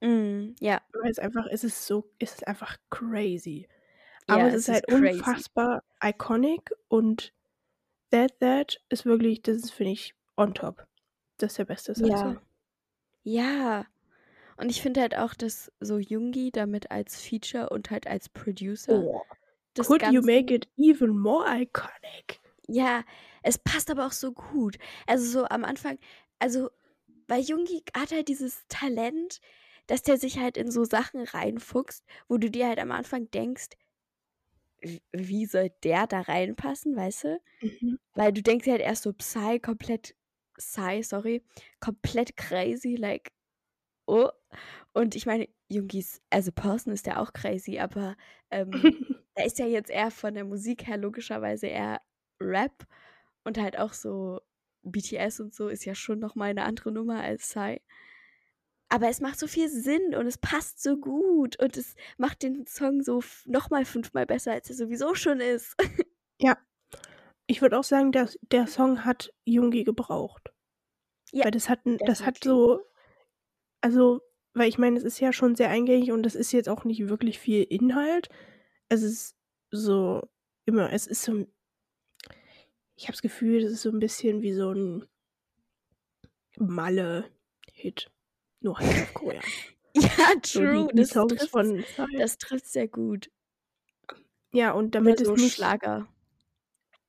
Mm, 0.01 0.55
ja, 0.59 0.81
Weil 0.93 1.11
es 1.11 1.19
einfach, 1.19 1.45
es 1.49 1.63
ist 1.63 1.85
so, 1.85 2.11
es 2.19 2.33
ist 2.33 2.47
einfach 2.47 2.77
crazy. 2.89 3.67
Aber 4.27 4.43
ja, 4.43 4.47
es 4.47 4.55
es 4.55 4.67
ist 4.67 4.69
halt 4.69 4.87
crazy. 4.87 5.19
unfassbar 5.19 5.83
iconic 6.03 6.71
und 6.87 7.33
That 8.11 8.39
That 8.39 8.81
ist 8.89 9.05
wirklich, 9.05 9.41
das 9.41 9.57
ist, 9.57 9.71
finde 9.71 9.93
ich, 9.93 10.15
on 10.37 10.53
top. 10.53 10.87
Das 11.37 11.53
ist 11.53 11.57
der 11.59 11.65
beste 11.65 11.95
Song. 11.95 12.07
Ja, 12.07 12.41
ja. 13.23 13.85
Und 14.61 14.69
ich 14.69 14.81
finde 14.81 15.01
halt 15.01 15.17
auch, 15.17 15.33
dass 15.33 15.71
so 15.81 15.97
Jungi 15.99 16.51
damit 16.51 16.91
als 16.91 17.21
Feature 17.21 17.69
und 17.69 17.89
halt 17.91 18.07
als 18.07 18.29
Producer 18.29 18.87
Oh, 18.87 19.23
could 19.79 20.05
you 20.07 20.21
Ganze 20.21 20.21
make 20.21 20.51
it 20.51 20.67
even 20.77 21.17
more 21.17 21.45
iconic? 21.47 22.39
Ja, 22.67 23.03
es 23.43 23.57
passt 23.57 23.89
aber 23.91 24.05
auch 24.07 24.11
so 24.11 24.31
gut. 24.33 24.77
Also 25.07 25.25
so 25.41 25.45
am 25.45 25.65
Anfang, 25.65 25.99
also 26.39 26.69
weil 27.27 27.41
Jungi 27.41 27.83
hat 27.95 28.11
halt 28.11 28.27
dieses 28.27 28.65
Talent, 28.67 29.39
dass 29.87 30.03
der 30.03 30.17
sich 30.17 30.37
halt 30.39 30.57
in 30.57 30.71
so 30.71 30.83
Sachen 30.85 31.23
reinfuchst, 31.23 32.05
wo 32.27 32.37
du 32.37 32.49
dir 32.51 32.67
halt 32.67 32.79
am 32.79 32.91
Anfang 32.91 33.29
denkst, 33.31 33.69
"W- 34.83 34.99
wie 35.13 35.45
soll 35.45 35.69
der 35.83 36.07
da 36.07 36.21
reinpassen, 36.21 36.95
weißt 36.95 37.23
du? 37.25 37.41
Mhm. 37.61 37.95
Weil 38.15 38.33
du 38.33 38.41
denkst 38.43 38.67
halt 38.67 38.81
erst 38.81 39.03
so 39.03 39.13
Psy 39.13 39.59
komplett, 39.59 40.15
Psy, 40.57 41.03
sorry, 41.03 41.43
komplett 41.79 42.37
crazy, 42.37 42.95
like, 42.95 43.33
oh. 44.07 44.29
Und 44.93 45.15
ich 45.15 45.25
meine, 45.25 45.47
Jungis, 45.69 46.21
as 46.29 46.47
a 46.47 46.51
person 46.51 46.93
ist 46.93 47.05
der 47.05 47.19
auch 47.21 47.33
crazy, 47.33 47.79
aber 47.79 48.15
ähm, 48.49 48.71
da 49.35 49.43
ist 49.43 49.59
ja 49.59 49.65
jetzt 49.65 49.89
eher 49.89 50.11
von 50.11 50.33
der 50.33 50.45
Musik 50.45 50.87
her 50.87 50.97
logischerweise 50.97 51.67
eher 51.67 52.01
Rap 52.39 52.85
und 53.43 53.57
halt 53.57 53.77
auch 53.77 53.93
so 53.93 54.41
BTS 54.83 55.39
und 55.39 55.53
so 55.53 55.67
ist 55.69 55.85
ja 55.85 55.95
schon 55.95 56.19
noch 56.19 56.35
mal 56.35 56.49
eine 56.49 56.63
andere 56.63 56.91
Nummer 56.91 57.21
als 57.21 57.41
Psy. 57.49 57.81
Aber 58.89 59.07
es 59.07 59.21
macht 59.21 59.39
so 59.39 59.47
viel 59.47 59.69
Sinn 59.69 60.15
und 60.15 60.27
es 60.27 60.37
passt 60.37 60.83
so 60.83 60.97
gut 60.97 61.57
und 61.61 61.77
es 61.77 61.95
macht 62.17 62.43
den 62.43 62.65
Song 62.67 63.01
so 63.01 63.19
f- 63.19 63.43
noch 63.45 63.69
mal 63.69 63.85
fünfmal 63.85 64.25
besser, 64.25 64.51
als 64.51 64.69
er 64.69 64.75
sowieso 64.75 65.15
schon 65.15 65.39
ist. 65.39 65.75
ja, 66.39 66.57
ich 67.47 67.61
würde 67.61 67.79
auch 67.79 67.85
sagen, 67.85 68.11
dass 68.11 68.37
der 68.41 68.67
Song 68.67 69.05
hat 69.05 69.33
Jungi 69.45 69.83
gebraucht. 69.85 70.51
Ja, 71.31 71.45
Weil 71.45 71.51
das 71.51 71.69
hat, 71.69 71.79
das 72.05 72.25
hat 72.25 72.43
so, 72.43 72.81
also, 73.79 74.21
weil 74.53 74.69
ich 74.69 74.77
meine, 74.77 74.97
es 74.97 75.03
ist 75.03 75.19
ja 75.19 75.33
schon 75.33 75.55
sehr 75.55 75.69
eingängig 75.69 76.11
und 76.11 76.23
das 76.23 76.35
ist 76.35 76.51
jetzt 76.51 76.69
auch 76.69 76.83
nicht 76.85 77.09
wirklich 77.09 77.39
viel 77.39 77.63
Inhalt. 77.63 78.29
Es 78.89 79.03
ist 79.03 79.37
so 79.71 80.23
immer, 80.65 80.91
es 80.93 81.07
ist 81.07 81.23
so, 81.23 81.47
ich 82.95 83.03
habe 83.05 83.13
das 83.13 83.21
Gefühl, 83.21 83.61
das 83.63 83.71
ist 83.73 83.81
so 83.81 83.89
ein 83.89 83.99
bisschen 83.99 84.41
wie 84.41 84.53
so 84.53 84.71
ein 84.71 85.05
Malle-Hit. 86.57 88.09
Nur 88.61 88.79
halt 88.79 88.97
auf 89.01 89.13
Korean. 89.13 89.43
Ja, 89.95 90.09
So 90.45 90.65
true. 90.65 90.67
die, 90.67 90.87
die 90.93 91.05
Das 91.05 91.09
trifft 91.09 91.49
von 91.49 91.85
das 92.17 92.37
trifft 92.37 92.65
sehr 92.67 92.87
gut. 92.87 93.29
Ja, 94.53 94.71
und 94.71 94.95
Oder 94.97 95.15
damit 95.15 95.19
es 95.21 95.27
so 95.27 95.35
nicht, 95.35 95.55
Schlager. 95.55 96.07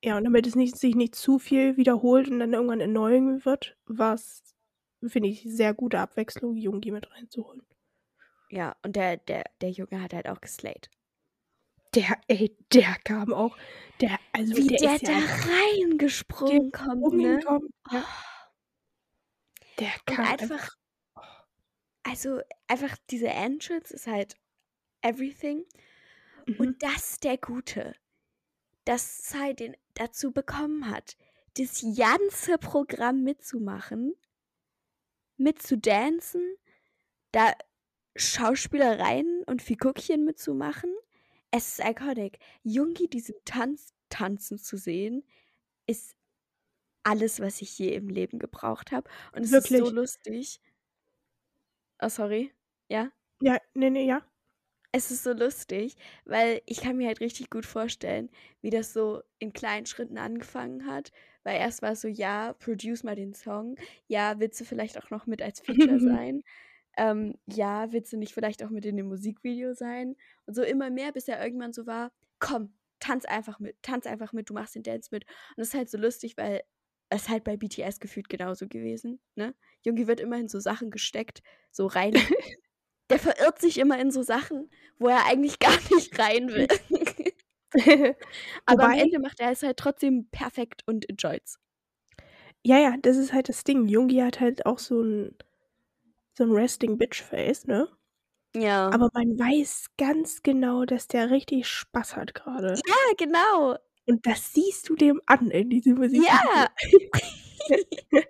ja, 0.03 0.17
und 0.17 0.25
damit 0.25 0.47
es 0.47 0.55
nicht, 0.57 0.77
sich 0.77 0.95
nicht 0.95 1.15
zu 1.15 1.39
viel 1.39 1.77
wiederholt 1.77 2.29
und 2.29 2.39
dann 2.41 2.53
irgendwann 2.53 2.81
annoying 2.83 3.45
wird, 3.45 3.77
war 3.87 4.15
es, 4.15 4.52
finde 5.09 5.29
ich, 5.29 5.43
sehr 5.45 5.75
gute 5.75 5.99
Abwechslung, 5.99 6.57
Jungi 6.57 6.91
mit 6.91 7.11
reinzuholen. 7.11 7.63
Ja, 8.51 8.77
und 8.83 8.97
der, 8.97 9.17
der, 9.17 9.45
der 9.61 9.71
Junge 9.71 10.03
hat 10.03 10.13
halt 10.13 10.29
auch 10.29 10.41
geslayed. 10.41 10.91
Der, 11.95 12.19
ey, 12.29 12.57
der 12.73 12.97
kam 13.05 13.33
auch. 13.33 13.57
Der, 14.01 14.19
also 14.33 14.57
Wie 14.57 14.67
der, 14.67 14.79
der, 14.79 14.95
ist 14.95 15.09
da 15.09 15.13
ja 15.13 15.21
reingesprungen 15.21 16.73
kommt, 16.73 17.01
ne? 17.01 17.35
umgekommen. 17.35 17.69
Ja, 17.91 18.05
der 19.79 19.89
Und 19.89 20.07
kann 20.07 20.27
einfach, 20.27 20.77
also 22.03 22.41
einfach 22.67 22.97
diese 23.11 23.29
Entrance 23.29 23.93
ist 23.93 24.07
halt 24.07 24.37
everything. 25.03 25.65
Mhm. 26.47 26.57
Und 26.57 26.83
das 26.83 27.13
ist 27.13 27.25
der 27.25 27.39
Gute, 27.39 27.95
dass 28.85 29.29
Sai 29.29 29.53
den 29.53 29.77
dazu 29.95 30.33
bekommen 30.33 30.91
hat, 30.91 31.17
das 31.57 31.85
ganze 31.97 32.59
Programm 32.59 33.23
mitzumachen, 33.23 34.15
mitzudancen, 35.37 36.57
da 37.33 37.53
Schauspielereien 38.17 39.45
und 39.47 39.63
Figurchen 39.63 40.25
mitzumachen. 40.25 40.95
Es 41.51 41.79
ist 41.79 41.87
iconic. 41.89 42.39
Jungi 42.63 43.09
diesen 43.09 43.37
Tanz 43.45 43.95
tanzen 44.11 44.59
zu 44.59 44.77
sehen, 44.77 45.25
ist 45.87 46.17
alles, 47.05 47.41
was 47.41 47.63
ich 47.63 47.79
je 47.79 47.95
im 47.95 48.09
Leben 48.09 48.39
gebraucht 48.39 48.93
habe. 48.93 49.11
Und 49.35 49.45
es 49.45 49.57
ist 49.57 49.75
so 49.75 49.75
Wirklich. 49.79 49.93
lustig. 49.93 50.61
Oh, 52.01 52.09
sorry. 52.11 52.53
Ja? 52.89 53.13
Ja, 53.41 53.59
nee, 53.75 53.91
nee, 53.91 54.07
ja. 54.07 54.23
Es 54.93 55.11
ist 55.11 55.23
so 55.25 55.33
lustig, 55.33 55.97
weil 56.25 56.61
ich 56.67 56.81
kann 56.83 56.97
mir 56.97 57.07
halt 57.09 57.21
richtig 57.21 57.49
gut 57.51 57.65
vorstellen, 57.67 58.31
wie 58.61 58.71
das 58.71 58.93
so 58.93 59.23
in 59.39 59.53
kleinen 59.53 59.87
Schritten 59.87 60.19
angefangen 60.19 60.87
hat. 60.87 61.13
Weil 61.45 61.59
erst 61.59 61.83
war 61.83 61.93
es 61.93 62.01
so, 62.01 62.09
ja, 62.09 62.55
produce 62.55 63.05
mal 63.05 63.17
den 63.17 63.35
Song. 63.35 63.77
Ja, 64.07 64.39
willst 64.39 64.61
du 64.61 64.65
vielleicht 64.65 64.99
auch 64.99 65.11
noch 65.11 65.27
mit 65.27 65.43
als 65.43 65.61
Feature 65.61 66.01
sein? 66.01 66.43
Ähm, 66.97 67.39
ja, 67.47 67.91
willst 67.93 68.13
du 68.13 68.17
nicht 68.19 68.35
vielleicht 68.35 68.63
auch 68.63 68.71
mit 68.71 68.85
in 68.85 68.97
dem 68.97 69.07
Musikvideo 69.07 69.75
sein? 69.75 70.17
Und 70.47 70.55
so 70.55 70.63
immer 70.63 70.91
mehr, 70.91 71.13
bis 71.13 71.29
er 71.29 71.43
irgendwann 71.43 71.73
so 71.73 71.87
war, 71.87 72.13
komm, 72.39 72.75
tanz 73.01 73.25
einfach 73.25 73.59
mit, 73.59 73.77
tanz 73.83 74.07
einfach 74.07 74.33
mit, 74.33 74.49
du 74.49 74.55
machst 74.55 74.75
den 74.75 74.83
Dance 74.83 75.09
mit. 75.11 75.25
Und 75.25 75.59
das 75.59 75.69
ist 75.69 75.75
halt 75.75 75.91
so 75.91 75.99
lustig, 75.99 76.37
weil 76.37 76.63
es 77.09 77.29
halt 77.29 77.45
bei 77.45 77.57
BTS 77.57 78.01
gefühlt 78.01 78.29
genauso 78.29 78.69
gewesen, 78.69 79.21
ne? 79.35 79.55
Jungi 79.85 80.07
wird 80.07 80.21
immer 80.21 80.39
in 80.39 80.49
so 80.49 80.61
Sachen 80.61 80.91
gesteckt, 80.91 81.43
so 81.71 81.87
rein. 81.87 82.15
Der 83.11 83.19
verirrt 83.19 83.61
sich 83.61 83.77
immer 83.79 83.99
in 83.99 84.11
so 84.11 84.23
Sachen, 84.23 84.71
wo 84.99 85.09
er 85.09 85.27
eigentlich 85.27 85.59
gar 85.59 85.77
nicht 85.95 86.19
rein 86.19 86.49
will. 86.49 86.69
Aber 88.67 88.85
am 88.85 88.91
Wobei- 88.93 89.01
Ende 89.03 89.19
macht 89.19 89.41
er 89.41 89.51
es 89.51 89.63
halt 89.63 89.77
trotzdem 89.77 90.29
perfekt 90.31 90.83
und 90.87 91.09
enjoyt's. 91.09 91.59
Ja, 92.65 92.79
ja, 92.79 92.95
das 93.01 93.17
ist 93.17 93.33
halt 93.33 93.49
das 93.49 93.65
Ding. 93.65 93.89
Jungi 93.89 94.19
hat 94.19 94.41
halt 94.41 94.67
auch 94.67 94.79
so 94.79 95.03
ein, 95.03 95.35
so 96.37 96.45
ein 96.45 96.53
Resting 96.53 96.97
Bitch 96.99 97.23
Face, 97.23 97.67
ne? 97.67 97.89
Ja. 98.55 98.89
Aber 98.91 99.09
man 99.15 99.39
weiß 99.39 99.87
ganz 99.99 100.43
genau, 100.43 100.85
dass 100.85 101.09
der 101.09 101.31
richtig 101.31 101.67
Spaß 101.67 102.17
hat 102.17 102.35
gerade. 102.35 102.75
ja, 102.87 103.15
genau. 103.17 103.77
Und 104.07 104.27
das 104.27 104.53
siehst 104.53 104.89
du 104.89 104.95
dem 104.97 105.21
an 105.27 105.51
in 105.51 105.71
diesem 105.71 105.95
Musik. 105.97 106.23
Ja. 106.25 106.69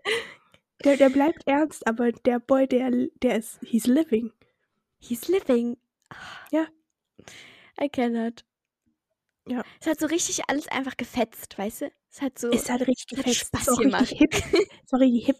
Der, 0.85 0.97
der 0.97 1.11
bleibt 1.11 1.47
ernst, 1.47 1.87
aber 1.87 2.11
der 2.11 2.41
Boy, 2.41 2.67
der, 2.67 2.91
der 3.23 3.37
ist, 3.39 3.61
he's 3.63 3.87
living. 3.87 4.33
He's 4.99 5.29
living. 5.29 5.77
Ja. 6.51 6.67
I 7.81 7.89
cannot. 7.89 8.45
Ja. 9.49 9.63
Es 9.81 9.87
hat 9.87 9.99
so 9.99 10.07
richtig 10.07 10.49
alles 10.49 10.69
einfach 10.69 10.97
gefetzt, 10.97 11.59
weißt 11.59 11.83
du? 11.83 11.93
Es 12.11 12.23
hat 12.23 12.39
so. 12.39 12.51
Ist 12.51 12.71
halt 12.71 12.87
richtig 12.87 13.19
hat 13.19 13.25
gefetzt. 13.25 13.47
Spaß 13.47 13.69
auch 13.71 13.79
gemacht. 13.81 14.03
richtig 14.03 14.19
hip. 14.19 14.35
Ist 14.35 14.93
auch 14.93 15.01
richtig 15.01 15.27
hip. 15.27 15.39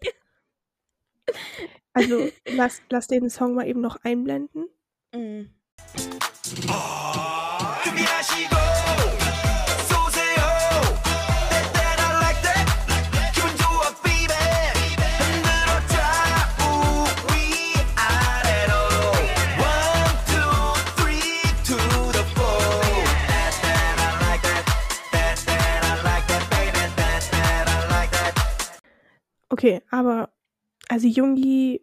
Also, 1.93 2.29
lass, 2.47 2.81
lass 2.89 3.07
den 3.07 3.29
Song 3.29 3.55
mal 3.55 3.67
eben 3.67 3.81
noch 3.81 3.97
einblenden. 4.03 4.67
Mm. 5.13 5.43
Okay, 29.53 29.83
aber 29.91 30.33
also 30.89 31.07
Jungi, 31.07 31.79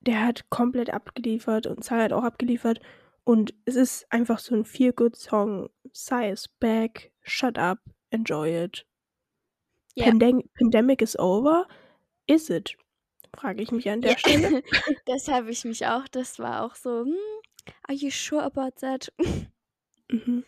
der 0.00 0.26
hat 0.26 0.50
komplett 0.50 0.90
abgeliefert 0.90 1.68
und 1.68 1.78
Psy 1.78 1.94
hat 1.94 2.12
auch 2.12 2.24
abgeliefert. 2.24 2.80
Und 3.22 3.54
es 3.64 3.76
ist 3.76 4.10
einfach 4.10 4.40
so 4.40 4.56
ein 4.56 4.64
Feel-Good-Song. 4.64 5.70
Psy 5.92 6.30
is 6.30 6.48
back, 6.48 7.12
shut 7.22 7.58
up, 7.58 7.78
enjoy 8.10 8.64
it. 8.64 8.84
Ja. 9.94 10.06
Pandem 10.06 10.42
Pandemic 10.58 11.00
is 11.00 11.16
over? 11.16 11.68
Is 12.26 12.50
it? 12.50 12.76
Frage 13.36 13.62
ich 13.62 13.70
mich 13.70 13.88
an 13.88 14.00
der 14.00 14.12
Ja. 14.12 14.18
Stelle. 14.18 14.62
das 15.06 15.28
habe 15.28 15.52
ich 15.52 15.64
mich 15.64 15.86
auch. 15.86 16.08
Das 16.08 16.40
war 16.40 16.64
auch 16.64 16.74
so. 16.74 17.04
Hm, 17.04 17.14
are 17.86 17.96
you 17.96 18.10
sure 18.10 18.42
about 18.42 18.80
that? 18.80 19.12
Mhm. 20.08 20.44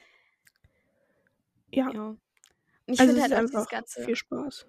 Ja, 1.71 1.93
ja. 1.93 2.17
Ich 2.87 2.99
also 2.99 3.13
finde 3.13 3.23
halt 3.23 3.33
auch 3.33 3.39
einfach 3.39 3.61
dieses 3.61 3.69
ganze. 3.69 4.03
viel 4.03 4.17
Spaß. 4.17 4.67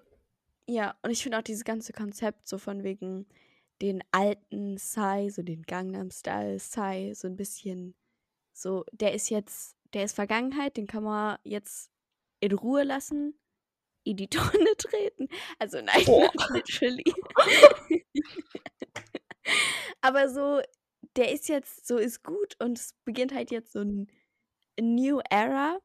Ja, 0.68 0.96
und 1.02 1.10
ich 1.10 1.22
finde 1.22 1.38
auch 1.38 1.42
dieses 1.42 1.64
ganze 1.64 1.92
Konzept 1.92 2.48
so 2.48 2.58
von 2.58 2.82
wegen 2.82 3.26
den 3.82 4.02
alten 4.10 4.76
Psy, 4.76 5.30
so 5.30 5.42
den 5.42 5.62
Gangnam 5.62 6.10
Style 6.10 6.56
Psy, 6.56 7.12
so 7.14 7.28
ein 7.28 7.36
bisschen 7.36 7.94
so, 8.52 8.84
der 8.92 9.14
ist 9.14 9.30
jetzt, 9.30 9.76
der 9.94 10.04
ist 10.04 10.14
Vergangenheit, 10.16 10.76
den 10.76 10.86
kann 10.86 11.04
man 11.04 11.38
jetzt 11.44 11.90
in 12.40 12.52
Ruhe 12.52 12.84
lassen, 12.84 13.38
in 14.04 14.16
die 14.16 14.28
Tonne 14.30 14.76
treten. 14.78 15.28
Also 15.58 15.80
nein, 15.82 16.04
Oh. 16.08 16.28
literally. 16.54 17.04
Aber 20.00 20.28
so, 20.28 20.60
der 21.16 21.32
ist 21.32 21.48
jetzt, 21.48 21.86
so 21.86 21.96
ist 21.98 22.22
gut 22.22 22.56
und 22.60 22.78
es 22.78 22.94
beginnt 23.04 23.34
halt 23.34 23.50
jetzt 23.50 23.72
so 23.72 23.80
ein 23.80 24.08
New 24.80 25.20
Era. 25.30 25.78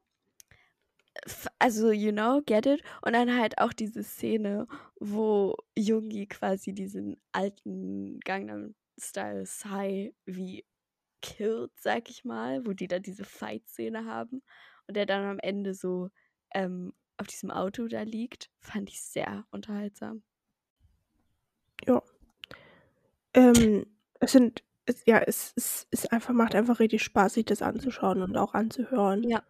Also, 1.58 1.92
you 1.92 2.10
know, 2.12 2.42
get 2.44 2.66
it? 2.66 2.82
Und 3.02 3.12
dann 3.12 3.38
halt 3.38 3.58
auch 3.58 3.72
diese 3.72 4.02
Szene, 4.02 4.66
wo 4.98 5.56
Jungi 5.76 6.26
quasi 6.26 6.72
diesen 6.72 7.16
alten 7.32 8.18
Gangnam 8.20 8.74
Style 8.98 9.44
Psy 9.44 10.14
wie 10.26 10.64
killt, 11.20 11.70
sag 11.78 12.10
ich 12.10 12.24
mal, 12.24 12.66
wo 12.66 12.72
die 12.72 12.88
da 12.88 12.98
diese 12.98 13.24
Fight-Szene 13.24 14.04
haben 14.04 14.42
und 14.88 14.96
der 14.96 15.06
dann 15.06 15.24
am 15.24 15.38
Ende 15.38 15.74
so 15.74 16.10
ähm, 16.54 16.92
auf 17.16 17.28
diesem 17.28 17.50
Auto 17.52 17.86
da 17.86 18.02
liegt, 18.02 18.50
fand 18.60 18.90
ich 18.90 19.00
sehr 19.02 19.46
unterhaltsam. 19.52 20.24
Ähm, 23.34 23.86
es 24.20 24.32
sind, 24.32 24.62
es, 24.86 25.04
ja, 25.06 25.18
es, 25.18 25.52
es 25.56 25.86
ist 25.90 26.12
einfach, 26.12 26.34
macht 26.34 26.54
einfach 26.54 26.80
richtig 26.80 27.02
Spaß, 27.02 27.34
sich 27.34 27.44
das 27.44 27.62
anzuschauen 27.62 28.22
und 28.22 28.36
auch 28.36 28.54
anzuhören. 28.54 29.22
Ja. 29.24 29.42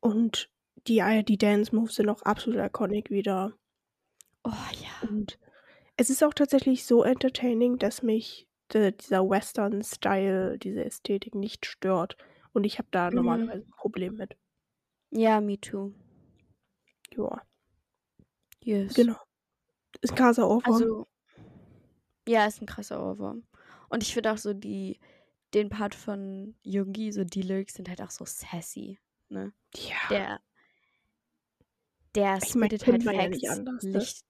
Und 0.00 0.50
die, 0.88 0.98
äh, 0.98 1.22
die 1.22 1.38
Dance 1.38 1.74
Moves 1.74 1.94
sind 1.96 2.08
auch 2.08 2.22
absolut 2.22 2.58
iconic 2.60 3.10
wieder. 3.10 3.52
Oh 4.44 4.50
ja. 4.50 5.08
Und 5.08 5.38
es 5.96 6.10
ist 6.10 6.22
auch 6.24 6.34
tatsächlich 6.34 6.84
so 6.86 7.02
entertaining, 7.02 7.78
dass 7.78 8.02
mich 8.02 8.48
de, 8.72 8.92
dieser 8.92 9.28
Western-Style, 9.28 10.58
diese 10.58 10.84
Ästhetik 10.84 11.34
nicht 11.34 11.66
stört. 11.66 12.16
Und 12.52 12.64
ich 12.64 12.78
habe 12.78 12.88
da 12.90 13.10
Mhm. 13.10 13.16
normalerweise 13.16 13.64
ein 13.66 13.70
Problem 13.76 14.14
mit. 14.16 14.36
Ja, 15.10 15.40
me 15.40 15.58
too. 15.60 15.92
Ja, 17.16 17.42
Yes. 18.62 18.94
genau. 18.94 19.16
Ist 20.00 20.12
ein 20.12 20.16
krasser 20.16 20.48
Ohrwurm. 20.48 20.74
Also, 20.74 21.06
ja, 22.28 22.46
ist 22.46 22.60
ein 22.60 22.66
krasser 22.66 23.02
Ohrwurm. 23.02 23.44
Und 23.88 24.02
ich 24.02 24.12
finde 24.12 24.32
auch 24.32 24.38
so 24.38 24.52
die, 24.52 25.00
den 25.54 25.70
Part 25.70 25.94
von 25.94 26.54
Jungi, 26.62 27.10
so 27.12 27.24
die 27.24 27.42
Lyrics 27.42 27.74
sind 27.74 27.88
halt 27.88 28.02
auch 28.02 28.10
so 28.10 28.24
sassy, 28.26 28.98
ne? 29.30 29.52
ja. 29.74 29.96
Der, 30.10 30.40
der 32.14 32.38
Ich 32.42 32.50
spittet 32.50 32.86
halt 32.86 33.04
man 33.04 33.14
ja 33.14 33.22
Facts, 33.22 33.48
anders, 33.48 33.82
ne? 33.82 33.98
Licht. 33.98 34.26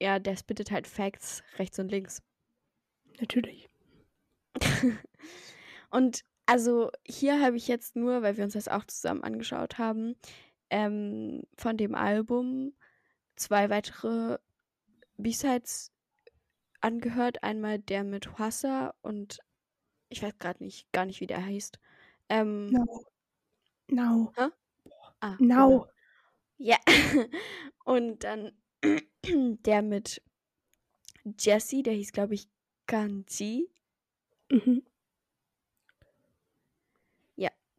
Ja, 0.00 0.18
der 0.18 0.36
spittet 0.36 0.70
halt 0.70 0.86
Facts 0.86 1.42
rechts 1.58 1.78
und 1.78 1.90
links. 1.90 2.22
Natürlich. 3.20 3.68
Und 5.90 6.24
also 6.46 6.90
hier 7.06 7.40
habe 7.40 7.56
ich 7.56 7.68
jetzt 7.68 7.96
nur, 7.96 8.22
weil 8.22 8.36
wir 8.36 8.44
uns 8.44 8.54
das 8.54 8.68
auch 8.68 8.84
zusammen 8.84 9.22
angeschaut 9.22 9.78
haben, 9.78 10.16
ähm, 10.70 11.42
von 11.56 11.76
dem 11.76 11.94
Album 11.94 12.74
zwei 13.36 13.70
weitere 13.70 14.38
B-Sides 15.16 15.92
angehört. 16.80 17.42
Einmal 17.42 17.78
der 17.78 18.04
mit 18.04 18.38
Huassa 18.38 18.94
und 19.02 19.40
ich 20.08 20.22
weiß 20.22 20.38
gerade 20.38 20.62
nicht, 20.62 20.90
gar 20.92 21.04
nicht, 21.04 21.20
wie 21.20 21.26
der 21.26 21.44
heißt. 21.44 21.78
Ähm, 22.28 22.66
No. 22.70 23.04
No. 23.88 24.32
ah, 25.20 25.36
No. 25.38 25.86
Ja. 26.58 26.76
Und 27.84 28.24
dann 28.24 28.52
der 29.24 29.82
mit 29.82 30.22
Jesse, 31.38 31.82
der 31.82 31.94
hieß, 31.94 32.12
glaube 32.12 32.34
ich, 32.34 32.48
Ganji. 32.86 33.68
Mhm. 34.50 34.82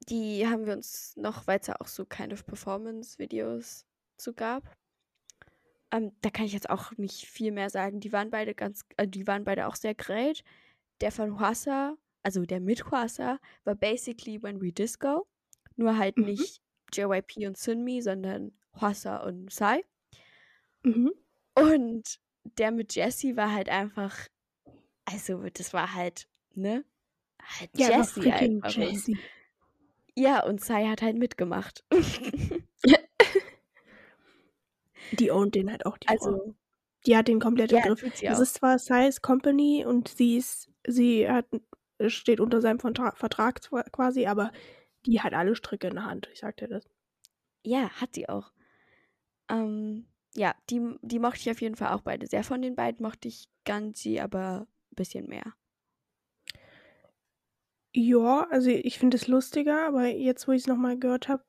die 0.09 0.47
haben 0.47 0.65
wir 0.65 0.73
uns 0.73 1.15
noch, 1.17 1.47
weil 1.47 1.59
es 1.59 1.67
ja 1.67 1.75
auch 1.79 1.87
so 1.87 2.05
kind 2.05 2.33
of 2.33 2.45
Performance-Videos 2.45 3.85
zu 4.17 4.33
gab. 4.33 4.63
Ähm, 5.91 6.11
da 6.21 6.29
kann 6.29 6.45
ich 6.45 6.53
jetzt 6.53 6.69
auch 6.69 6.91
nicht 6.97 7.25
viel 7.25 7.51
mehr 7.51 7.69
sagen. 7.69 7.99
Die 7.99 8.11
waren 8.11 8.29
beide 8.29 8.53
ganz, 8.55 8.85
äh, 8.97 9.07
die 9.07 9.27
waren 9.27 9.43
beide 9.43 9.67
auch 9.67 9.75
sehr 9.75 9.95
great. 9.95 10.43
Der 11.01 11.11
von 11.11 11.39
Huasa, 11.39 11.97
also 12.23 12.45
der 12.45 12.59
mit 12.59 12.89
Huasa, 12.91 13.39
war 13.63 13.75
basically 13.75 14.41
When 14.41 14.61
We 14.61 14.71
Disco. 14.71 15.27
Nur 15.75 15.97
halt 15.97 16.17
Mhm. 16.17 16.25
nicht 16.25 16.61
JYP 16.93 17.47
und 17.47 17.57
Sunmi, 17.57 18.01
sondern 18.01 18.51
Huasa 18.81 19.17
und 19.17 19.47
Psy. 19.47 19.83
Mhm. 20.83 21.11
Und 21.55 22.19
der 22.43 22.71
mit 22.71 22.95
Jessie 22.95 23.35
war 23.35 23.51
halt 23.53 23.69
einfach, 23.69 24.27
also 25.05 25.43
das 25.53 25.73
war 25.73 25.93
halt, 25.93 26.27
ne? 26.55 26.85
Halt 27.59 27.71
Ja, 27.75 28.03
freaking 28.03 28.63
einfach. 28.63 28.77
Und, 28.81 28.91
Jessie. 28.91 29.17
ja, 30.15 30.43
und 30.45 30.61
Psy 30.61 30.85
hat 30.87 31.01
halt 31.01 31.17
mitgemacht. 31.17 31.83
Die 35.11 35.31
ownt 35.31 35.55
den 35.55 35.71
halt 35.71 35.85
auch, 35.85 35.97
die 35.97 36.07
Frau. 36.07 36.35
also, 36.35 36.55
Die 37.05 37.15
hat 37.15 37.27
den 37.27 37.39
komplett 37.39 37.71
im 37.71 37.79
ja, 37.79 37.83
Griff. 37.85 38.01
Das 38.01 38.39
auch. 38.39 38.41
ist 38.41 38.55
zwar 38.55 38.79
Size 38.79 39.21
Company 39.21 39.85
und 39.85 40.09
sie 40.09 40.37
ist, 40.37 40.69
sie 40.85 41.29
hat, 41.29 41.45
steht 42.07 42.39
unter 42.39 42.61
seinem 42.61 42.79
Vertra 42.79 43.13
Vertrag 43.15 43.61
quasi, 43.91 44.25
aber 44.25 44.51
die 45.05 45.21
hat 45.21 45.33
alle 45.33 45.55
Stricke 45.55 45.87
in 45.87 45.95
der 45.95 46.05
Hand. 46.05 46.29
Ich 46.33 46.39
sag 46.39 46.57
dir 46.57 46.67
das. 46.67 46.85
Ja, 47.63 47.89
hat 47.89 48.15
sie 48.15 48.27
auch. 48.29 48.51
Ähm, 49.49 50.07
ja, 50.35 50.55
die, 50.69 50.97
die 51.01 51.19
mochte 51.19 51.39
ich 51.39 51.49
auf 51.49 51.61
jeden 51.61 51.75
Fall 51.75 51.93
auch 51.93 52.01
beide 52.01 52.27
sehr. 52.27 52.43
Von 52.43 52.61
den 52.61 52.75
beiden 52.75 53.03
mochte 53.03 53.27
ich 53.27 53.49
Ganji 53.65 54.19
aber 54.19 54.67
ein 54.91 54.95
bisschen 54.95 55.27
mehr. 55.27 55.53
Ja, 57.93 58.47
also 58.51 58.69
ich 58.69 58.99
finde 58.99 59.17
es 59.17 59.27
lustiger, 59.27 59.87
aber 59.87 60.05
jetzt, 60.05 60.47
wo 60.47 60.51
ich 60.51 60.61
es 60.61 60.67
nochmal 60.67 60.99
gehört 60.99 61.27
habe, 61.29 61.43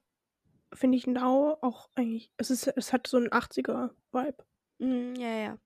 finde 0.73 0.97
ich 0.97 1.07
Now 1.07 1.59
auch 1.61 1.91
eigentlich, 1.95 2.33
es, 2.37 2.51
ist, 2.51 2.67
es 2.69 2.93
hat 2.93 3.07
so 3.07 3.19
einen 3.19 3.29
80er-Vibe. 3.29 4.45
Mm, 4.79 5.15
ja, 5.17 5.29
ja. 5.29 5.59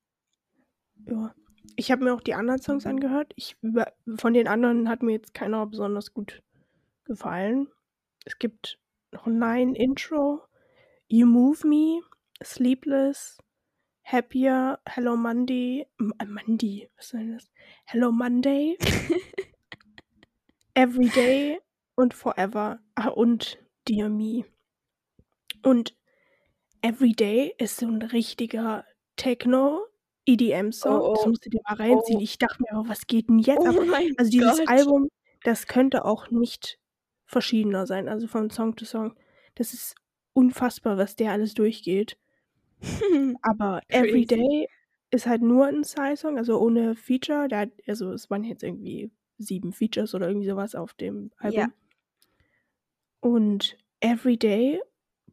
Ja. 1.07 1.35
Ich 1.77 1.93
habe 1.93 2.05
mir 2.05 2.13
auch 2.15 2.21
die 2.21 2.35
anderen 2.35 2.61
Songs 2.61 2.87
angehört. 2.87 3.33
Ich, 3.37 3.57
von 4.17 4.35
den 4.35 4.49
anderen 4.49 4.89
hat 4.89 5.03
mir 5.03 5.13
jetzt 5.13 5.35
keiner 5.35 5.65
besonders 5.67 6.13
gut 6.13 6.43
gefallen. 7.05 7.69
Es 8.25 8.39
gibt 8.39 8.79
noch 9.13 9.27
Nine 9.27 9.77
Intro, 9.77 10.43
You 11.09 11.27
Move 11.27 11.67
Me, 11.67 12.01
Sleepless, 12.45 13.39
Happier, 14.05 14.79
Hello 14.89 15.17
Monday, 15.17 15.87
M 16.01 16.13
äh, 16.19 16.27
Monday, 16.27 16.91
was 16.97 17.09
soll 17.11 17.21
denn 17.21 17.33
das? 17.35 17.51
Hello 17.87 18.11
Monday, 18.13 18.77
Everyday 20.75 21.61
und 21.95 22.15
Forever 22.15 22.81
ah, 22.95 23.09
und 23.09 23.59
Dear 23.89 24.09
Me. 24.09 24.45
Und 25.63 25.95
Everyday 26.83 27.55
ist 27.59 27.77
so 27.77 27.87
ein 27.87 28.03
richtiger 28.03 28.85
Techno 29.17 29.87
EDM-Song. 30.25 31.01
Oh, 31.01 31.15
Das 31.15 31.25
oh, 31.25 31.29
musst 31.29 31.47
du 31.47 31.51
dir 31.51 31.61
mal 31.69 31.77
reinziehen. 31.77 32.19
oh. 32.19 32.23
Ich 32.23 32.39
dachte 32.39 32.57
mir, 32.63 32.79
oh, 32.79 32.89
was 32.89 33.07
geht 33.07 33.29
denn 33.29 33.39
jetzt 33.39 33.61
Oh 33.61 33.69
ab? 33.69 33.77
mein 33.87 34.13
Also 34.17 34.31
dieses 34.31 34.59
Gott. 34.59 34.69
Album, 34.69 35.09
das 35.45 35.67
könnte 35.67 36.05
auch 36.05 36.31
nicht 36.31 36.79
verschiedener 37.27 37.87
sein, 37.87 38.09
also 38.09 38.27
von 38.27 38.51
Song 38.51 38.77
zu 38.77 38.85
Song. 38.85 39.15
Das 39.55 39.75
ist 39.75 39.95
unfassbar, 40.33 40.97
was 40.97 41.17
der 41.17 41.33
alles 41.33 41.55
durchgeht. 41.55 42.19
Aber. 43.43 43.81
Everyday 43.89 44.69
ist 45.11 45.27
halt 45.27 45.43
nur 45.43 45.67
ein 45.67 45.83
Psy-Song, 45.83 46.39
also 46.39 46.59
ohne 46.59 46.95
Feature. 46.95 47.49
Der 47.49 47.61
hat, 47.61 47.71
also 47.87 48.13
es 48.13 48.31
waren 48.31 48.45
jetzt 48.45 48.63
irgendwie 48.63 49.11
sieben 49.39 49.73
Features 49.73 50.15
oder 50.15 50.29
irgendwie 50.29 50.49
sowas 50.49 50.75
auf 50.75 50.95
dem 50.95 51.31
Album. 51.39 51.61
Ja. 51.61 51.69
Und 53.21 53.77
Everyday, 54.01 54.81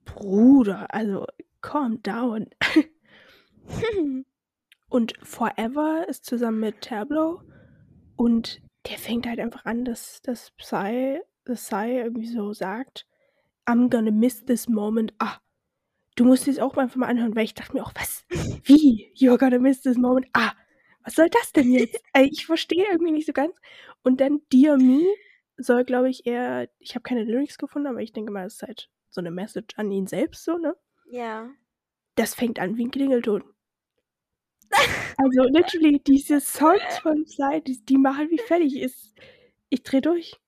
Bruder, 0.05 0.93
also 0.93 1.25
calm 1.61 2.01
down. 2.03 2.47
Und 4.89 5.13
Forever 5.21 6.05
ist 6.07 6.25
zusammen 6.25 6.59
mit 6.59 6.81
Tableau 6.81 7.41
und 8.15 8.59
der 8.87 8.97
fängt 8.97 9.27
halt 9.27 9.39
einfach 9.39 9.65
an, 9.65 9.85
dass 9.85 10.21
das 10.23 10.51
Psy, 10.51 11.21
das 11.45 11.67
Psy 11.67 11.99
irgendwie 11.99 12.27
so 12.27 12.53
sagt, 12.53 13.05
I'm 13.65 13.89
gonna 13.89 14.11
miss 14.11 14.43
this 14.43 14.67
moment. 14.67 15.13
Ah, 15.19 15.37
du 16.19 16.25
musst 16.25 16.47
es 16.47 16.59
auch 16.59 16.75
einfach 16.75 16.97
mal 16.97 17.07
anhören, 17.07 17.35
weil 17.35 17.45
ich 17.45 17.53
dachte 17.53 17.73
mir 17.73 17.83
auch, 17.83 17.93
was? 17.95 18.25
Wie? 18.63 19.11
You're 19.15 19.37
gonna 19.37 19.57
miss 19.57 19.81
this 19.81 19.97
moment. 19.97 20.27
Ah, 20.33 20.51
was 21.03 21.15
soll 21.15 21.29
das 21.29 21.53
denn 21.53 21.71
jetzt? 21.71 22.01
Also 22.11 22.29
ich 22.31 22.45
verstehe 22.45 22.85
irgendwie 22.91 23.11
nicht 23.11 23.25
so 23.25 23.33
ganz. 23.33 23.55
Und 24.03 24.19
dann 24.19 24.41
Dear 24.51 24.77
Me 24.77 25.05
soll, 25.57 25.85
glaube 25.85 26.09
ich, 26.09 26.25
eher, 26.25 26.69
ich 26.79 26.95
habe 26.95 27.03
keine 27.03 27.23
Lyrics 27.23 27.57
gefunden, 27.57 27.87
aber 27.87 28.01
ich 28.01 28.11
denke 28.11 28.31
mal, 28.31 28.45
es 28.45 28.55
ist 28.55 28.63
halt 28.63 28.89
so 29.09 29.21
eine 29.21 29.31
Message 29.31 29.77
an 29.77 29.91
ihn 29.91 30.07
selbst, 30.07 30.43
so, 30.43 30.57
ne? 30.57 30.75
ja. 31.09 31.49
Das 32.15 32.35
fängt 32.35 32.59
an 32.59 32.75
wie 32.75 32.85
ein 32.85 32.91
Klingelton. 32.91 33.43
Also 35.21 35.43
literally, 35.43 35.99
diese 35.99 36.39
Songs 36.39 36.99
von 37.01 37.25
Psy, 37.25 37.61
die, 37.61 37.83
die 37.83 37.97
machen 37.97 38.29
mich 38.29 38.41
fertig. 38.41 38.77
Ist, 38.77 39.13
ich 39.67 39.83
dreh 39.83 39.99
durch. 39.99 40.39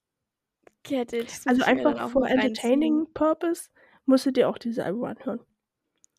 Get 0.84 1.12
it. 1.12 1.30
Also 1.46 1.64
einfach 1.64 2.10
for 2.10 2.26
entertaining 2.26 3.06
purpose 3.14 3.70
musst 4.06 4.26
du 4.26 4.32
dir 4.32 4.48
auch 4.48 4.58
diese 4.58 4.86
Album 4.86 5.04
anhören. 5.04 5.42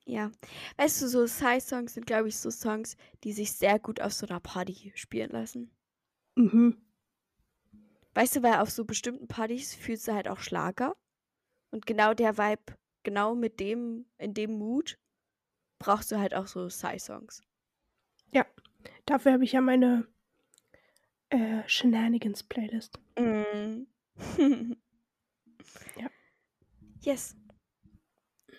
Ja. 0.05 0.31
Weißt 0.77 1.01
du, 1.03 1.09
so 1.09 1.25
Psy-Songs 1.25 1.95
sind, 1.95 2.07
glaube 2.07 2.29
ich, 2.29 2.39
so 2.39 2.51
Songs, 2.51 2.97
die 3.25 3.33
sich 3.33 3.53
sehr 3.53 3.79
gut 3.79 4.01
auf 4.01 4.13
so 4.13 4.27
einer 4.27 4.41
Party 4.41 4.93
spielen 4.95 5.31
lassen. 5.31 5.71
Mhm. 6.35 6.77
Weißt 8.15 8.37
du, 8.37 8.43
weil 8.43 8.55
auf 8.55 8.71
so 8.71 8.85
bestimmten 8.85 9.29
Partys 9.29 9.75
fühlst 9.75 10.09
du 10.09 10.13
halt 10.13 10.29
auch 10.29 10.41
Schlager. 10.41 10.97
Und 11.71 11.87
genau 11.87 12.15
der 12.15 12.37
Vibe, 12.37 12.77
genau 13.03 13.35
mit 13.35 13.61
dem, 13.61 14.07
in 14.19 14.35
dem 14.35 14.53
Mood, 14.59 14.99
brauchst 15.79 16.13
du 16.13 16.19
halt 16.19 16.35
auch 16.35 16.47
so 16.47 16.67
Psy-Songs. 16.67 17.43
Dafür 19.07 19.33
habe 19.33 19.45
ich 19.45 19.53
ja 19.53 19.61
meine 19.61 20.07
äh, 21.31 21.63
Shenanigans-Playlist. 21.67 22.99
Mm. 23.19 23.87
Ja. 25.97 26.11
Yes. 27.03 27.37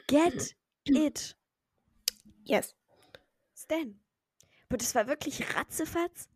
Get 0.07 0.55
it. 0.93 1.35
Yes. 2.45 2.75
Stan. 3.55 3.99
Aber 4.69 4.77
das 4.77 4.95
war 4.95 5.07
wirklich 5.07 5.55
ratzefatz. 5.55 6.29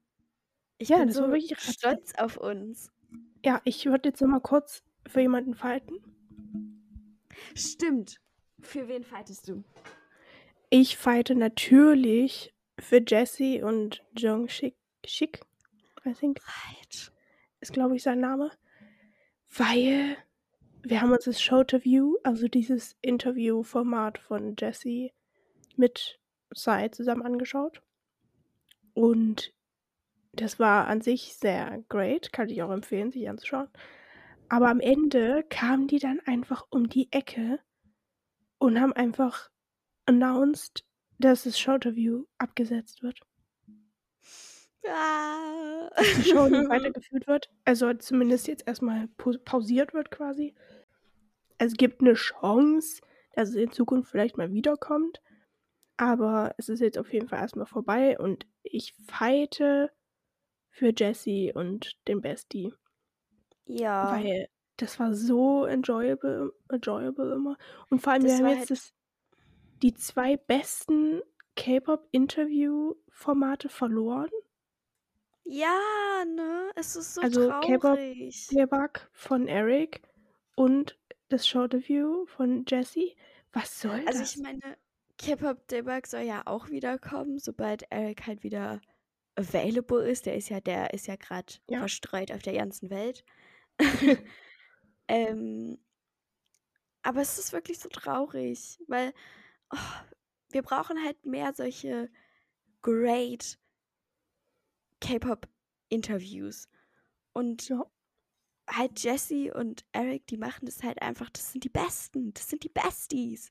Ich 0.77 0.89
Ja, 0.89 0.97
bin 0.97 1.07
das 1.07 1.17
so 1.17 1.23
war 1.23 1.31
wirklich 1.31 1.51
ratzefatz. 1.51 1.73
stolz 1.73 2.13
auf 2.15 2.37
uns. 2.37 2.91
Ja, 3.43 3.61
ich 3.65 3.85
würde 3.85 4.09
jetzt 4.09 4.21
noch 4.21 4.27
mal 4.29 4.41
kurz 4.41 4.83
für 5.07 5.21
jemanden 5.21 5.55
fighten. 5.55 6.03
Stimmt. 7.55 8.19
Für 8.59 8.87
wen 8.87 9.03
fightest 9.03 9.47
du? 9.47 9.63
Ich 10.69 10.97
fighte 10.97 11.35
natürlich 11.35 12.53
für 12.79 13.01
Jesse 13.05 13.65
und 13.65 14.03
Jung 14.17 14.49
Shik, 14.49 14.75
Shik 15.05 15.41
I 16.05 16.13
think, 16.13 16.39
Right. 16.45 17.11
ist 17.59 17.73
glaube 17.73 17.95
ich 17.95 18.03
sein 18.03 18.19
Name. 18.19 18.51
Weil 19.49 20.17
wir 20.83 21.01
haben 21.01 21.11
uns 21.11 21.25
das 21.25 21.41
Show 21.41 21.63
to 21.63 21.83
View, 21.83 22.15
also 22.23 22.47
dieses 22.47 22.95
Interview-Format 23.01 24.17
von 24.19 24.55
Jesse 24.57 25.09
mit 25.75 26.19
Sai 26.51 26.89
zusammen 26.89 27.23
angeschaut. 27.23 27.81
Und 28.93 29.53
das 30.33 30.59
war 30.59 30.87
an 30.87 31.01
sich 31.01 31.35
sehr 31.35 31.83
great, 31.89 32.31
kann 32.31 32.49
ich 32.49 32.61
auch 32.61 32.71
empfehlen, 32.71 33.11
sich 33.11 33.27
anzuschauen. 33.29 33.69
Aber 34.49 34.69
am 34.69 34.79
Ende 34.79 35.43
kamen 35.49 35.87
die 35.87 35.99
dann 35.99 36.19
einfach 36.21 36.65
um 36.69 36.89
die 36.89 37.11
Ecke 37.11 37.59
und 38.59 38.79
haben 38.79 38.93
einfach 38.93 39.49
announced, 40.05 40.85
dass 41.19 41.43
das 41.43 41.59
Show 41.59 41.77
to 41.77 41.95
View 41.95 42.25
abgesetzt 42.37 43.03
wird. 43.03 43.19
Ah. 44.85 45.89
Dass 45.95 46.13
die 46.15 46.23
Show 46.29 46.47
nicht 46.47 46.69
weitergeführt 47.01 47.27
wird. 47.27 47.49
Also 47.65 47.93
zumindest 47.93 48.47
jetzt 48.47 48.67
erstmal 48.67 49.07
pausiert 49.45 49.93
wird 49.93 50.11
quasi. 50.11 50.53
Es 51.57 51.73
gibt 51.73 52.01
eine 52.01 52.13
Chance, 52.13 53.01
dass 53.33 53.49
es 53.49 53.55
in 53.55 53.71
Zukunft 53.71 54.11
vielleicht 54.11 54.37
mal 54.37 54.51
wiederkommt. 54.53 55.21
Aber 55.97 56.53
es 56.57 56.69
ist 56.69 56.79
jetzt 56.79 56.97
auf 56.99 57.11
jeden 57.11 57.27
Fall 57.27 57.39
erstmal 57.39 57.65
vorbei 57.65 58.17
und 58.19 58.45
ich 58.61 58.93
fighte 59.07 59.91
für 60.69 60.93
Jesse 60.95 61.51
und 61.55 61.97
den 62.07 62.21
Bestie. 62.21 62.71
ja. 63.65 64.11
Weil 64.11 64.47
das 64.79 64.99
war 64.99 65.15
so 65.15 65.65
enjoyable, 65.65 66.53
enjoyable 66.69 67.33
immer. 67.33 67.57
Und 67.89 67.99
vor 68.03 68.13
allem, 68.13 68.21
Das 68.23 68.33
wir 68.37 68.45
haben 68.45 68.49
jetzt 68.51 68.59
halt- 68.59 68.69
das, 68.71 68.93
die 69.81 69.95
zwei 69.95 70.37
besten 70.37 71.21
K-Pop-Interview-Formate 71.55 73.69
verloren. 73.69 74.29
Ja, 75.49 76.25
ne? 76.25 76.71
Es 76.75 76.95
ist 76.95 77.13
so 77.15 77.21
Also, 77.23 77.49
K-Pop- 77.61 77.97
traurig. 77.97 78.47
Playback 78.47 79.09
von 79.13 79.47
Eric 79.47 80.01
und 80.55 80.97
das 81.29 81.47
Short 81.47 81.73
Review 81.73 82.25
von 82.25 82.65
Jesse. 82.67 83.15
Was 83.53 83.79
soll 83.81 84.05
Also 84.05 84.19
das? 84.19 84.35
ich 84.35 84.37
meine, 84.37 84.77
K-Pop 85.17 85.67
Debug 85.67 86.07
soll 86.07 86.21
ja 86.21 86.43
auch 86.45 86.69
wiederkommen, 86.69 87.39
sobald 87.39 87.83
Eric 87.91 88.25
halt 88.27 88.43
wieder 88.43 88.81
available 89.35 90.07
ist. 90.09 90.25
Der 90.25 90.35
ist 90.35 90.49
ja, 90.49 90.59
der 90.61 90.93
ist 90.93 91.07
ja 91.07 91.15
gerade 91.15 91.53
Ja. 91.69 91.79
verstreut 91.79 92.31
auf 92.31 92.41
der 92.41 92.53
ganzen 92.53 92.89
Welt. 92.89 93.23
ähm, 95.07 95.79
Aber 97.03 97.21
es 97.21 97.37
ist 97.39 97.53
wirklich 97.53 97.79
so 97.79 97.89
traurig, 97.89 98.79
weil 98.87 99.13
oh, 99.71 99.77
wir 100.51 100.61
brauchen 100.63 101.03
halt 101.03 101.25
mehr 101.25 101.53
solche 101.53 102.09
great 102.81 103.59
K-Pop-Interviews. 105.01 106.67
Und 107.33 107.69
Ja. 107.69 107.85
halt 108.69 108.99
Jessie 109.01 109.51
und 109.51 109.85
Eric, 109.93 110.27
die 110.27 110.37
machen 110.37 110.65
das 110.65 110.83
halt 110.83 111.01
einfach, 111.01 111.29
das 111.29 111.51
sind 111.51 111.63
die 111.63 111.69
Besten, 111.69 112.33
das 112.33 112.49
sind 112.49 112.63
die 112.63 112.69
Besties. 112.69 113.49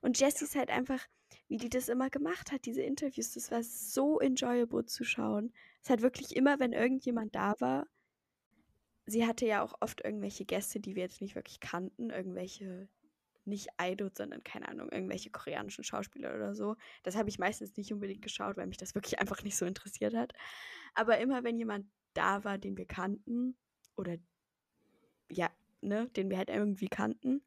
Und 0.00 0.18
Jessie 0.18 0.44
ist 0.44 0.56
halt 0.56 0.70
einfach, 0.70 1.06
wie 1.48 1.58
die 1.58 1.68
das 1.68 1.88
immer 1.88 2.10
gemacht 2.10 2.52
hat, 2.52 2.64
diese 2.64 2.82
Interviews, 2.82 3.32
das 3.32 3.50
war 3.50 3.62
so 3.62 4.20
enjoyable 4.20 4.86
zu 4.86 5.04
schauen. 5.04 5.52
Es 5.82 5.90
hat 5.90 6.02
wirklich 6.02 6.34
immer, 6.36 6.58
wenn 6.60 6.72
irgendjemand 6.72 7.34
da 7.34 7.54
war, 7.60 7.86
sie 9.06 9.26
hatte 9.26 9.46
ja 9.46 9.62
auch 9.62 9.74
oft 9.80 10.02
irgendwelche 10.02 10.44
Gäste, 10.44 10.80
die 10.80 10.94
wir 10.94 11.02
jetzt 11.02 11.20
nicht 11.20 11.34
wirklich 11.34 11.60
kannten, 11.60 12.10
irgendwelche 12.10 12.88
nicht 13.46 13.68
Idols, 13.80 14.16
sondern 14.18 14.42
keine 14.44 14.68
Ahnung, 14.68 14.90
irgendwelche 14.90 15.30
koreanischen 15.30 15.84
Schauspieler 15.84 16.34
oder 16.34 16.54
so. 16.54 16.76
Das 17.02 17.16
habe 17.16 17.28
ich 17.28 17.38
meistens 17.38 17.76
nicht 17.76 17.92
unbedingt 17.92 18.22
geschaut, 18.22 18.56
weil 18.56 18.66
mich 18.66 18.76
das 18.78 18.94
wirklich 18.94 19.18
einfach 19.20 19.42
nicht 19.42 19.56
so 19.56 19.66
interessiert 19.66 20.14
hat. 20.14 20.32
Aber 20.94 21.18
immer 21.18 21.44
wenn 21.44 21.58
jemand 21.58 21.86
da 22.14 22.44
war, 22.44 22.58
den 22.58 22.76
wir 22.76 22.86
kannten 22.86 23.56
oder 23.96 24.16
ja, 25.30 25.50
ne, 25.80 26.08
den 26.10 26.30
wir 26.30 26.38
halt 26.38 26.50
irgendwie 26.50 26.88
kannten, 26.88 27.42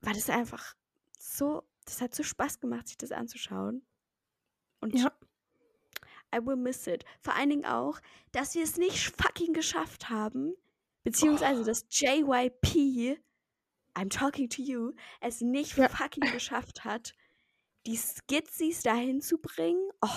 war 0.00 0.12
das 0.12 0.30
einfach 0.30 0.74
so, 1.18 1.62
das 1.84 2.00
hat 2.00 2.14
so 2.14 2.22
Spaß 2.22 2.60
gemacht, 2.60 2.88
sich 2.88 2.96
das 2.96 3.12
anzuschauen. 3.12 3.84
Und 4.80 4.94
Ja. 4.94 5.12
I 6.34 6.44
will 6.44 6.56
miss 6.56 6.86
it. 6.86 7.04
Vor 7.20 7.34
allen 7.34 7.50
Dingen 7.50 7.64
auch, 7.64 8.00
dass 8.32 8.54
wir 8.54 8.64
es 8.64 8.76
nicht 8.76 9.10
fucking 9.16 9.52
geschafft 9.52 10.10
haben, 10.10 10.54
beziehungsweise 11.04 11.62
Oh. 11.62 11.64
dass 11.64 11.86
JYP, 11.88 13.18
I'm 13.96 14.10
talking 14.10 14.48
to 14.50 14.62
you, 14.62 14.92
es 15.20 15.40
nicht 15.40 15.76
Ja. 15.76 15.88
fucking 15.88 16.30
geschafft 16.32 16.84
hat, 16.84 17.14
die 17.86 17.96
Skizzies 17.96 18.82
dahin 18.82 19.20
zu 19.22 19.38
bringen. 19.38 19.90
Oh, 20.02 20.08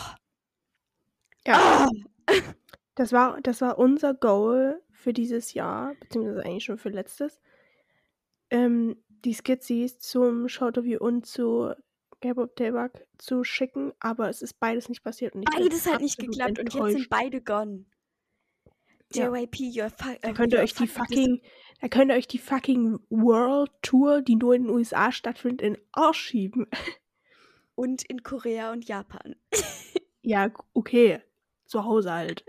Ja. 1.46 1.88
oh. 1.88 2.28
Das 2.96 3.14
war, 3.14 3.40
das 3.42 3.62
war 3.62 3.80
unser 3.80 4.14
Goal 4.14 4.84
für 4.92 5.14
dieses 5.14 5.54
Jahr, 5.54 5.96
beziehungsweise 6.02 6.44
eigentlich 6.44 6.66
schon 6.66 6.78
für 6.78 6.90
letztes. 6.90 7.40
Ähm, 8.50 9.02
die 9.08 9.34
Skizzies 9.34 10.00
zum 10.00 10.50
Shortoview 10.50 10.98
und 11.00 11.26
zu 11.26 11.74
K-Pop 12.22 12.58
Debug 12.58 12.92
zu 13.18 13.46
schicken, 13.46 13.94
aber 14.02 14.28
es 14.30 14.42
ist 14.42 14.60
beides 14.60 14.90
nicht 14.90 15.02
passiert. 15.04 15.34
Beides 15.34 15.86
hat 15.86 16.02
nicht 16.02 16.18
geklappt 16.20 16.60
und 16.60 16.74
jetzt 16.74 16.92
sind 16.92 17.10
beide 17.10 17.42
gone. 17.42 17.86
Ja. 19.14 19.34
JYP, 19.34 19.56
you're 19.56 19.90
fu 19.90 20.10
Da 20.22 20.30
äh, 20.30 20.34
könnt 20.34 20.54
ihr 20.54 20.60
euch 20.60 20.74
die 20.74 20.88
fucking 20.88 21.42
da 21.82 21.88
könnt 21.88 22.12
ihr 22.12 22.18
euch 22.18 22.28
die 22.28 22.40
fucking 22.40 23.00
World 23.10 23.72
Tour, 23.82 24.22
die 24.22 24.36
nur 24.36 24.54
in 24.54 24.64
den 24.64 24.70
USA 24.70 25.12
stattfindet, 25.12 25.62
in 25.62 25.78
Arsch 25.92 26.20
schieben. 26.20 26.68
und 27.76 28.04
in 28.04 28.24
Korea 28.24 28.72
und 28.72 28.86
Japan. 28.88 29.36
Ja, 30.22 30.52
okay. 30.74 31.22
Zu 31.66 31.86
Hause 31.86 32.12
halt. 32.12 32.44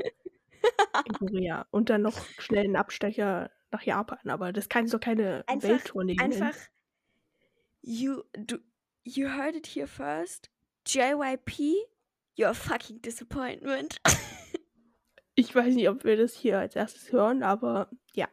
In 1.07 1.13
Korea. 1.15 1.67
Und 1.71 1.89
dann 1.89 2.03
noch 2.03 2.19
schnell 2.39 2.65
einen 2.65 2.77
Abstecher 2.77 3.51
nach 3.71 3.83
Japan. 3.83 4.29
Aber 4.29 4.53
das 4.53 4.69
kann 4.69 4.89
doch 4.89 5.01
keine 5.01 5.45
Einfach, 5.47 5.69
Welttournee 5.69 6.17
nennen. 6.17 6.43
einfach, 6.43 6.59
you, 7.81 8.23
du, 8.33 8.59
you 9.05 9.29
heard 9.29 9.55
it 9.55 9.69
here 9.69 9.87
first. 9.87 10.51
JYP, 10.85 11.77
you're 12.37 12.49
a 12.49 12.55
fucking 12.55 13.01
disappointment. 13.01 14.01
Ich 15.41 15.55
weiß 15.55 15.75
nicht, 15.75 15.89
ob 15.89 16.05
wir 16.05 16.17
das 16.19 16.35
hier 16.35 16.59
als 16.59 16.77
erstes 16.77 17.13
hören, 17.13 17.43
aber 17.43 17.89
ja. 18.13 18.29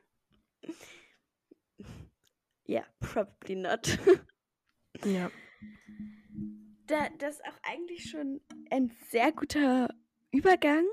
yeah, 2.67 2.83
probably 2.99 3.55
not. 3.55 3.97
ja. 5.05 5.31
da, 6.87 7.07
das 7.17 7.35
ist 7.35 7.45
auch 7.45 7.59
eigentlich 7.63 8.09
schon 8.09 8.41
ein 8.71 8.91
sehr 9.09 9.31
guter 9.31 9.87
Übergang 10.31 10.85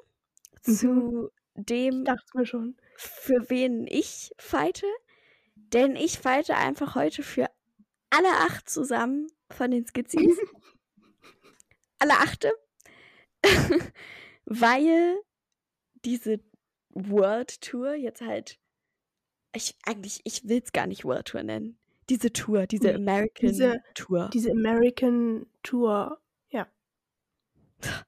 Mhm. 0.67 0.73
zu 0.73 1.31
dem, 1.57 1.99
Ich 1.99 2.05
dachte 2.05 2.25
mir 2.39 2.47
schon. 2.47 2.77
für 2.97 3.51
wen 3.51 3.87
ich 3.89 4.31
fighte. 4.39 4.87
Denn 5.57 5.97
ich 5.97 6.21
fighte 6.21 6.57
einfach 6.57 6.95
heute 6.95 7.23
für 7.25 7.51
alle 8.11 8.29
acht 8.31 8.69
zusammen 8.71 9.27
von 9.51 9.71
den 9.73 9.85
Skizzis. 9.85 10.39
alle 11.99 12.15
achte. 12.15 12.53
Weil 14.47 15.19
diese 16.05 16.41
World 16.91 17.61
Tour 17.61 17.95
jetzt 17.95 18.21
halt. 18.21 18.59
Ich, 19.55 19.77
eigentlich, 19.85 20.21
ich 20.25 20.49
will 20.49 20.61
es 20.65 20.73
gar 20.73 20.87
nicht 20.87 21.05
World 21.05 21.27
Tour 21.27 21.43
nennen. 21.43 21.79
Diese 22.09 22.33
Tour, 22.33 22.67
diese 22.67 22.89
Nee, 22.89 22.95
American 22.95 23.49
diese- 23.49 23.83
Tour. 23.95 24.31
Diese 24.33 24.51
American 24.51 25.47
Tour. 25.63 26.21
Ja. 26.51 26.67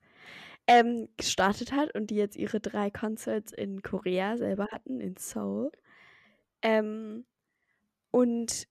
ähm, 0.66 1.08
gestartet 1.16 1.72
hat 1.72 1.94
und 1.94 2.08
die 2.08 2.16
jetzt 2.16 2.36
ihre 2.36 2.60
drei 2.60 2.90
Concerts 2.90 3.52
in 3.52 3.82
Korea 3.82 4.36
selber 4.36 4.68
hatten, 4.72 5.00
in 5.00 5.16
Seoul. 5.16 5.70
Ähm, 6.62 7.24
und 8.10 8.66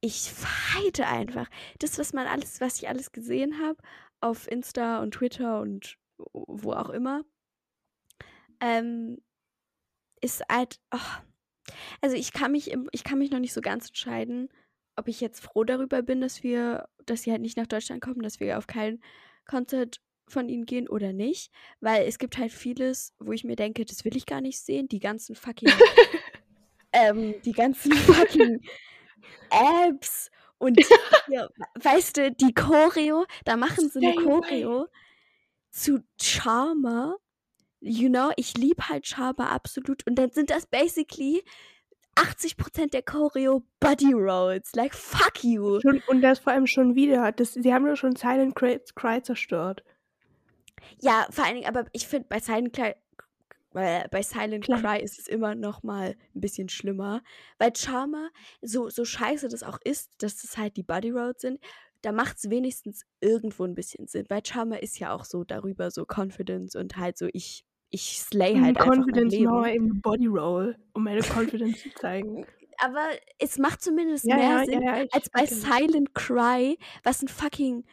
ich 0.00 0.30
fighte 0.30 1.06
einfach. 1.06 1.48
Das, 1.80 1.98
was 1.98 2.12
man 2.12 2.26
alles, 2.26 2.60
was 2.60 2.78
ich 2.80 2.88
alles 2.88 3.10
gesehen 3.12 3.60
habe, 3.60 3.78
auf 4.20 4.48
Insta 4.50 5.02
und 5.02 5.12
Twitter 5.14 5.60
und 5.60 5.98
wo 6.32 6.72
auch 6.72 6.90
immer, 6.90 7.24
ähm, 8.60 9.18
ist 10.20 10.42
halt. 10.50 10.80
Oh. 10.92 10.98
Also 12.00 12.16
ich 12.16 12.32
kann 12.32 12.52
mich 12.52 12.70
im, 12.70 12.88
ich 12.92 13.04
kann 13.04 13.18
mich 13.18 13.30
noch 13.30 13.40
nicht 13.40 13.52
so 13.52 13.60
ganz 13.60 13.88
entscheiden, 13.88 14.48
ob 14.94 15.08
ich 15.08 15.20
jetzt 15.20 15.40
froh 15.40 15.64
darüber 15.64 16.02
bin, 16.02 16.20
dass 16.20 16.42
wir, 16.42 16.88
dass 17.06 17.22
sie 17.22 17.32
halt 17.32 17.42
nicht 17.42 17.56
nach 17.56 17.66
Deutschland 17.66 18.00
kommen, 18.00 18.22
dass 18.22 18.40
wir 18.40 18.56
auf 18.56 18.66
kein 18.66 19.00
Konzert 19.46 20.00
von 20.28 20.48
ihnen 20.48 20.64
gehen 20.64 20.88
oder 20.88 21.12
nicht. 21.12 21.52
Weil 21.80 22.06
es 22.06 22.18
gibt 22.18 22.38
halt 22.38 22.52
vieles, 22.52 23.14
wo 23.18 23.32
ich 23.32 23.44
mir 23.44 23.56
denke, 23.56 23.84
das 23.84 24.04
will 24.04 24.16
ich 24.16 24.26
gar 24.26 24.40
nicht 24.40 24.60
sehen. 24.60 24.88
Die 24.88 25.00
ganzen 25.00 25.34
fucking 25.34 25.70
ähm, 26.92 27.34
die 27.44 27.52
ganzen 27.52 27.92
fucking 27.92 28.60
Apps 29.50 30.30
und 30.58 30.78
hier, 31.26 31.50
weißt 31.74 32.16
du, 32.16 32.32
die 32.32 32.54
Choreo, 32.54 33.26
da 33.44 33.56
machen 33.56 33.88
sie 33.90 34.06
eine. 34.06 34.14
Choreo 34.22 34.88
zu 35.70 36.02
Charmer. 36.20 37.16
You 37.86 38.08
know, 38.08 38.30
ich 38.36 38.56
liebe 38.56 38.88
halt 38.88 39.06
Charmer 39.06 39.50
absolut. 39.50 40.06
Und 40.06 40.16
dann 40.16 40.30
sind 40.30 40.50
das 40.50 40.66
basically 40.66 41.44
80% 42.16 42.90
der 42.90 43.02
Choreo 43.02 43.62
Body 43.78 44.12
Rolls. 44.12 44.74
Like, 44.74 44.94
fuck 44.94 45.44
you. 45.44 45.80
Schon, 45.80 46.02
und 46.08 46.22
das 46.22 46.40
vor 46.40 46.52
allem 46.52 46.66
schon 46.66 46.94
wieder. 46.94 47.30
Das, 47.32 47.52
sie 47.54 47.72
haben 47.72 47.86
doch 47.86 47.96
schon 47.96 48.16
Silent 48.16 48.54
Cry, 48.56 48.80
Cry 48.94 49.22
zerstört. 49.22 49.84
Ja, 51.00 51.26
vor 51.30 51.44
allen 51.44 51.56
Dingen, 51.56 51.68
aber 51.68 51.86
ich 51.92 52.06
finde, 52.06 52.26
bei 52.28 52.40
Silent 52.40 52.74
Cry, 52.74 52.94
äh, 53.74 54.08
bei 54.10 54.22
Silent 54.22 54.64
Klar. 54.64 54.80
Cry 54.80 55.02
ist 55.02 55.18
es 55.18 55.28
immer 55.28 55.54
noch 55.54 55.82
mal 55.82 56.16
ein 56.34 56.40
bisschen 56.40 56.68
schlimmer. 56.68 57.22
Weil 57.58 57.76
Charmer, 57.76 58.30
so, 58.62 58.88
so 58.88 59.04
scheiße 59.04 59.48
das 59.48 59.62
auch 59.62 59.78
ist, 59.84 60.10
dass 60.18 60.40
das 60.40 60.56
halt 60.56 60.76
die 60.76 60.82
Body 60.82 61.10
Roads 61.10 61.42
sind, 61.42 61.60
da 62.00 62.12
macht 62.12 62.38
es 62.38 62.48
wenigstens 62.48 63.04
irgendwo 63.20 63.64
ein 63.64 63.74
bisschen 63.74 64.06
Sinn. 64.06 64.24
Weil 64.28 64.44
Charmer 64.44 64.82
ist 64.82 64.98
ja 64.98 65.14
auch 65.14 65.24
so 65.24 65.44
darüber 65.44 65.90
so 65.90 66.06
Confidence 66.06 66.76
und 66.76 66.96
halt 66.96 67.18
so, 67.18 67.28
ich, 67.32 67.65
ich 67.90 68.20
slay 68.20 68.54
halt 68.54 68.76
einfach 68.76 68.86
mein 68.86 68.98
Confidence 69.00 69.34
Leben. 69.34 69.50
Mauer 69.50 69.68
im 69.68 70.00
Body 70.00 70.26
Roll, 70.26 70.76
um 70.92 71.04
meine 71.04 71.22
Confidence 71.22 71.82
zu 71.82 71.90
zeigen. 71.94 72.46
Aber 72.78 73.08
es 73.38 73.58
macht 73.58 73.82
zumindest 73.82 74.24
Ja, 74.24 74.36
mehr 74.36 74.50
ja, 74.50 74.64
Sinn, 74.64 74.82
ja, 74.82 75.04
als 75.10 75.30
bei. 75.30 75.46
Silent 75.46 76.14
Cry, 76.14 76.78
was 77.04 77.22
ein 77.22 77.28
fucking. 77.28 77.84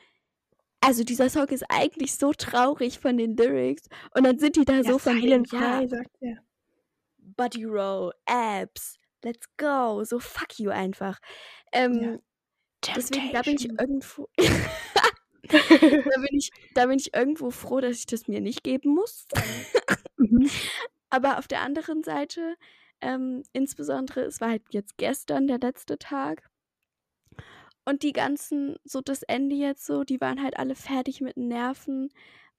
Also 0.81 1.05
dieser 1.05 1.29
Song 1.29 1.47
ist 1.47 1.63
eigentlich 1.69 2.15
so 2.15 2.33
traurig 2.33 2.99
von 2.99 3.17
den 3.17 3.37
Lyrics 3.37 3.83
und 4.13 4.25
dann 4.25 4.37
sind 4.37 4.57
die 4.57 4.65
da 4.65 4.83
so 4.83 4.97
von 4.97 5.21
Silent 5.21 5.51
ja, 5.53 5.79
Cry, 5.79 5.87
sagt 5.87 6.11
er. 6.19 6.37
Body 7.17 7.63
Roll, 7.63 8.11
Abs, 8.25 8.99
let's 9.23 9.47
go, 9.57 10.03
so 10.03 10.19
fuck 10.19 10.59
you 10.59 10.71
einfach. 10.71 11.19
Ähm, 11.71 12.19
deswegen, 12.85 13.31
da 13.31 13.41
bin 13.41 13.55
ich 13.55 13.69
irgendwo. 13.69 14.27
da, 15.49 15.57
bin 16.21 16.37
ich, 16.37 16.49
da 16.73 16.85
bin 16.85 16.97
ich 16.99 17.13
irgendwo 17.13 17.51
froh, 17.51 17.81
dass 17.81 17.97
ich 17.97 18.05
das 18.05 18.27
mir 18.27 18.41
nicht 18.41 18.63
geben 18.63 18.93
muss. 18.93 19.25
Mhm. 20.17 20.49
Aber 21.09 21.37
auf 21.37 21.47
der 21.47 21.61
anderen 21.61 22.03
Seite, 22.03 22.55
ähm, 23.01 23.43
insbesondere, 23.53 24.21
es 24.21 24.41
war 24.41 24.49
halt 24.49 24.63
jetzt 24.71 24.97
gestern 24.97 25.47
der 25.47 25.59
letzte 25.59 25.97
Tag. 25.97 26.49
Und 27.85 28.03
die 28.03 28.13
ganzen, 28.13 28.77
so 28.85 29.01
das 29.01 29.23
Ende 29.23 29.55
jetzt 29.55 29.85
so, 29.85 30.03
die 30.05 30.21
waren 30.21 30.41
halt 30.41 30.57
alle 30.57 30.75
fertig 30.75 31.19
mit 31.19 31.35
Nerven. 31.35 32.09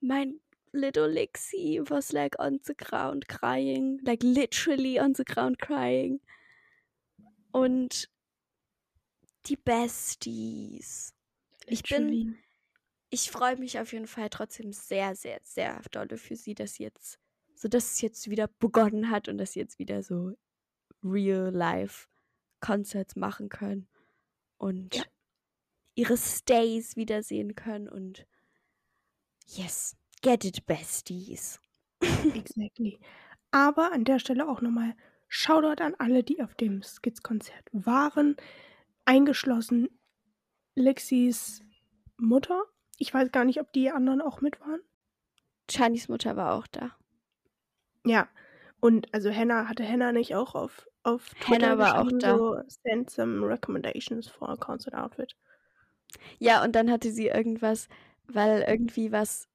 Mein 0.00 0.40
little 0.72 1.06
Lixie 1.08 1.80
was 1.88 2.12
like 2.12 2.38
on 2.38 2.60
the 2.62 2.74
ground 2.76 3.26
crying, 3.28 4.00
like 4.04 4.22
literally 4.22 5.00
on 5.00 5.14
the 5.14 5.24
ground 5.24 5.58
crying. 5.58 6.20
Und 7.52 8.10
die 9.46 9.56
Besties. 9.56 11.14
Ich 11.66 11.82
bin- 11.84 12.08
Literally. 12.08 12.34
Ich 13.14 13.30
freue 13.30 13.56
mich 13.56 13.78
auf 13.78 13.92
jeden 13.92 14.06
Fall 14.08 14.28
trotzdem 14.30 14.72
sehr, 14.72 15.14
sehr, 15.14 15.40
sehr 15.44 15.80
dolle 15.92 16.16
für 16.18 16.36
sie, 16.36 16.54
dass 16.54 16.74
sie 16.74 16.82
jetzt, 16.84 17.18
so 17.54 17.68
dass 17.68 17.92
es 17.92 18.00
jetzt 18.00 18.28
wieder 18.30 18.48
begonnen 18.58 19.10
hat 19.10 19.28
und 19.28 19.38
dass 19.38 19.52
sie 19.52 19.60
jetzt 19.60 19.78
wieder 19.78 20.02
so 20.02 20.32
real 21.02 21.50
life 21.50 22.08
Concerts 22.60 23.16
machen 23.16 23.48
können. 23.48 23.88
und 24.58 24.94
Ja. 24.96 25.04
ihre 25.96 26.16
Stays 26.16 26.96
wiedersehen 26.96 27.54
können 27.54 27.88
und 27.88 28.26
yes, 29.46 29.96
get 30.22 30.44
it, 30.44 30.66
Besties. 30.66 31.60
Exactly. 32.34 32.98
Aber 33.50 33.92
an 33.92 34.04
der 34.04 34.18
Stelle 34.18 34.48
auch 34.48 34.60
nochmal 34.60 34.94
Shoutout 35.28 35.82
an 35.82 35.94
alle, 35.98 36.22
die 36.22 36.42
auf 36.42 36.54
dem 36.54 36.82
Skits-Konzert 36.82 37.68
waren. 37.72 38.36
Eingeschlossen 39.04 39.88
Lexis 40.76 41.62
Mutter. 42.16 42.62
Ich 42.98 43.12
weiß 43.12 43.32
gar 43.32 43.44
nicht, 43.44 43.60
ob 43.60 43.72
die 43.72 43.90
anderen 43.90 44.20
auch 44.20 44.40
mit 44.40 44.60
waren. 44.60 44.80
Chanis 45.70 46.08
Mutter 46.08 46.36
war 46.36 46.54
auch 46.54 46.66
da. 46.66 46.96
Ja. 48.04 48.28
Und 48.80 49.12
also 49.14 49.30
Hannah, 49.30 49.68
hatte 49.68 49.86
Hannah 49.88 50.12
nicht 50.12 50.34
auch 50.34 50.54
auf, 50.54 50.86
auf 51.02 51.30
Twitter 51.40 51.70
Hannah 51.70 51.78
war 51.78 52.02
auch 52.02 52.10
da. 52.18 52.36
so 52.36 52.56
send 52.82 53.10
some 53.10 53.46
recommendations 53.46 54.28
for 54.28 54.50
a 54.50 54.56
concert 54.56 54.94
outfit. 54.94 55.34
Ja, 56.38 56.62
und 56.62 56.76
dann 56.76 56.90
hatte 56.90 57.10
sie 57.10 57.28
irgendwas, 57.28 57.88
weil 58.26 58.64
irgendwie 58.68 59.10
was, 59.10 59.48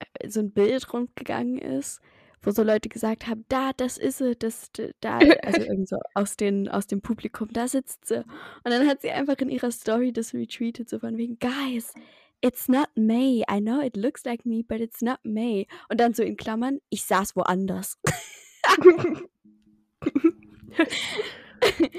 äh, 0.00 0.28
so 0.28 0.40
ein 0.40 0.52
Bild 0.52 0.92
rumgegangen 0.92 1.58
ist, 1.58 2.00
wo 2.42 2.50
so 2.50 2.62
Leute 2.62 2.88
gesagt 2.88 3.28
haben, 3.28 3.44
da, 3.48 3.72
das 3.72 3.98
ist 3.98 4.18
sie, 4.18 4.34
das, 4.36 4.70
da, 5.00 5.18
also 5.18 5.60
irgend 5.70 5.88
so 5.88 5.98
aus, 6.14 6.36
den, 6.36 6.68
aus 6.68 6.86
dem 6.86 7.00
Publikum, 7.00 7.48
da 7.52 7.68
sitzt 7.68 8.06
sie. 8.06 8.18
Und 8.18 8.70
dann 8.70 8.88
hat 8.88 9.00
sie 9.00 9.10
einfach 9.10 9.38
in 9.38 9.48
ihrer 9.48 9.70
Story 9.70 10.12
das 10.12 10.34
retweetet, 10.34 10.88
so 10.88 10.98
von 10.98 11.16
wegen, 11.16 11.38
guys, 11.38 11.94
it's 12.42 12.68
not 12.68 12.88
May. 12.96 13.42
I 13.48 13.60
know 13.60 13.80
it 13.80 13.96
looks 13.96 14.24
like 14.26 14.44
me, 14.44 14.62
but 14.66 14.80
it's 14.80 15.00
not 15.02 15.20
May. 15.24 15.66
Und 15.88 16.00
dann 16.00 16.14
so 16.14 16.22
in 16.22 16.36
Klammern, 16.36 16.80
ich 16.90 17.04
saß 17.04 17.36
woanders. 17.36 17.96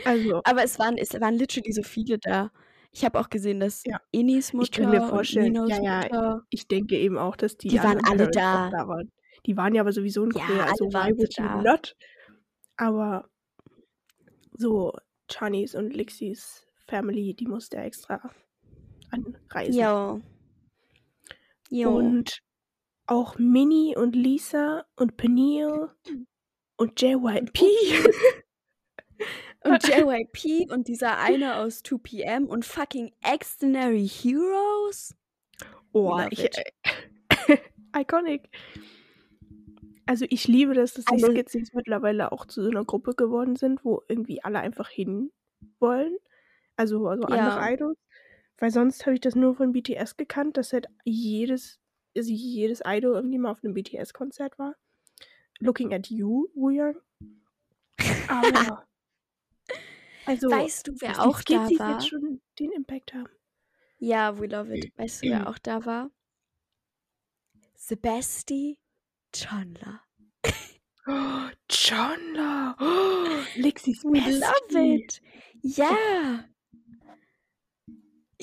also, 0.05 0.41
Aber 0.43 0.63
es 0.63 0.77
waren, 0.79 0.97
es 0.97 1.13
waren 1.19 1.35
literally 1.35 1.71
so 1.71 1.83
viele 1.83 2.19
da. 2.19 2.51
Ich 2.91 3.03
habe 3.03 3.19
auch 3.19 3.29
gesehen, 3.29 3.59
dass 3.59 3.83
Ja. 3.85 3.99
Inis 4.11 4.53
Mutter 4.53 4.63
Ich 4.65 4.71
kann 4.71 4.89
mir 4.91 5.01
vorstellen, 5.07 5.55
ja, 5.67 5.81
ja, 5.81 6.01
Mutter 6.01 6.45
ich 6.49 6.67
denke 6.67 6.97
eben 6.97 7.17
auch, 7.17 7.35
dass 7.35 7.57
die, 7.57 7.69
Die 7.69 7.79
waren 7.79 8.03
alle 8.05 8.29
da. 8.29 8.69
da 8.69 8.87
waren. 8.87 9.11
Die 9.45 9.57
waren 9.57 9.73
ja 9.73 9.81
aber 9.81 9.91
sowieso 9.91 10.23
in 10.25 10.31
Ja, 10.31 10.45
Korea, 10.45 10.63
also 10.65 10.85
alle 10.85 10.93
why 10.93 11.17
would 11.17 11.37
you 11.37 11.61
not? 11.63 11.95
Aber 12.77 13.29
so 14.57 14.93
Chanis 15.27 15.73
und 15.75 15.93
Lixis 15.95 16.67
Family, 16.87 17.33
die 17.33 17.47
musste 17.47 17.77
extra 17.77 18.29
anreisen. 19.09 19.79
Jo. 19.79 20.21
Jo. 21.70 21.95
Und 21.95 22.39
auch 23.07 23.38
Minnie 23.38 23.95
und 23.97 24.16
Lisa 24.16 24.86
und 24.95 25.18
Peniel 25.18 25.89
und 26.78 27.01
JYP. 27.01 27.61
Und 29.64 29.88
JYP 29.88 30.70
und 30.72 30.88
dieser 30.88 31.18
eine 31.18 31.55
aus 31.57 31.84
2PM 31.84 32.45
und 32.45 32.66
fucking 32.66 33.11
Extraordinary 33.22 34.07
Heroes. 34.07 35.16
Oh, 35.91 36.20
ich, 36.30 36.43
äh, 36.43 36.64
iconic. 37.95 38.49
Also 40.05 40.26
ich 40.30 40.47
liebe 40.47 40.74
das, 40.74 40.93
dass 40.93 41.05
die 41.05 41.20
Skizzies 41.20 41.74
mittlerweile 41.74 42.32
auch 42.32 42.45
zu 42.45 42.61
so 42.61 42.70
einer 42.70 42.84
Gruppe 42.84 43.14
geworden 43.14 43.55
sind, 43.55 43.86
wo 43.86 44.01
irgendwie 44.09 44.43
alle 44.43 44.59
einfach 44.59 44.89
hin 44.89 45.32
wollen. 45.80 46.18
Also, 46.76 47.07
also 47.07 47.24
Ja. 47.30 47.36
andere 47.57 47.74
Idols. 47.74 47.97
Weil 48.64 48.72
sonst 48.72 49.05
habe 49.05 49.16
ich 49.16 49.20
das 49.20 49.36
nur 49.36 49.55
von 49.55 49.74
BTS 49.74 50.16
gekannt, 50.16 50.55
dass 50.55 50.72
halt 50.72 50.88
jedes, 51.03 51.82
also 52.16 52.32
jedes 52.32 52.82
Idol 52.86 53.16
irgendwie 53.16 53.38
mal 53.38 53.51
auf 53.51 53.61
einem 53.61 53.74
BTS-Konzert 53.74 54.57
war. 54.57 54.78
Looking 55.59 55.93
at 55.93 56.09
you, 56.09 56.47
Wooyoung. 56.55 56.95
Aber 58.30 58.88
also, 60.26 60.49
weißt 60.49 60.88
du, 60.88 60.93
wer 61.01 61.22
auch 61.22 61.41
da 61.41 61.66
Skizzies 61.66 61.80
war? 61.80 61.91
jetzt 61.91 62.07
schon 62.07 62.39
den 62.57 62.72
Impact 62.72 63.14
haben. 63.14 63.28
Ja, 63.99 64.39
we 64.39 64.47
love 64.47 64.74
it. 64.74 64.97
Weißt 64.97 65.26
du, 65.26 65.28
wer 65.28 65.49
auch 65.49 65.57
da 65.57 65.84
war? 65.84 66.09
Sebasti 67.76 68.80
Chandler. 69.34 69.99
Oh, 71.05 71.49
Chandler. 71.68 72.78
Oh, 72.80 73.59
Lexis 73.59 74.05
We 74.05 74.20
love 74.20 74.95
it. 74.95 75.22
Ja. 75.64 76.45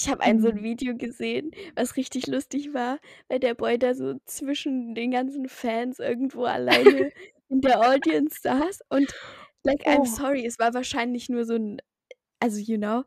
Ich 0.01 0.09
habe 0.09 0.23
ein 0.23 0.41
so 0.41 0.49
ein 0.49 0.57
Mhm. 0.57 0.63
Video 0.63 0.97
gesehen, 0.97 1.51
was 1.77 1.97
richtig 1.97 2.27
lustig 2.27 2.73
war, 2.73 2.99
weil 3.29 3.39
der 3.39 3.55
Boy 3.55 3.79
da 3.79 3.95
so 3.95 4.15
zwischen 4.25 4.95
den 4.95 5.11
ganzen 5.11 5.47
Fans 5.49 5.99
irgendwo 5.99 6.45
alleine 6.45 7.11
in 7.51 7.61
der 7.61 7.81
Audience 7.83 8.41
saß 8.43 8.81
und 8.89 9.13
like 9.63 9.83
I'm 9.87 10.07
Oh. 10.07 10.07
sorry, 10.07 10.47
es 10.47 10.59
war 10.59 10.73
wahrscheinlich 10.75 11.29
nur 11.29 11.45
so 11.45 11.55
ein 11.57 11.79
also 12.41 12.59
you 12.61 12.79
know, 12.79 13.05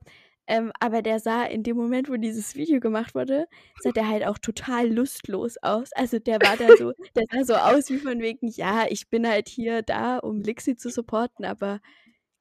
ähm, 0.47 0.71
aber 0.79 1.01
der 1.01 1.19
sah 1.19 1.43
in 1.45 1.63
dem 1.63 1.77
Moment, 1.77 2.09
wo 2.09 2.15
dieses 2.17 2.55
Video 2.55 2.79
gemacht 2.81 3.15
wurde, 3.15 3.47
sah 3.77 3.91
der 3.91 4.07
halt 4.09 4.25
auch 4.25 4.37
total 4.37 4.89
lustlos 4.91 5.57
aus. 5.61 5.91
Also 5.93 6.19
der 6.19 6.41
war 6.41 6.57
da 6.57 6.73
so, 6.75 6.93
der 7.15 7.25
sah 7.31 7.45
so 7.45 7.55
aus 7.55 7.89
wie 7.89 7.99
von 7.99 8.19
wegen, 8.21 8.47
ja, 8.49 8.85
ich 8.89 9.09
bin 9.09 9.27
halt 9.27 9.49
hier 9.49 9.81
da, 9.83 10.17
um 10.19 10.41
Lixi 10.41 10.75
zu 10.75 10.89
supporten, 10.89 11.45
aber 11.45 11.79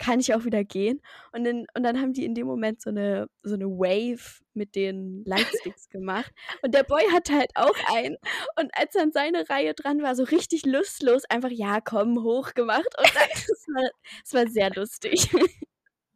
kann 0.03 0.19
ich 0.19 0.35
auch 0.35 0.45
wieder 0.45 0.65
gehen? 0.65 1.01
Und 1.31 1.45
dann, 1.45 1.67
und 1.75 1.85
dann 1.85 2.01
haben 2.01 2.13
die 2.13 2.25
in 2.25 2.35
dem 2.35 2.47
Moment 2.47 2.83
so 2.83 2.91
eine, 2.91 3.29
so 3.43 3.55
eine 3.55 3.67
Wave 3.67 4.43
mit 4.53 4.75
den 4.75 5.23
Lightsticks 5.25 5.89
gemacht. 5.91 6.33
Und 6.63 6.75
der 6.75 6.83
Boy 6.83 7.05
hatte 7.13 7.35
halt 7.35 7.53
auch 7.55 7.77
einen. 7.95 8.17
Und 8.59 8.71
als 8.77 8.95
dann 8.95 9.13
seine 9.13 9.49
Reihe 9.49 9.75
dran 9.75 10.03
war, 10.03 10.17
so 10.17 10.25
richtig 10.25 10.67
lustlos, 10.67 11.25
einfach, 11.27 11.51
ja, 11.51 11.81
komm, 11.81 12.21
hoch 12.23 12.55
gemacht. 12.55 12.89
Und 12.99 13.15
dann, 13.15 13.29
das, 13.31 13.67
war, 13.69 13.91
das 14.25 14.35
war 14.35 14.47
sehr 14.49 14.71
lustig. 14.75 15.31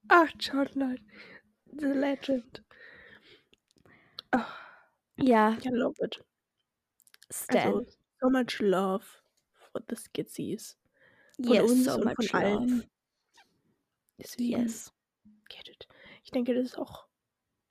Ach, 0.09 0.30
Chandler. 0.39 0.97
The 1.66 1.87
Legend. 1.87 2.64
Oh, 4.34 4.41
ja, 5.16 5.57
I 5.64 5.68
love 5.68 5.95
it. 6.03 6.24
Stan. 7.30 7.74
Also, 7.74 7.87
so 8.20 8.30
much 8.30 8.59
love 8.61 9.05
for 9.70 9.80
the 9.89 9.95
Skizzies. 9.95 10.76
Von 11.37 11.53
yes, 11.53 11.70
uns 11.70 11.84
so 11.84 11.95
und 11.95 12.05
much 12.05 12.30
von 12.30 12.41
allen. 12.41 12.91
Deswegen, 14.19 14.62
Yes. 14.62 14.93
get 15.49 15.69
it. 15.69 15.89
Ich 16.25 16.31
denke, 16.31 16.55
das 16.55 16.64
ist 16.67 16.79
auch 16.79 17.07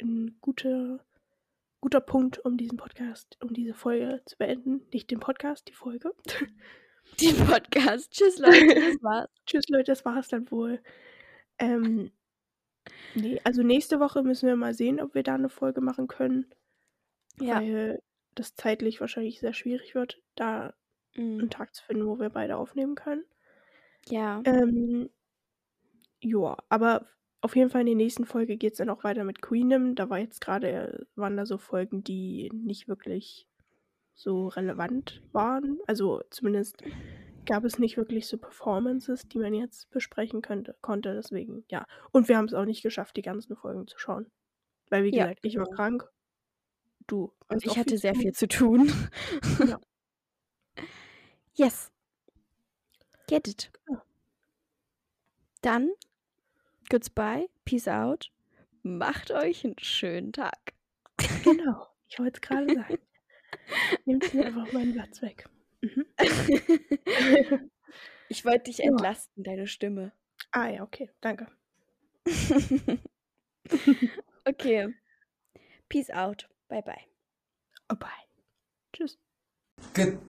ein 0.02 0.38
guter, 0.41 1.04
guter 1.82 2.02
Punkt, 2.02 2.39
um 2.46 2.58
diesen 2.58 2.78
Podcast, 2.78 3.38
um 3.41 3.54
diese 3.54 3.74
Folge 3.74 4.22
zu 4.26 4.38
beenden. 4.38 4.88
Nicht 4.93 5.10
den 5.12 5.20
Podcast, 5.20 5.68
die 5.68 5.74
Folge. 5.74 6.14
Die 7.20 7.34
Podcast. 7.34 8.12
Tschüss, 8.12 8.39
Leute, 8.39 8.74
das 8.76 9.04
war's. 9.04 9.30
Tschüss, 9.46 9.68
Leute, 9.70 9.91
das 9.91 10.04
war 10.06 10.18
es 10.18 10.28
dann 10.28 10.50
wohl. 10.50 10.82
Ähm, 11.60 12.12
nee, 13.14 13.39
also 13.43 13.62
nächste 13.62 14.00
Woche 14.00 14.24
müssen 14.24 14.48
wir 14.48 14.56
mal 14.56 14.74
sehen, 14.74 15.00
ob 15.00 15.14
wir 15.14 15.22
da 15.22 15.36
eine 15.36 15.50
Folge 15.50 15.82
machen 15.82 16.08
können. 16.08 16.52
Ja. 17.39 17.58
Weil 17.62 18.02
das 18.34 18.56
zeitlich 18.56 19.02
wahrscheinlich 19.02 19.39
sehr 19.39 19.54
schwierig 19.54 19.93
wird, 19.96 20.22
da 20.36 20.74
Mm, 21.16 21.39
einen 21.39 21.50
Tag 21.50 21.74
zu 21.76 21.82
finden, 21.86 22.08
wo 22.08 22.20
wir 22.20 22.30
beide 22.30 22.58
aufnehmen 22.58 22.96
können. 22.96 23.24
ja. 24.10 24.41
Ähm, 24.46 25.10
ja, 26.26 26.58
aber 26.70 27.06
auf 27.42 27.56
jeden 27.56 27.70
Fall 27.70 27.82
in 27.82 27.88
der 27.88 27.96
nächsten 27.96 28.26
Folge 28.26 28.58
geht 28.58 28.74
es 28.74 28.78
dann 28.80 28.90
auch 28.90 29.04
weiter 29.04 29.24
mit 29.24 29.42
Queenem. 29.42 29.94
Da 29.94 30.10
war 30.10 30.18
jetzt 30.18 30.42
gerade, 30.42 31.06
waren 31.16 31.38
da 31.38 31.46
so 31.46 31.58
Folgen, 31.60 32.04
die 32.04 32.50
nicht 32.54 32.88
wirklich 32.88 33.48
so 34.16 34.48
relevant 34.48 35.22
waren. 35.32 35.78
Also 35.86 36.24
zumindest 36.32 36.82
gab 37.46 37.64
es 37.64 37.78
nicht 37.78 37.98
wirklich 37.98 38.28
so 38.28 38.38
Performances, 38.38 39.28
die 39.28 39.38
man 39.38 39.54
jetzt 39.54 39.92
besprechen 39.92 40.42
könnte, 40.42 40.76
konnte. 40.82 41.14
Deswegen, 41.14 41.64
ja. 41.70 41.86
Und 42.12 42.28
wir 42.28 42.38
haben 42.38 42.46
es 42.46 42.56
auch 42.56 42.66
nicht 42.66 42.82
geschafft, 42.82 43.16
die 43.18 43.22
ganzen 43.22 43.56
Folgen 43.56 43.86
zu 43.88 44.00
schauen. 44.00 44.32
Weil, 44.90 45.04
wie 45.04 45.14
Ja, 45.14 45.26
gesagt, 45.26 45.46
ich 45.46 45.58
war 45.58 45.66
genau. 45.66 45.76
krank. 45.76 46.12
Du. 47.08 47.32
Und 47.50 47.64
ich 47.64 47.78
hatte 47.78 48.00
sehr 48.00 48.16
viel 48.16 48.32
zu 48.32 48.48
tun. 48.48 48.92
Ja. 49.68 49.80
Yes. 51.58 51.90
Get 53.28 53.48
it. 53.48 53.72
Genau. 53.86 54.02
Dann, 55.62 55.90
goodbye, 56.90 57.48
peace 57.66 57.88
out. 57.88 58.32
Macht 58.84 59.32
euch 59.32 59.64
einen 59.66 59.78
schönen 59.80 60.32
Tag. 60.34 60.74
Genau. 61.44 61.88
Ich 62.08 62.20
wollte 62.20 62.38
es 62.38 62.42
gerade 62.42 62.66
sagen. 62.76 63.00
Nehmt 64.06 64.34
mir 64.34 64.46
einfach 64.46 64.72
meinen 64.74 64.94
Platz 64.94 65.22
weg. 65.22 65.48
Mhm. 65.82 66.06
ich 68.30 68.46
wollte 68.46 68.64
dich 68.66 68.78
Ja. 68.84 68.86
entlasten, 68.86 69.44
deine 69.44 69.68
Stimme. 69.68 70.12
Ah 70.52 70.68
ja, 70.70 70.84
okay. 70.84 71.10
Danke. 71.22 71.48
okay. 74.46 74.94
Peace 75.90 76.10
out. 76.10 76.48
Bye 76.68 76.82
bye. 76.82 77.06
Oh, 77.90 77.96
bye. 77.96 78.10
Tschüss. 78.94 79.18
Good 79.94 80.20